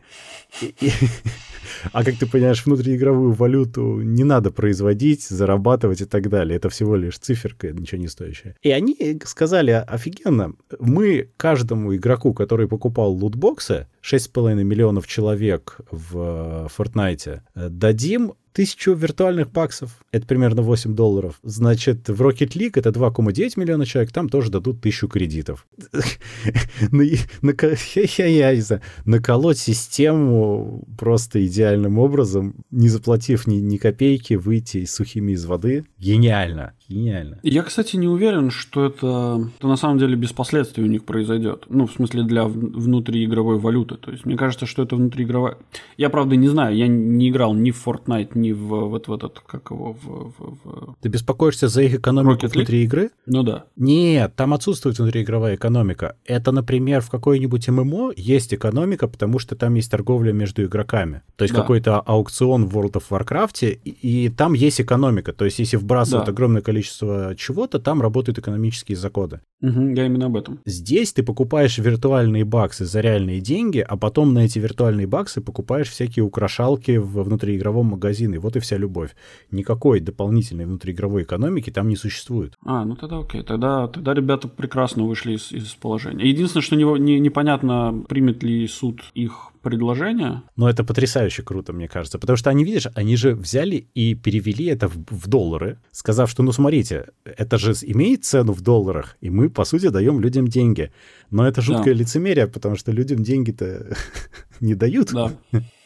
И, 0.61 0.91
а 1.91 2.03
как 2.03 2.15
ты 2.15 2.25
понимаешь, 2.25 2.65
внутриигровую 2.65 3.31
валюту 3.33 4.01
не 4.01 4.23
надо 4.23 4.51
производить, 4.51 5.23
зарабатывать 5.23 6.01
и 6.01 6.05
так 6.05 6.29
далее. 6.29 6.57
Это 6.57 6.69
всего 6.69 6.95
лишь 6.95 7.17
циферка, 7.17 7.71
ничего 7.71 8.01
не 8.01 8.07
стоящая. 8.07 8.55
И 8.61 8.71
они 8.71 9.19
сказали, 9.25 9.71
офигенно, 9.71 10.53
мы 10.79 11.29
каждому 11.37 11.95
игроку, 11.95 12.33
который 12.33 12.67
покупал 12.67 13.11
лутбоксы, 13.11 13.87
6,5 14.03 14.63
миллионов 14.63 15.07
человек 15.07 15.79
в 15.91 16.69
Fortnite, 16.77 17.41
дадим 17.55 18.33
тысячу 18.55 18.93
виртуальных 18.93 19.51
баксов, 19.51 19.99
это 20.13 20.25
примерно 20.25 20.61
8 20.61 20.95
долларов. 20.95 21.39
Значит, 21.43 22.07
в 22.07 22.21
Rocket 22.21 22.53
League 22.53 22.79
это 22.79 22.89
2,9 22.89 23.59
миллиона 23.59 23.85
человек, 23.85 24.13
там 24.13 24.29
тоже 24.29 24.49
дадут 24.49 24.81
тысячу 24.81 25.09
кредитов. 25.09 25.67
Наколоть 29.05 29.57
систему 29.57 30.87
просто 30.97 31.45
идеальным 31.45 31.99
образом, 31.99 32.55
не 32.71 32.87
заплатив 32.87 33.45
ни, 33.45 33.55
ни 33.55 33.75
копейки, 33.75 34.35
выйти 34.35 34.85
сухими 34.85 35.33
из 35.33 35.45
воды. 35.45 35.83
Гениально. 35.99 36.73
Гениально. 36.87 37.39
Я, 37.41 37.63
кстати, 37.63 37.95
не 37.95 38.07
уверен, 38.07 38.51
что 38.51 38.85
это, 38.85 39.49
это 39.57 39.67
на 39.67 39.75
самом 39.75 39.97
деле 39.97 40.15
без 40.15 40.31
последствий 40.33 40.83
у 40.83 40.87
них 40.87 41.03
произойдет. 41.03 41.65
Ну, 41.67 41.87
в 41.87 41.91
смысле, 41.91 42.23
для 42.23 42.45
внутриигровой 42.45 43.57
валюты. 43.57 43.95
То 43.95 44.11
есть, 44.11 44.25
мне 44.25 44.37
кажется, 44.37 44.65
что 44.67 44.83
это 44.83 44.95
внутриигровая... 44.95 45.57
Я, 45.97 46.09
правда, 46.09 46.35
не 46.35 46.47
знаю, 46.47 46.75
я 46.75 46.87
не 46.87 47.29
играл 47.29 47.55
ни 47.55 47.71
в 47.71 47.85
Fortnite, 47.85 48.31
ни 48.35 48.51
в 48.51 48.85
вот 48.85 49.07
в 49.07 49.13
этот, 49.13 49.39
как 49.39 49.71
его, 49.71 49.93
в... 49.93 50.33
в, 50.37 50.57
в... 50.63 50.95
Ты 51.01 51.09
беспокоишься 51.09 51.67
за 51.69 51.81
их 51.81 51.95
экономику 51.95 52.47
внутри 52.47 52.83
игры? 52.83 53.09
Ну 53.25 53.41
да. 53.41 53.65
Нет, 53.75 54.35
там 54.35 54.53
отсутствует 54.53 54.99
внутриигровая 54.99 55.55
экономика. 55.55 56.15
Это, 56.25 56.51
например, 56.51 57.01
в 57.01 57.09
какой-нибудь 57.09 57.67
ММО 57.67 58.13
есть 58.15 58.53
экономика, 58.53 59.07
потому 59.07 59.39
что 59.39 59.55
там 59.55 59.73
есть 59.73 59.89
торговля 59.89 60.33
между 60.33 60.63
игроками. 60.63 61.23
То 61.35 61.45
есть, 61.45 61.53
да. 61.55 61.61
какой-то 61.61 61.99
аукцион 61.99 62.67
в 62.67 62.77
World 62.77 62.93
of 62.93 63.03
Warcraft, 63.09 63.79
и, 63.83 64.25
и 64.25 64.29
там 64.29 64.53
есть 64.53 64.79
экономика. 64.81 65.33
То 65.33 65.45
есть, 65.45 65.57
если 65.57 65.77
вбрасывают 65.77 66.27
да. 66.27 66.31
огромное 66.31 66.61
количество 66.61 66.74
количество 66.75 67.33
чего-то, 67.37 67.79
там 67.79 68.01
работают 68.01 68.37
экономические 68.39 68.97
законы. 68.97 69.39
Угу, 69.61 69.95
я 69.95 70.05
именно 70.05 70.25
об 70.25 70.35
этом. 70.35 70.59
Здесь 70.65 71.13
ты 71.13 71.23
покупаешь 71.23 71.77
виртуальные 71.77 72.43
баксы 72.43 72.85
за 72.85 72.99
реальные 72.99 73.39
деньги, 73.39 73.79
а 73.79 73.95
потом 73.95 74.33
на 74.33 74.39
эти 74.39 74.59
виртуальные 74.59 75.07
баксы 75.07 75.39
покупаешь 75.41 75.89
всякие 75.89 76.23
украшалки 76.25 76.97
в 76.97 77.23
внутриигровом 77.23 77.85
магазине. 77.87 78.39
Вот 78.39 78.57
и 78.57 78.59
вся 78.59 78.77
любовь. 78.77 79.15
Никакой 79.51 80.01
дополнительной 80.01 80.65
внутриигровой 80.65 81.23
экономики 81.23 81.71
там 81.71 81.87
не 81.87 81.95
существует. 81.95 82.53
А, 82.65 82.83
ну 82.83 82.95
тогда 82.95 83.19
окей. 83.19 83.43
Тогда, 83.43 83.87
тогда 83.87 84.13
ребята 84.13 84.49
прекрасно 84.49 85.05
вышли 85.05 85.33
из, 85.33 85.51
из 85.51 85.73
положения. 85.75 86.27
Единственное, 86.27 86.63
что 86.63 86.75
не, 86.75 86.83
не, 86.99 87.19
непонятно, 87.19 88.03
примет 88.09 88.43
ли 88.43 88.67
суд 88.67 88.99
их 89.13 89.51
предложение. 89.65 90.43
Но 90.55 90.69
это 90.69 90.83
потрясающе 90.83 91.43
круто, 91.43 91.73
мне 91.73 91.87
кажется. 91.87 92.19
Потому 92.19 92.37
что 92.37 92.49
они, 92.49 92.63
видишь, 92.63 92.87
они 92.93 93.17
же 93.17 93.35
взяли 93.35 93.87
и 93.95 94.13
перевели 94.15 94.65
это 94.67 94.87
в, 94.87 94.95
в 95.09 95.27
доллары, 95.27 95.79
сказав, 95.91 96.29
что, 96.29 96.43
ну, 96.43 96.51
смотрите, 96.51 97.07
это 97.25 97.57
же 97.57 97.73
имеет 97.81 98.23
цену 98.23 98.53
в 98.53 98.61
долларах, 98.61 99.17
и 99.21 99.29
мы, 99.29 99.49
по 99.49 99.65
сути, 99.65 99.89
даем 99.89 100.21
людям 100.21 100.47
деньги. 100.47 100.91
Но 101.31 101.47
это 101.47 101.61
жуткое 101.61 101.93
да. 101.93 101.99
лицемерие, 101.99 102.47
потому 102.47 102.75
что 102.75 102.91
людям 102.91 103.23
деньги-то 103.23 103.97
не 104.61 104.75
дают. 104.75 105.11
Да. 105.11 105.31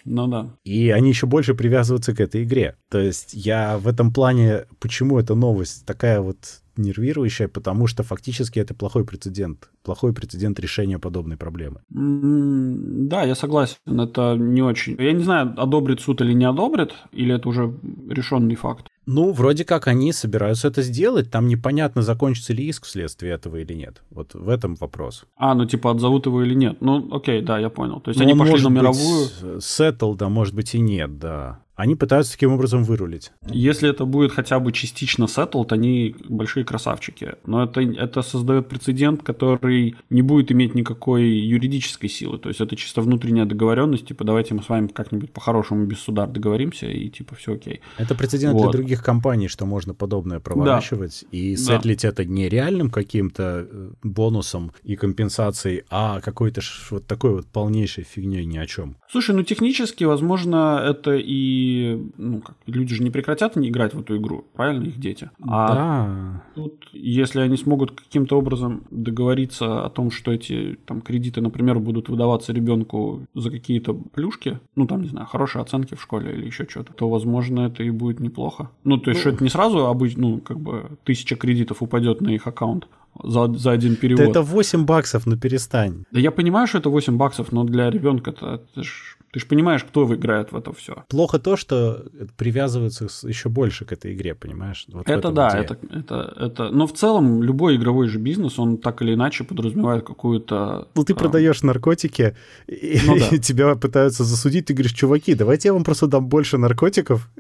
Ну 0.06 0.28
да. 0.28 0.56
И 0.64 0.90
они 0.90 1.10
еще 1.10 1.28
больше 1.28 1.54
привязываются 1.54 2.16
к 2.16 2.20
этой 2.20 2.44
игре. 2.44 2.76
То 2.90 3.00
есть 3.00 3.34
я 3.34 3.78
в 3.78 3.88
этом 3.88 4.12
плане, 4.12 4.66
почему 4.80 5.20
эта 5.20 5.36
новость 5.36 5.86
такая 5.86 6.22
вот 6.22 6.62
нервирующая, 6.80 7.48
потому 7.48 7.88
что 7.88 8.04
фактически 8.04 8.60
это 8.60 8.74
плохой 8.74 9.06
прецедент. 9.06 9.70
Плохой 9.84 10.14
прецедент 10.14 10.60
решения 10.60 11.00
подобной 11.00 11.38
проблемы. 11.38 11.82
Да, 11.90 13.24
я 13.24 13.36
согласен. 13.36 13.78
Это 13.86 14.36
не 14.36 14.62
очень... 14.62 14.96
Я 15.00 15.14
не 15.14 15.24
знаю, 15.24 15.54
одобрит 15.58 16.02
суд 16.02 16.22
или 16.22 16.34
не 16.34 16.46
одобрит, 16.46 16.94
или 17.12 17.36
это 17.36 17.50
уже 17.50 17.74
решенный 18.10 18.56
факт. 18.56 18.88
Ну, 19.12 19.32
вроде 19.32 19.66
как 19.66 19.88
они 19.88 20.14
собираются 20.14 20.68
это 20.68 20.84
сделать. 20.84 21.32
Там 21.32 21.48
непонятно, 21.48 22.04
закончится 22.04 22.54
ли 22.54 22.68
иск 22.68 22.86
вследствие 22.86 23.34
этого 23.34 23.56
или 23.56 23.74
нет. 23.74 24.04
Вот 24.12 24.36
в 24.36 24.48
этом 24.48 24.76
вопрос. 24.76 25.26
А, 25.36 25.56
ну 25.56 25.66
типа 25.66 25.90
отзовут 25.90 26.28
его 26.28 26.44
или 26.44 26.54
нет. 26.54 26.78
Ну, 26.80 27.12
окей, 27.12 27.42
да, 27.42 27.58
я 27.58 27.72
понял. 27.72 28.02
То 28.02 28.10
есть 28.10 28.20
ну, 28.20 28.28
они 28.28 28.40
пошли 28.40 28.64
на 28.64 28.70
мировую... 28.70 29.62
Сеттл, 29.62 30.14
да, 30.14 30.30
может 30.30 30.54
быть 30.54 30.76
и 30.76 30.80
нет, 30.80 31.18
да. 31.18 31.60
Они 31.80 31.96
пытаются 31.96 32.34
таким 32.34 32.52
образом 32.52 32.84
вырулить. 32.84 33.32
Если 33.48 33.90
это 33.90 34.04
будет 34.04 34.34
хотя 34.34 34.60
бы 34.60 34.74
частично 34.74 35.24
settled, 35.24 35.68
они 35.70 36.14
большие 36.28 36.66
красавчики. 36.66 37.36
Но 37.46 37.64
это, 37.64 37.80
это 37.80 38.22
создает 38.22 38.68
прецедент, 38.68 39.24
который 39.24 39.96
не 40.10 40.22
будет 40.22 40.52
иметь 40.52 40.76
никакой 40.76 41.30
юридической 41.30 42.10
силы. 42.10 42.38
То 42.38 42.50
есть 42.50 42.60
это 42.60 42.76
чисто 42.76 43.00
внутренняя 43.00 43.46
договоренность, 43.46 44.06
типа 44.08 44.26
давайте 44.26 44.56
мы 44.56 44.62
с 44.62 44.68
вами 44.68 44.88
как-нибудь 44.88 45.32
по-хорошему 45.32 45.86
без 45.86 46.00
суда 46.00 46.28
договоримся, 46.28 46.86
и 46.88 47.08
типа 47.08 47.36
все 47.36 47.54
окей. 47.54 47.80
Это 47.96 48.14
прецедент 48.14 48.56
вот. 48.56 48.64
для 48.64 48.72
других 48.72 48.99
компаний, 49.04 49.48
что 49.48 49.66
можно 49.66 49.94
подобное 49.94 50.40
проворачивать. 50.40 51.24
Да. 51.24 51.38
И 51.38 51.56
сетлить 51.56 52.04
да. 52.04 52.10
это 52.10 52.26
не 52.26 52.50
реальным 52.50 52.90
каким-то 52.90 53.68
э, 53.70 53.92
бонусом 54.04 54.72
и 54.84 54.96
компенсацией, 54.96 55.84
а 55.90 56.22
какой-то 56.22 56.62
вот 56.92 57.06
такой 57.08 57.36
вот 57.36 57.48
полнейшей 57.48 58.04
фигней 58.04 58.46
ни 58.46 58.58
о 58.58 58.66
чем. 58.66 58.98
Слушай, 59.10 59.36
ну 59.36 59.44
технически, 59.44 60.04
возможно, 60.04 60.82
это 60.86 61.16
и 61.16 62.00
ну, 62.18 62.42
как, 62.42 62.56
люди 62.66 62.96
же 62.96 63.04
не 63.04 63.10
прекратят 63.12 63.56
не 63.56 63.70
играть 63.70 63.94
в 63.94 64.00
эту 64.00 64.18
игру, 64.18 64.46
правильно, 64.54 64.86
их 64.86 65.00
дети? 65.00 65.30
А 65.42 65.74
да. 65.74 66.44
тут, 66.56 66.90
если 66.94 67.40
они 67.40 67.58
смогут 67.58 67.92
каким-то 67.92 68.38
образом 68.38 68.84
договориться 68.92 69.86
о 69.86 69.90
том, 69.90 70.12
что 70.12 70.32
эти 70.32 70.78
там 70.86 71.02
кредиты, 71.02 71.42
например, 71.42 71.80
будут 71.80 72.10
выдаваться 72.10 72.54
ребенку 72.54 73.26
за 73.34 73.52
какие-то 73.52 73.94
плюшки, 73.94 74.60
ну 74.76 74.88
там, 74.88 75.02
не 75.02 75.10
знаю, 75.10 75.28
хорошие 75.28 75.62
оценки 75.62 75.96
в 75.96 76.02
школе 76.02 76.34
или 76.34 76.46
еще 76.46 76.68
что-то, 76.68 76.94
то, 76.94 77.10
возможно, 77.10 77.62
это 77.62 77.84
и 77.84 77.90
будет 77.90 78.20
неплохо. 78.20 78.70
Ну, 78.84 78.98
то 78.98 79.12
есть, 79.12 79.20
ну, 79.20 79.22
что 79.22 79.30
это 79.36 79.44
не 79.44 79.50
сразу 79.50 79.86
обычно, 79.88 80.22
ну, 80.22 80.40
как 80.40 80.60
бы 80.60 80.98
тысяча 81.04 81.36
кредитов 81.36 81.82
упадет 81.82 82.22
на 82.22 82.30
их 82.30 82.48
аккаунт, 82.48 82.88
за, 83.24 83.54
за 83.54 83.72
один 83.72 83.96
перевод. 83.96 84.24
Да 84.24 84.30
это 84.30 84.42
8 84.42 84.86
баксов, 84.86 85.26
ну 85.26 85.38
перестань. 85.38 86.06
Да 86.12 86.20
я 86.20 86.32
понимаю, 86.32 86.68
что 86.68 86.78
это 86.78 86.90
8 86.90 87.18
баксов, 87.18 87.52
но 87.52 87.64
для 87.64 87.90
ребенка 87.90 88.32
это, 88.32 88.62
это 88.72 88.84
ж 88.84 89.18
ты 89.32 89.40
же 89.40 89.46
понимаешь, 89.46 89.84
кто 89.84 90.06
выиграет 90.06 90.52
в 90.52 90.58
это 90.58 90.74
все. 90.74 91.04
Плохо 91.08 91.40
то, 91.40 91.56
что 91.56 92.06
привязываются 92.36 93.08
еще 93.28 93.50
больше 93.50 93.86
к 93.86 93.92
этой 93.92 94.14
игре, 94.14 94.34
понимаешь? 94.34 94.86
Вот 94.92 95.08
это 95.08 95.32
да, 95.32 95.50
это, 95.50 95.78
это, 95.92 96.34
это. 96.36 96.70
Но 96.72 96.88
в 96.88 96.94
целом 96.94 97.44
любой 97.44 97.76
игровой 97.76 98.08
же 98.08 98.18
бизнес, 98.18 98.58
он 98.58 98.78
так 98.78 99.02
или 99.02 99.14
иначе 99.14 99.44
подразумевает 99.44 100.06
какую-то. 100.06 100.88
Ну 100.96 101.04
ты 101.04 101.14
там... 101.14 101.20
продаешь 101.20 101.62
наркотики, 101.62 102.36
и, 102.68 103.00
ну, 103.06 103.20
да. 103.20 103.38
тебя 103.38 103.76
пытаются 103.76 104.24
засудить, 104.24 104.66
ты 104.66 104.74
говоришь, 104.74 104.94
чуваки, 104.94 105.36
давайте 105.36 105.70
я 105.70 105.74
вам 105.74 105.84
просто 105.84 106.08
дам 106.08 106.28
больше 106.28 106.58
наркотиков. 106.58 107.30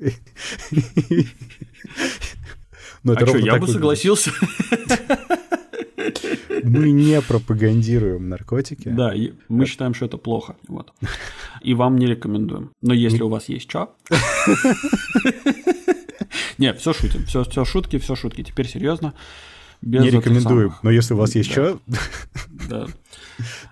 Ну, 3.01 3.13
а 3.13 3.25
что, 3.25 3.37
я 3.37 3.57
бы 3.57 3.65
согласился. 3.65 4.29
Мы 6.63 6.91
не 6.91 7.21
пропагандируем 7.21 8.29
наркотики. 8.29 8.89
Да, 8.89 9.13
мы 9.47 9.65
считаем, 9.65 9.93
что 9.93 10.05
это 10.05 10.17
плохо. 10.17 10.55
Вот. 10.67 10.93
И 11.61 11.73
вам 11.73 11.97
не 11.97 12.07
рекомендуем. 12.07 12.71
Но 12.81 12.93
если 12.93 13.23
у 13.23 13.29
вас 13.29 13.49
есть 13.49 13.69
что... 13.69 13.95
Нет, 16.57 16.79
все 16.79 16.93
шутим. 16.93 17.25
Все, 17.25 17.43
все 17.43 17.65
шутки, 17.65 17.97
все 17.97 18.15
шутки. 18.15 18.43
Теперь 18.43 18.67
серьезно. 18.67 19.13
Без 19.81 20.01
не 20.01 20.09
рекомендуем. 20.09 20.73
Но 20.83 20.91
если 20.91 21.13
у 21.13 21.17
вас 21.17 21.35
есть 21.35 21.49
что, 21.49 21.79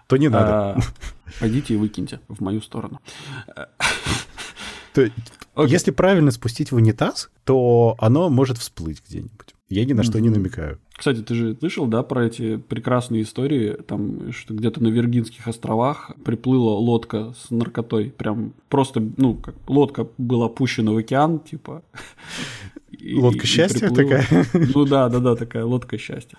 то 0.08 0.18
не 0.18 0.30
надо. 0.30 0.54
А, 0.54 0.80
пойдите 1.40 1.74
и 1.74 1.78
выкиньте 1.78 2.22
в 2.30 2.42
мою 2.42 2.62
сторону. 2.62 3.02
Если 5.58 5.92
правильно 5.92 6.32
спустить 6.32 6.72
в 6.72 6.76
унитаз, 6.76 7.30
то 7.44 7.96
оно 8.00 8.30
может 8.30 8.58
всплыть 8.58 9.04
где-нибудь. 9.06 9.54
Я 9.70 9.84
ни 9.84 9.93
на 9.93 10.03
что 10.03 10.20
не 10.20 10.30
намекаю. 10.30 10.80
Кстати, 10.95 11.22
ты 11.22 11.36
же 11.36 11.55
слышал, 11.55 11.88
да, 11.88 12.01
про 12.01 12.26
эти 12.26 12.55
прекрасные 12.57 13.24
истории, 13.24 13.74
там, 13.86 14.32
что 14.32 14.53
где-то 14.53 14.82
на 14.82 14.88
Виргинских 14.88 15.47
островах 15.47 16.11
приплыла 16.24 16.76
лодка 16.78 17.34
с 17.38 17.51
наркотой, 17.51 18.11
прям 18.11 18.53
просто, 18.70 19.01
ну, 19.18 19.36
как 19.36 19.55
лодка 19.68 20.07
была 20.18 20.45
опущена 20.45 20.93
в 20.93 20.97
океан, 20.97 21.39
типа. 21.39 21.84
Лодка 23.13 23.43
и, 23.43 23.45
счастья 23.45 23.89
и 23.89 23.93
такая? 23.93 24.26
Ну 24.53 24.86
да, 24.86 25.09
да, 25.09 25.20
да, 25.20 25.36
такая 25.36 25.65
лодка 25.65 25.97
счастья. 25.97 26.38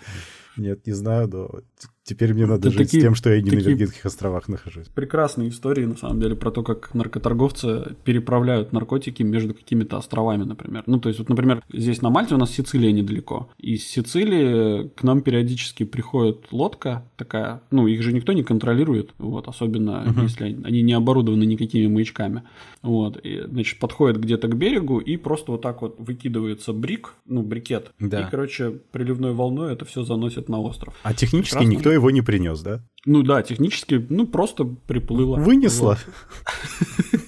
Нет, 0.57 0.87
не 0.87 0.93
знаю, 0.93 1.29
но 1.29 1.61
Теперь 2.09 2.33
мне 2.33 2.47
надо 2.47 2.69
Это 2.69 2.79
жить 2.79 2.87
такие- 2.87 3.01
с 3.01 3.05
тем, 3.05 3.15
что 3.15 3.29
я 3.31 3.43
не 3.43 3.51
на 3.51 3.57
Виргинских 3.57 4.07
островах 4.07 4.49
нахожусь. 4.49 4.87
Прекрасные 4.95 5.51
истории, 5.51 5.85
на 5.85 5.95
самом 5.97 6.21
деле, 6.21 6.35
про 6.37 6.51
то, 6.51 6.63
как 6.63 6.95
наркоторговцы 6.95 7.97
переправляют 8.05 8.73
наркотики 8.73 9.23
между 9.23 9.53
какими-то 9.53 9.99
островами, 9.99 10.45
например. 10.45 10.85
Ну, 10.87 10.99
то 11.01 11.11
есть, 11.11 11.19
вот, 11.19 11.29
например, 11.29 11.63
здесь 11.71 12.01
на 12.01 12.09
Мальте 12.09 12.35
у 12.35 12.39
нас 12.39 12.51
Сицилия 12.51 12.93
недалеко. 12.93 13.51
Из 13.59 13.87
Сицилии 13.87 14.89
к 14.89 15.03
нам 15.03 15.21
периодически 15.21 15.85
приходит 15.85 16.47
лодка 16.51 17.05
такая, 17.17 17.61
ну, 17.71 17.87
их 17.87 18.03
же 18.03 18.15
никто 18.15 18.33
не 18.33 18.43
контролирует, 18.43 19.11
вот, 19.19 19.47
особенно 19.47 20.15
если 20.23 20.45
они, 20.45 20.65
они 20.65 20.83
не 20.83 20.95
оборудованы 20.95 21.45
никакими 21.45 21.89
маячками. 21.89 22.43
Вот, 22.81 23.19
и, 23.23 23.43
значит, 23.47 23.81
подходит 23.81 24.19
где-то 24.19 24.49
к 24.49 24.57
берегу 24.57 24.99
и 24.99 25.17
просто 25.19 25.53
вот 25.53 25.61
так 25.61 25.83
вот 25.83 25.97
выкидывается 25.99 26.73
брик, 26.73 27.15
ну, 27.27 27.43
брикет. 27.43 27.91
Да. 27.99 28.23
И, 28.23 28.31
короче, 28.31 28.71
приливной 28.93 29.33
волной 29.33 29.73
это 29.75 29.85
все 29.85 30.05
заносит 30.05 30.49
на 30.49 30.59
остров. 30.61 30.95
А 31.03 31.13
технически 31.13 31.55
Прекрасно. 31.59 31.77
никто 31.77 31.93
его 31.99 32.11
не 32.11 32.23
принес, 32.23 32.61
да? 32.61 32.83
Ну 33.05 33.23
да, 33.23 33.43
технически, 33.43 34.07
ну, 34.09 34.27
просто 34.27 34.65
приплыло. 34.65 35.37
Вынесло. 35.37 35.99
Вот. 37.13 37.21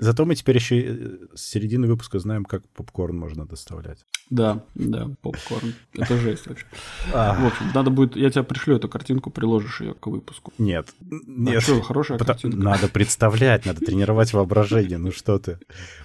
Зато 0.00 0.24
мы 0.24 0.34
теперь 0.34 0.56
еще 0.56 0.80
э, 0.80 1.18
с 1.34 1.42
середины 1.42 1.86
выпуска 1.86 2.18
знаем, 2.18 2.44
как 2.44 2.66
попкорн 2.70 3.16
можно 3.16 3.46
доставлять. 3.46 4.04
Да, 4.30 4.64
да, 4.74 5.10
попкорн. 5.20 5.74
Это 5.94 6.16
жесть 6.18 6.46
вообще. 6.46 6.64
В 7.12 7.46
общем, 7.46 7.70
надо 7.74 7.90
будет, 7.90 8.16
я 8.16 8.30
тебе 8.30 8.42
пришлю 8.44 8.76
эту 8.76 8.88
картинку, 8.88 9.30
приложишь 9.30 9.80
ее 9.80 9.94
к 9.94 10.06
выпуску. 10.06 10.52
Нет. 10.56 10.88
А 11.00 11.14
Нет. 11.26 11.62
что, 11.62 11.82
хорошая 11.82 12.18
картинка. 12.18 12.56
Надо 12.56 12.88
представлять, 12.88 13.66
надо 13.66 13.80
тренировать 13.80 14.32
воображение. 14.32 14.98
Ну 14.98 15.12
что 15.12 15.38
ты? 15.38 15.58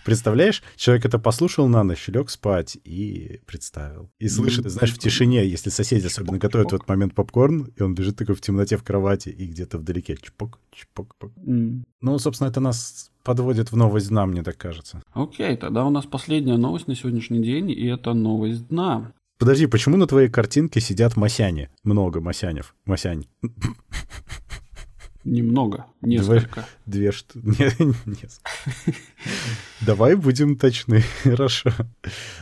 Представляешь, 0.04 0.62
человек 0.76 1.06
это 1.06 1.18
послушал 1.18 1.68
на 1.68 1.84
ночь, 1.84 2.08
лег 2.08 2.30
спать 2.30 2.78
и 2.84 3.40
представил. 3.46 4.12
И 4.20 4.28
слышит, 4.28 4.70
знаешь, 4.70 4.94
в 4.94 5.00
тишине, 5.00 5.48
если 5.48 5.70
соседи 5.70 6.08
особенно 6.08 6.38
готовят 6.38 6.72
в 6.72 6.76
этот 6.76 6.88
момент 6.90 7.16
попкорн, 7.16 7.72
и 7.76 7.82
он 7.82 7.96
лежит 7.96 8.18
такой 8.18 8.36
в 8.36 8.42
темноте 8.42 8.78
в 8.78 8.84
кровати, 8.84 9.30
и 9.30 9.46
где-то 9.48 9.78
вдалеке 9.78 10.18
чпок, 10.18 10.60
чпок, 10.72 11.16
пок. 11.16 11.32
М. 11.46 11.86
Ну, 12.02 12.20
собственно, 12.20 12.50
это 12.50 12.60
нас 12.60 13.12
подводит 13.26 13.72
в 13.72 13.76
новость 13.76 14.10
дна, 14.10 14.26
мне 14.26 14.44
так 14.44 14.56
кажется. 14.56 15.02
Окей, 15.14 15.58
тогда 15.58 15.84
у 15.84 15.90
нас 15.90 16.06
последняя 16.06 16.56
новость 16.56 16.88
на 16.88 16.96
сегодняшний 16.96 17.44
день, 17.44 17.70
и 17.72 17.88
это 17.88 18.14
новость 18.14 18.68
дна. 18.68 19.12
Подожди, 19.38 19.66
почему 19.68 19.98
на 19.98 20.08
твоей 20.08 20.30
картинке 20.30 20.80
сидят 20.80 21.18
масяне? 21.18 21.70
Много 21.84 22.22
масянев. 22.22 22.74
Масянь. 22.86 23.28
Немного, 25.26 25.88
несколько. 26.02 26.66
Две 26.86 27.12
что... 27.12 27.40
Нет, 27.40 27.78
нет. 28.06 28.40
Давай 29.82 30.16
будем 30.16 30.58
точны. 30.58 31.02
Хорошо. 31.24 31.70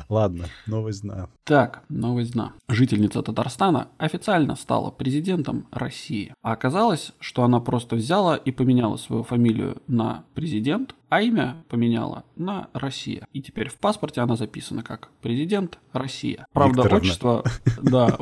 Ладно, 0.09 0.45
новость 0.67 1.01
дна. 1.01 1.27
Так, 1.43 1.83
новость 1.89 2.33
дна. 2.33 2.53
Жительница 2.69 3.21
Татарстана 3.21 3.89
официально 3.97 4.55
стала 4.55 4.91
президентом 4.91 5.67
России. 5.71 6.33
А 6.41 6.53
оказалось, 6.53 7.11
что 7.19 7.43
она 7.43 7.59
просто 7.59 7.95
взяла 7.95 8.35
и 8.35 8.51
поменяла 8.51 8.97
свою 8.97 9.23
фамилию 9.23 9.81
на 9.87 10.23
президент, 10.35 10.95
а 11.09 11.21
имя 11.21 11.57
поменяла 11.69 12.23
на 12.35 12.69
Россия. 12.73 13.27
И 13.33 13.41
теперь 13.41 13.69
в 13.69 13.75
паспорте 13.75 14.21
она 14.21 14.35
записана 14.35 14.81
как 14.81 15.09
президент 15.21 15.77
Россия. 15.91 16.47
Правда, 16.53 16.81
Викторовна. 16.81 16.97
отчество, 16.97 17.43
да, 17.81 18.17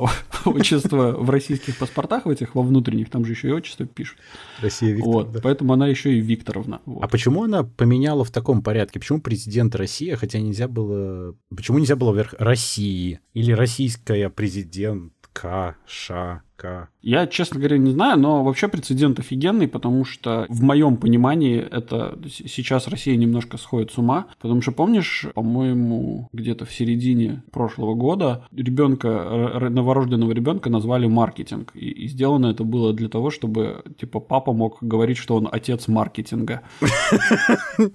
отчество 0.46 1.12
в 1.12 1.30
российских 1.30 1.78
паспортах, 1.78 2.26
в 2.26 2.30
этих, 2.30 2.56
во 2.56 2.64
внутренних, 2.64 3.10
там 3.10 3.24
же 3.24 3.34
еще 3.34 3.50
и 3.50 3.52
отчество 3.52 3.86
пишут. 3.86 4.18
Россия 4.60 4.92
Виктор. 4.92 5.14
Вот, 5.14 5.42
поэтому 5.42 5.74
она 5.74 5.88
еще 5.88 6.14
и 6.14 6.20
Викторовна. 6.20 6.82
Вот. 6.86 7.04
А 7.04 7.08
почему 7.08 7.44
она 7.44 7.64
поменяла 7.64 7.91
в 8.24 8.32
таком 8.32 8.62
порядке? 8.64 9.00
Почему 9.00 9.22
президент 9.22 9.76
России, 9.76 10.14
хотя 10.14 10.40
нельзя 10.40 10.68
было... 10.68 11.36
Почему 11.56 11.80
нельзя 11.80 11.96
было 11.96 12.14
вверх 12.14 12.34
России? 12.38 13.20
Или 13.34 13.52
российская 13.52 14.30
президентка, 14.30 15.76
ша, 15.86 16.44
К. 16.62 16.90
Я, 17.02 17.26
честно 17.26 17.58
говоря, 17.58 17.80
не 17.80 17.90
знаю, 17.90 18.20
но 18.20 18.44
вообще 18.44 18.68
прецедент 18.68 19.18
офигенный, 19.18 19.68
потому 19.68 20.06
что 20.06 20.46
в 20.48 20.62
моем 20.62 20.98
понимании 20.98 21.60
это 21.60 22.20
сейчас 22.30 22.88
Россия 22.88 23.16
немножко 23.16 23.58
сходит 23.58 23.92
с 23.92 23.98
ума, 23.98 24.28
потому 24.40 24.62
что 24.62 24.72
помнишь, 24.72 25.26
по-моему, 25.34 26.30
где-то 26.32 26.66
в 26.66 26.72
середине 26.72 27.42
прошлого 27.52 27.96
года 27.96 28.46
ребенка, 28.56 29.70
новорожденного 29.72 30.34
ребенка 30.34 30.70
назвали 30.70 31.08
маркетинг, 31.08 31.72
и, 31.74 31.90
и 31.90 32.08
сделано 32.08 32.48
это 32.52 32.64
было 32.64 32.94
для 32.94 33.10
того, 33.10 33.32
чтобы 33.32 33.84
типа 34.00 34.20
папа 34.20 34.54
мог 34.54 34.78
говорить, 34.82 35.18
что 35.18 35.38
он 35.38 35.50
отец 35.52 35.88
маркетинга. 35.88 36.62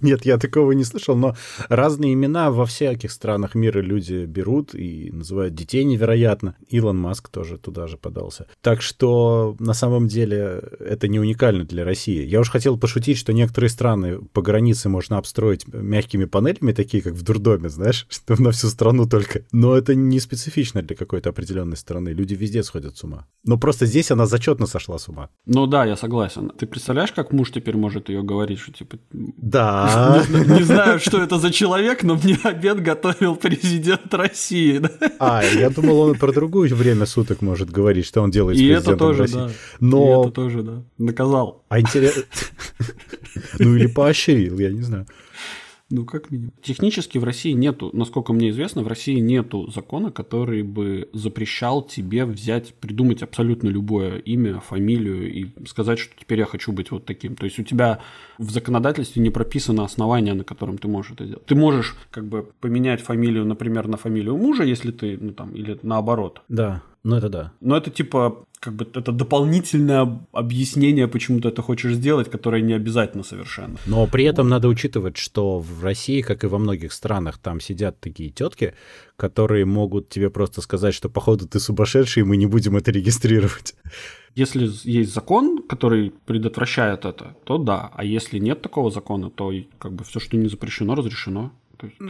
Нет, 0.01 0.27
я 0.27 0.39
такого 0.39 0.73
не 0.73 0.83
слышал, 0.83 1.15
но 1.15 1.37
разные 1.69 2.15
имена 2.15 2.51
во 2.51 2.67
всяких 2.67 3.13
странах 3.13 3.55
мира 3.55 3.81
люди 3.81 4.25
берут 4.25 4.75
и 4.75 5.13
называют 5.13 5.55
детей 5.55 5.85
невероятно. 5.85 6.57
Илон 6.69 6.99
Маск 6.99 7.29
тоже 7.29 7.59
туда 7.59 7.87
же 7.87 7.97
подался. 7.97 8.49
Так 8.63 8.83
что 8.83 9.57
на 9.61 9.75
самом 9.75 10.09
деле 10.09 10.63
это 10.81 11.09
не 11.09 11.21
уникально 11.21 11.65
для 11.65 11.85
России. 11.85 12.27
Я 12.27 12.41
уж 12.41 12.51
хотел 12.51 12.79
пошутить, 12.79 13.19
что 13.19 13.33
некоторые 13.33 13.71
страны 13.71 14.19
по 14.33 14.43
границе 14.43 14.89
можно 14.89 15.19
обстроить 15.19 15.67
мягкими 15.69 16.25
панелями, 16.25 16.73
такие 16.73 17.03
как 17.03 17.15
в 17.15 17.23
дурдоме, 17.23 17.69
знаешь, 17.69 18.07
что 18.11 18.41
на 18.41 18.51
всю 18.51 18.69
страну 18.69 19.07
только. 19.07 19.43
Но 19.53 19.77
это 19.77 19.95
не 19.95 20.21
специфично 20.21 20.83
для 20.83 20.97
какой-то 20.97 21.31
определенной 21.31 21.77
страны. 21.77 22.11
Люди 22.11 22.35
везде 22.35 22.63
сходят 22.63 22.97
с 22.97 23.05
ума. 23.05 23.27
Но 23.45 23.59
просто 23.59 23.87
здесь 23.87 24.11
она 24.11 24.27
зачетно 24.27 24.67
сошла 24.67 24.99
с 24.99 25.09
ума. 25.09 25.29
Ну 25.47 25.67
да, 25.67 25.85
я 25.85 25.97
согласен. 25.97 26.51
Ты 26.59 26.67
представляешь, 26.67 27.13
как 27.13 27.33
муж 27.33 27.53
теперь 27.53 27.77
может 27.77 28.09
ее 28.09 28.23
говорить, 28.23 28.59
что 28.59 28.73
типа 28.73 28.99
Да. 29.13 30.25
Не 30.29 30.65
знаю, 30.65 30.99
что 30.99 31.23
это 31.23 31.39
за 31.39 31.53
человек, 31.53 32.03
но 32.03 32.17
мне 32.17 32.39
обед 32.43 32.83
готовил 32.83 33.37
президент 33.37 34.13
России. 34.13 34.83
А, 35.19 35.45
я 35.45 35.71
думал, 35.71 36.01
он 36.01 36.19
про 36.19 36.33
другое 36.33 36.75
время 36.75 37.07
суток 37.07 37.43
может 37.43 37.71
говорить, 37.71 38.07
что 38.07 38.23
он 38.23 38.31
делает 38.55 38.85
И 38.85 38.89
это 38.89 38.97
тоже, 38.97 39.23
России. 39.23 39.35
да. 39.37 39.49
И 39.49 39.53
Но... 39.81 40.23
это 40.23 40.33
тоже, 40.33 40.63
да. 40.63 40.83
Наказал. 40.99 41.65
А 41.69 41.81
интересно... 41.81 42.23
Ну 43.59 43.77
или 43.77 43.87
поощрил, 43.87 44.59
я 44.59 44.71
не 44.71 44.81
знаю. 44.83 45.07
Ну, 45.89 46.05
как 46.05 46.33
минимум. 46.33 46.53
Технически 46.63 47.19
в 47.19 47.25
России 47.25 47.53
нету, 47.53 47.91
насколько 47.93 48.33
мне 48.33 48.51
известно, 48.51 48.83
в 48.83 48.89
России 48.89 49.21
нету 49.21 49.71
закона, 49.71 50.11
который 50.11 50.63
бы 50.63 51.09
запрещал 51.13 51.81
тебе 51.81 52.25
взять, 52.25 52.75
придумать 52.75 53.23
абсолютно 53.23 53.69
любое 53.69 54.19
имя, 54.19 54.59
фамилию 54.59 55.33
и 55.33 55.47
сказать, 55.67 56.01
что 56.01 56.13
теперь 56.19 56.41
я 56.41 56.47
хочу 56.47 56.73
быть 56.73 56.91
вот 56.91 57.05
таким. 57.05 57.37
То 57.37 57.45
есть 57.45 57.61
у 57.61 57.63
тебя 57.63 58.01
в 58.39 58.51
законодательстве 58.51 59.23
не 59.23 59.31
прописано 59.31 59.85
основание, 59.85 60.35
на 60.35 60.43
котором 60.43 60.77
ты 60.77 60.89
можешь 60.89 61.13
это 61.13 61.25
сделать. 61.25 61.47
Ты 61.47 61.55
можешь 61.55 61.95
как 62.11 62.27
бы 62.27 62.49
поменять 62.61 63.01
фамилию, 63.01 63.45
например, 63.45 63.87
на 63.87 63.97
фамилию 63.97 64.37
мужа, 64.37 64.65
если 64.65 64.91
ты, 64.91 65.17
ну 65.21 65.33
там, 65.33 65.53
или 65.53 65.79
наоборот. 65.83 66.43
Да, 66.49 66.83
ну 67.07 67.17
это 67.17 67.29
да. 67.29 67.53
Но 67.61 67.77
это 67.77 67.91
типа, 67.91 68.45
как 68.59 68.75
бы, 68.75 68.85
это 68.95 69.13
дополнительное 69.13 70.19
объяснение, 70.33 71.07
почему 71.07 71.41
ты 71.41 71.49
это 71.49 71.63
хочешь 71.63 71.95
сделать, 71.95 72.29
которое 72.29 72.63
не 72.63 72.73
обязательно 72.73 73.23
совершенно. 73.23 73.77
Но 73.87 74.09
при 74.09 74.25
этом 74.25 74.49
надо 74.49 74.67
учитывать, 74.67 75.17
что 75.17 75.61
в 75.61 75.85
России, 75.85 76.21
как 76.21 76.43
и 76.43 76.49
во 76.49 76.59
многих 76.59 76.93
странах, 76.93 77.39
там 77.39 77.61
сидят 77.61 78.01
такие 78.01 78.31
тетки, 78.31 78.75
которые 79.17 79.65
могут 79.65 80.09
тебе 80.09 80.31
просто 80.31 80.61
сказать, 80.61 80.95
что 80.95 81.09
походу 81.09 81.47
ты 81.47 81.61
сумасшедший, 81.61 82.23
и 82.23 82.27
мы 82.27 82.37
не 82.37 82.47
будем 82.47 82.77
это 82.77 82.91
регистрировать. 82.91 83.77
Если 84.35 84.69
есть 84.85 85.15
закон, 85.15 85.63
который 85.63 86.13
предотвращает 86.27 87.05
это, 87.05 87.37
то 87.45 87.57
да. 87.57 87.91
А 87.95 88.05
если 88.05 88.41
нет 88.41 88.63
такого 88.63 88.91
закона, 88.91 89.31
то 89.31 89.53
как 89.79 89.93
бы 89.93 90.03
все, 90.03 90.19
что 90.19 90.37
не 90.37 90.49
запрещено, 90.49 90.97
разрешено. 90.97 91.53
То 91.79 91.87
есть 91.87 91.99
ты, 91.99 92.05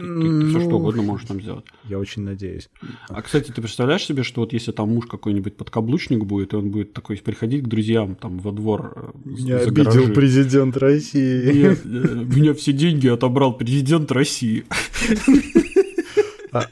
все, 0.49 0.59
что 0.61 0.69
Ну. 0.69 0.77
угодно 0.77 1.01
можешь 1.01 1.27
там 1.27 1.41
сделать. 1.41 1.65
Я 1.83 1.99
очень 1.99 2.21
надеюсь. 2.23 2.69
А, 3.09 3.21
кстати, 3.21 3.51
ты 3.51 3.61
представляешь 3.61 4.03
себе, 4.05 4.23
что 4.23 4.41
вот 4.41 4.53
если 4.53 4.71
там 4.71 4.89
муж 4.93 5.05
какой-нибудь 5.07 5.57
подкаблучник 5.57 6.23
будет, 6.23 6.53
и 6.53 6.55
он 6.55 6.69
будет 6.71 6.93
такой 6.93 7.17
приходить 7.17 7.63
к 7.63 7.67
друзьям 7.67 8.15
там 8.15 8.39
во 8.39 8.51
двор 8.51 9.13
э, 9.25 9.35
за 9.37 9.59
обидел 9.59 9.83
гаражи. 9.91 10.13
президент 10.13 10.77
России. 10.77 11.51
Нет, 11.53 11.79
э, 11.85 11.87
меня 11.87 12.53
все 12.53 12.71
деньги 12.73 13.07
отобрал 13.07 13.53
президент 13.57 14.11
России. 14.11 14.65
А, 16.53 16.65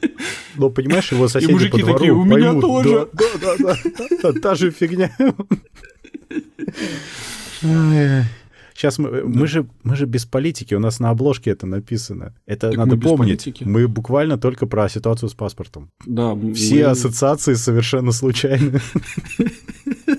Но 0.56 0.70
понимаешь, 0.70 1.12
его 1.12 1.28
соседи 1.28 1.52
мужики 1.52 1.72
по 1.72 1.78
двору 1.78 1.98
такие, 1.98 2.12
«У 2.12 2.24
меня 2.24 2.46
поймут, 2.46 2.62
тоже». 2.62 3.08
Да, 3.12 3.26
да, 3.40 3.56
да, 3.58 3.76
да, 4.22 4.32
та 4.40 4.54
же 4.54 4.70
фигня. 4.70 5.10
Сейчас 8.76 8.98
мы, 8.98 9.22
мы 9.24 9.46
же 9.46 9.66
мы 9.84 9.96
же 9.96 10.04
без 10.04 10.26
политики, 10.26 10.74
у 10.74 10.78
нас 10.80 11.00
на 11.00 11.08
обложке 11.10 11.50
это 11.50 11.66
написано. 11.66 12.34
Это 12.44 12.68
Так 12.68 12.76
надо 12.78 12.96
мы 12.96 13.00
помнить. 13.02 13.42
политики. 13.44 13.64
Мы 13.64 13.88
буквально 13.88 14.36
только 14.36 14.66
про 14.66 14.86
ситуацию 14.90 15.30
с 15.30 15.34
паспортом. 15.34 15.90
Да, 16.04 16.36
Все 16.54 16.84
мы- 16.84 16.90
ассоциации 16.90 17.54
совершенно 17.54 18.12
случайны. 18.12 18.80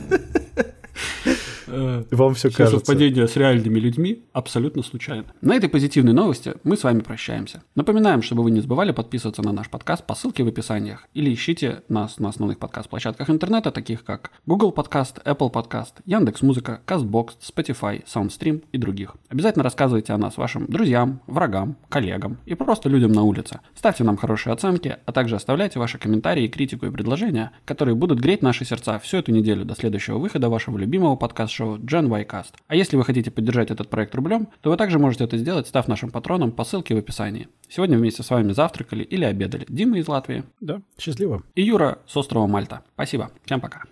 Э, 1.78 2.04
вам 2.12 2.34
все, 2.34 2.50
все 2.50 2.58
кажется. 2.58 2.80
совпадения 2.80 3.28
с 3.28 3.36
реальными 3.36 3.80
людьми 3.80 4.24
абсолютно 4.34 4.82
случайно. 4.82 5.26
На 5.42 5.56
этой 5.56 5.70
позитивной 5.70 6.14
новости 6.14 6.54
мы 6.64 6.76
с 6.76 6.84
вами 6.84 7.02
прощаемся. 7.02 7.62
Напоминаем, 7.76 8.22
чтобы 8.22 8.44
вы 8.44 8.52
не 8.52 8.62
забывали 8.62 8.92
подписываться 8.92 9.44
на 9.44 9.52
наш 9.52 9.70
подкаст 9.70 10.06
по 10.06 10.16
ссылке 10.16 10.44
в 10.44 10.48
описаниях 10.48 11.08
или 11.14 11.32
ищите 11.32 11.84
нас 11.88 12.18
на 12.18 12.30
основных 12.30 12.58
подкаст-площадках 12.58 13.30
интернета, 13.30 13.72
таких 13.72 14.04
как 14.04 14.32
Google 14.46 14.74
Podcast, 14.76 15.24
Apple 15.24 15.52
Podcast, 15.52 15.94
Яндекс.Музыка, 16.06 16.82
CastBox, 16.88 17.30
Spotify, 17.42 18.04
SoundStream 18.06 18.64
и 18.72 18.78
других. 18.78 19.16
Обязательно 19.30 19.64
рассказывайте 19.64 20.14
о 20.14 20.18
нас 20.18 20.38
вашим 20.38 20.66
друзьям, 20.66 21.22
врагам, 21.28 21.78
коллегам 21.90 22.38
и 22.46 22.56
просто 22.56 22.90
людям 22.90 23.12
на 23.12 23.22
улице. 23.24 23.60
Ставьте 23.76 24.04
нам 24.04 24.18
хорошие 24.18 24.54
оценки, 24.54 24.98
а 25.06 25.12
также 25.12 25.36
оставляйте 25.36 25.78
ваши 25.78 26.00
комментарии, 26.00 26.48
критику 26.48 26.88
и 26.88 26.92
предложения, 26.92 27.52
которые 27.66 27.96
будут 27.96 28.20
греть 28.20 28.42
наши 28.42 28.66
сердца 28.66 28.98
всю 29.00 29.18
эту 29.18 29.32
неделю 29.32 29.64
до 29.66 29.76
следующего 29.76 30.18
выхода 30.18 30.50
вашего 30.50 30.78
любимого 30.78 31.16
подкаст-шоу 31.16 31.67
Gen 31.76 32.08
Y 32.08 32.24
Cast. 32.26 32.54
А 32.68 32.76
если 32.76 32.96
вы 32.96 33.04
хотите 33.04 33.30
поддержать 33.30 33.70
этот 33.72 33.90
проект 33.90 34.16
рублем, 34.16 34.48
то 34.62 34.70
вы 34.70 34.78
также 34.78 34.98
можете 35.00 35.26
это 35.26 35.38
сделать, 35.38 35.68
став 35.68 35.88
нашим 35.88 36.10
патроном 36.10 36.52
по 36.52 36.64
ссылке 36.64 36.96
в 36.96 36.98
описании. 36.98 37.50
Сегодня 37.70 37.98
вместе 37.98 38.24
с 38.24 38.30
вами 38.30 38.54
завтракали 38.54 39.04
или 39.04 39.26
обедали 39.26 39.66
Дима 39.68 40.00
из 40.00 40.08
Латвии 40.08 40.44
Да, 40.62 40.82
счастливо. 40.98 41.44
и 41.56 41.62
Юра 41.62 42.00
с 42.08 42.16
острова 42.16 42.48
Мальта. 42.48 42.84
Спасибо. 42.96 43.32
Всем 43.46 43.60
пока. 43.60 43.84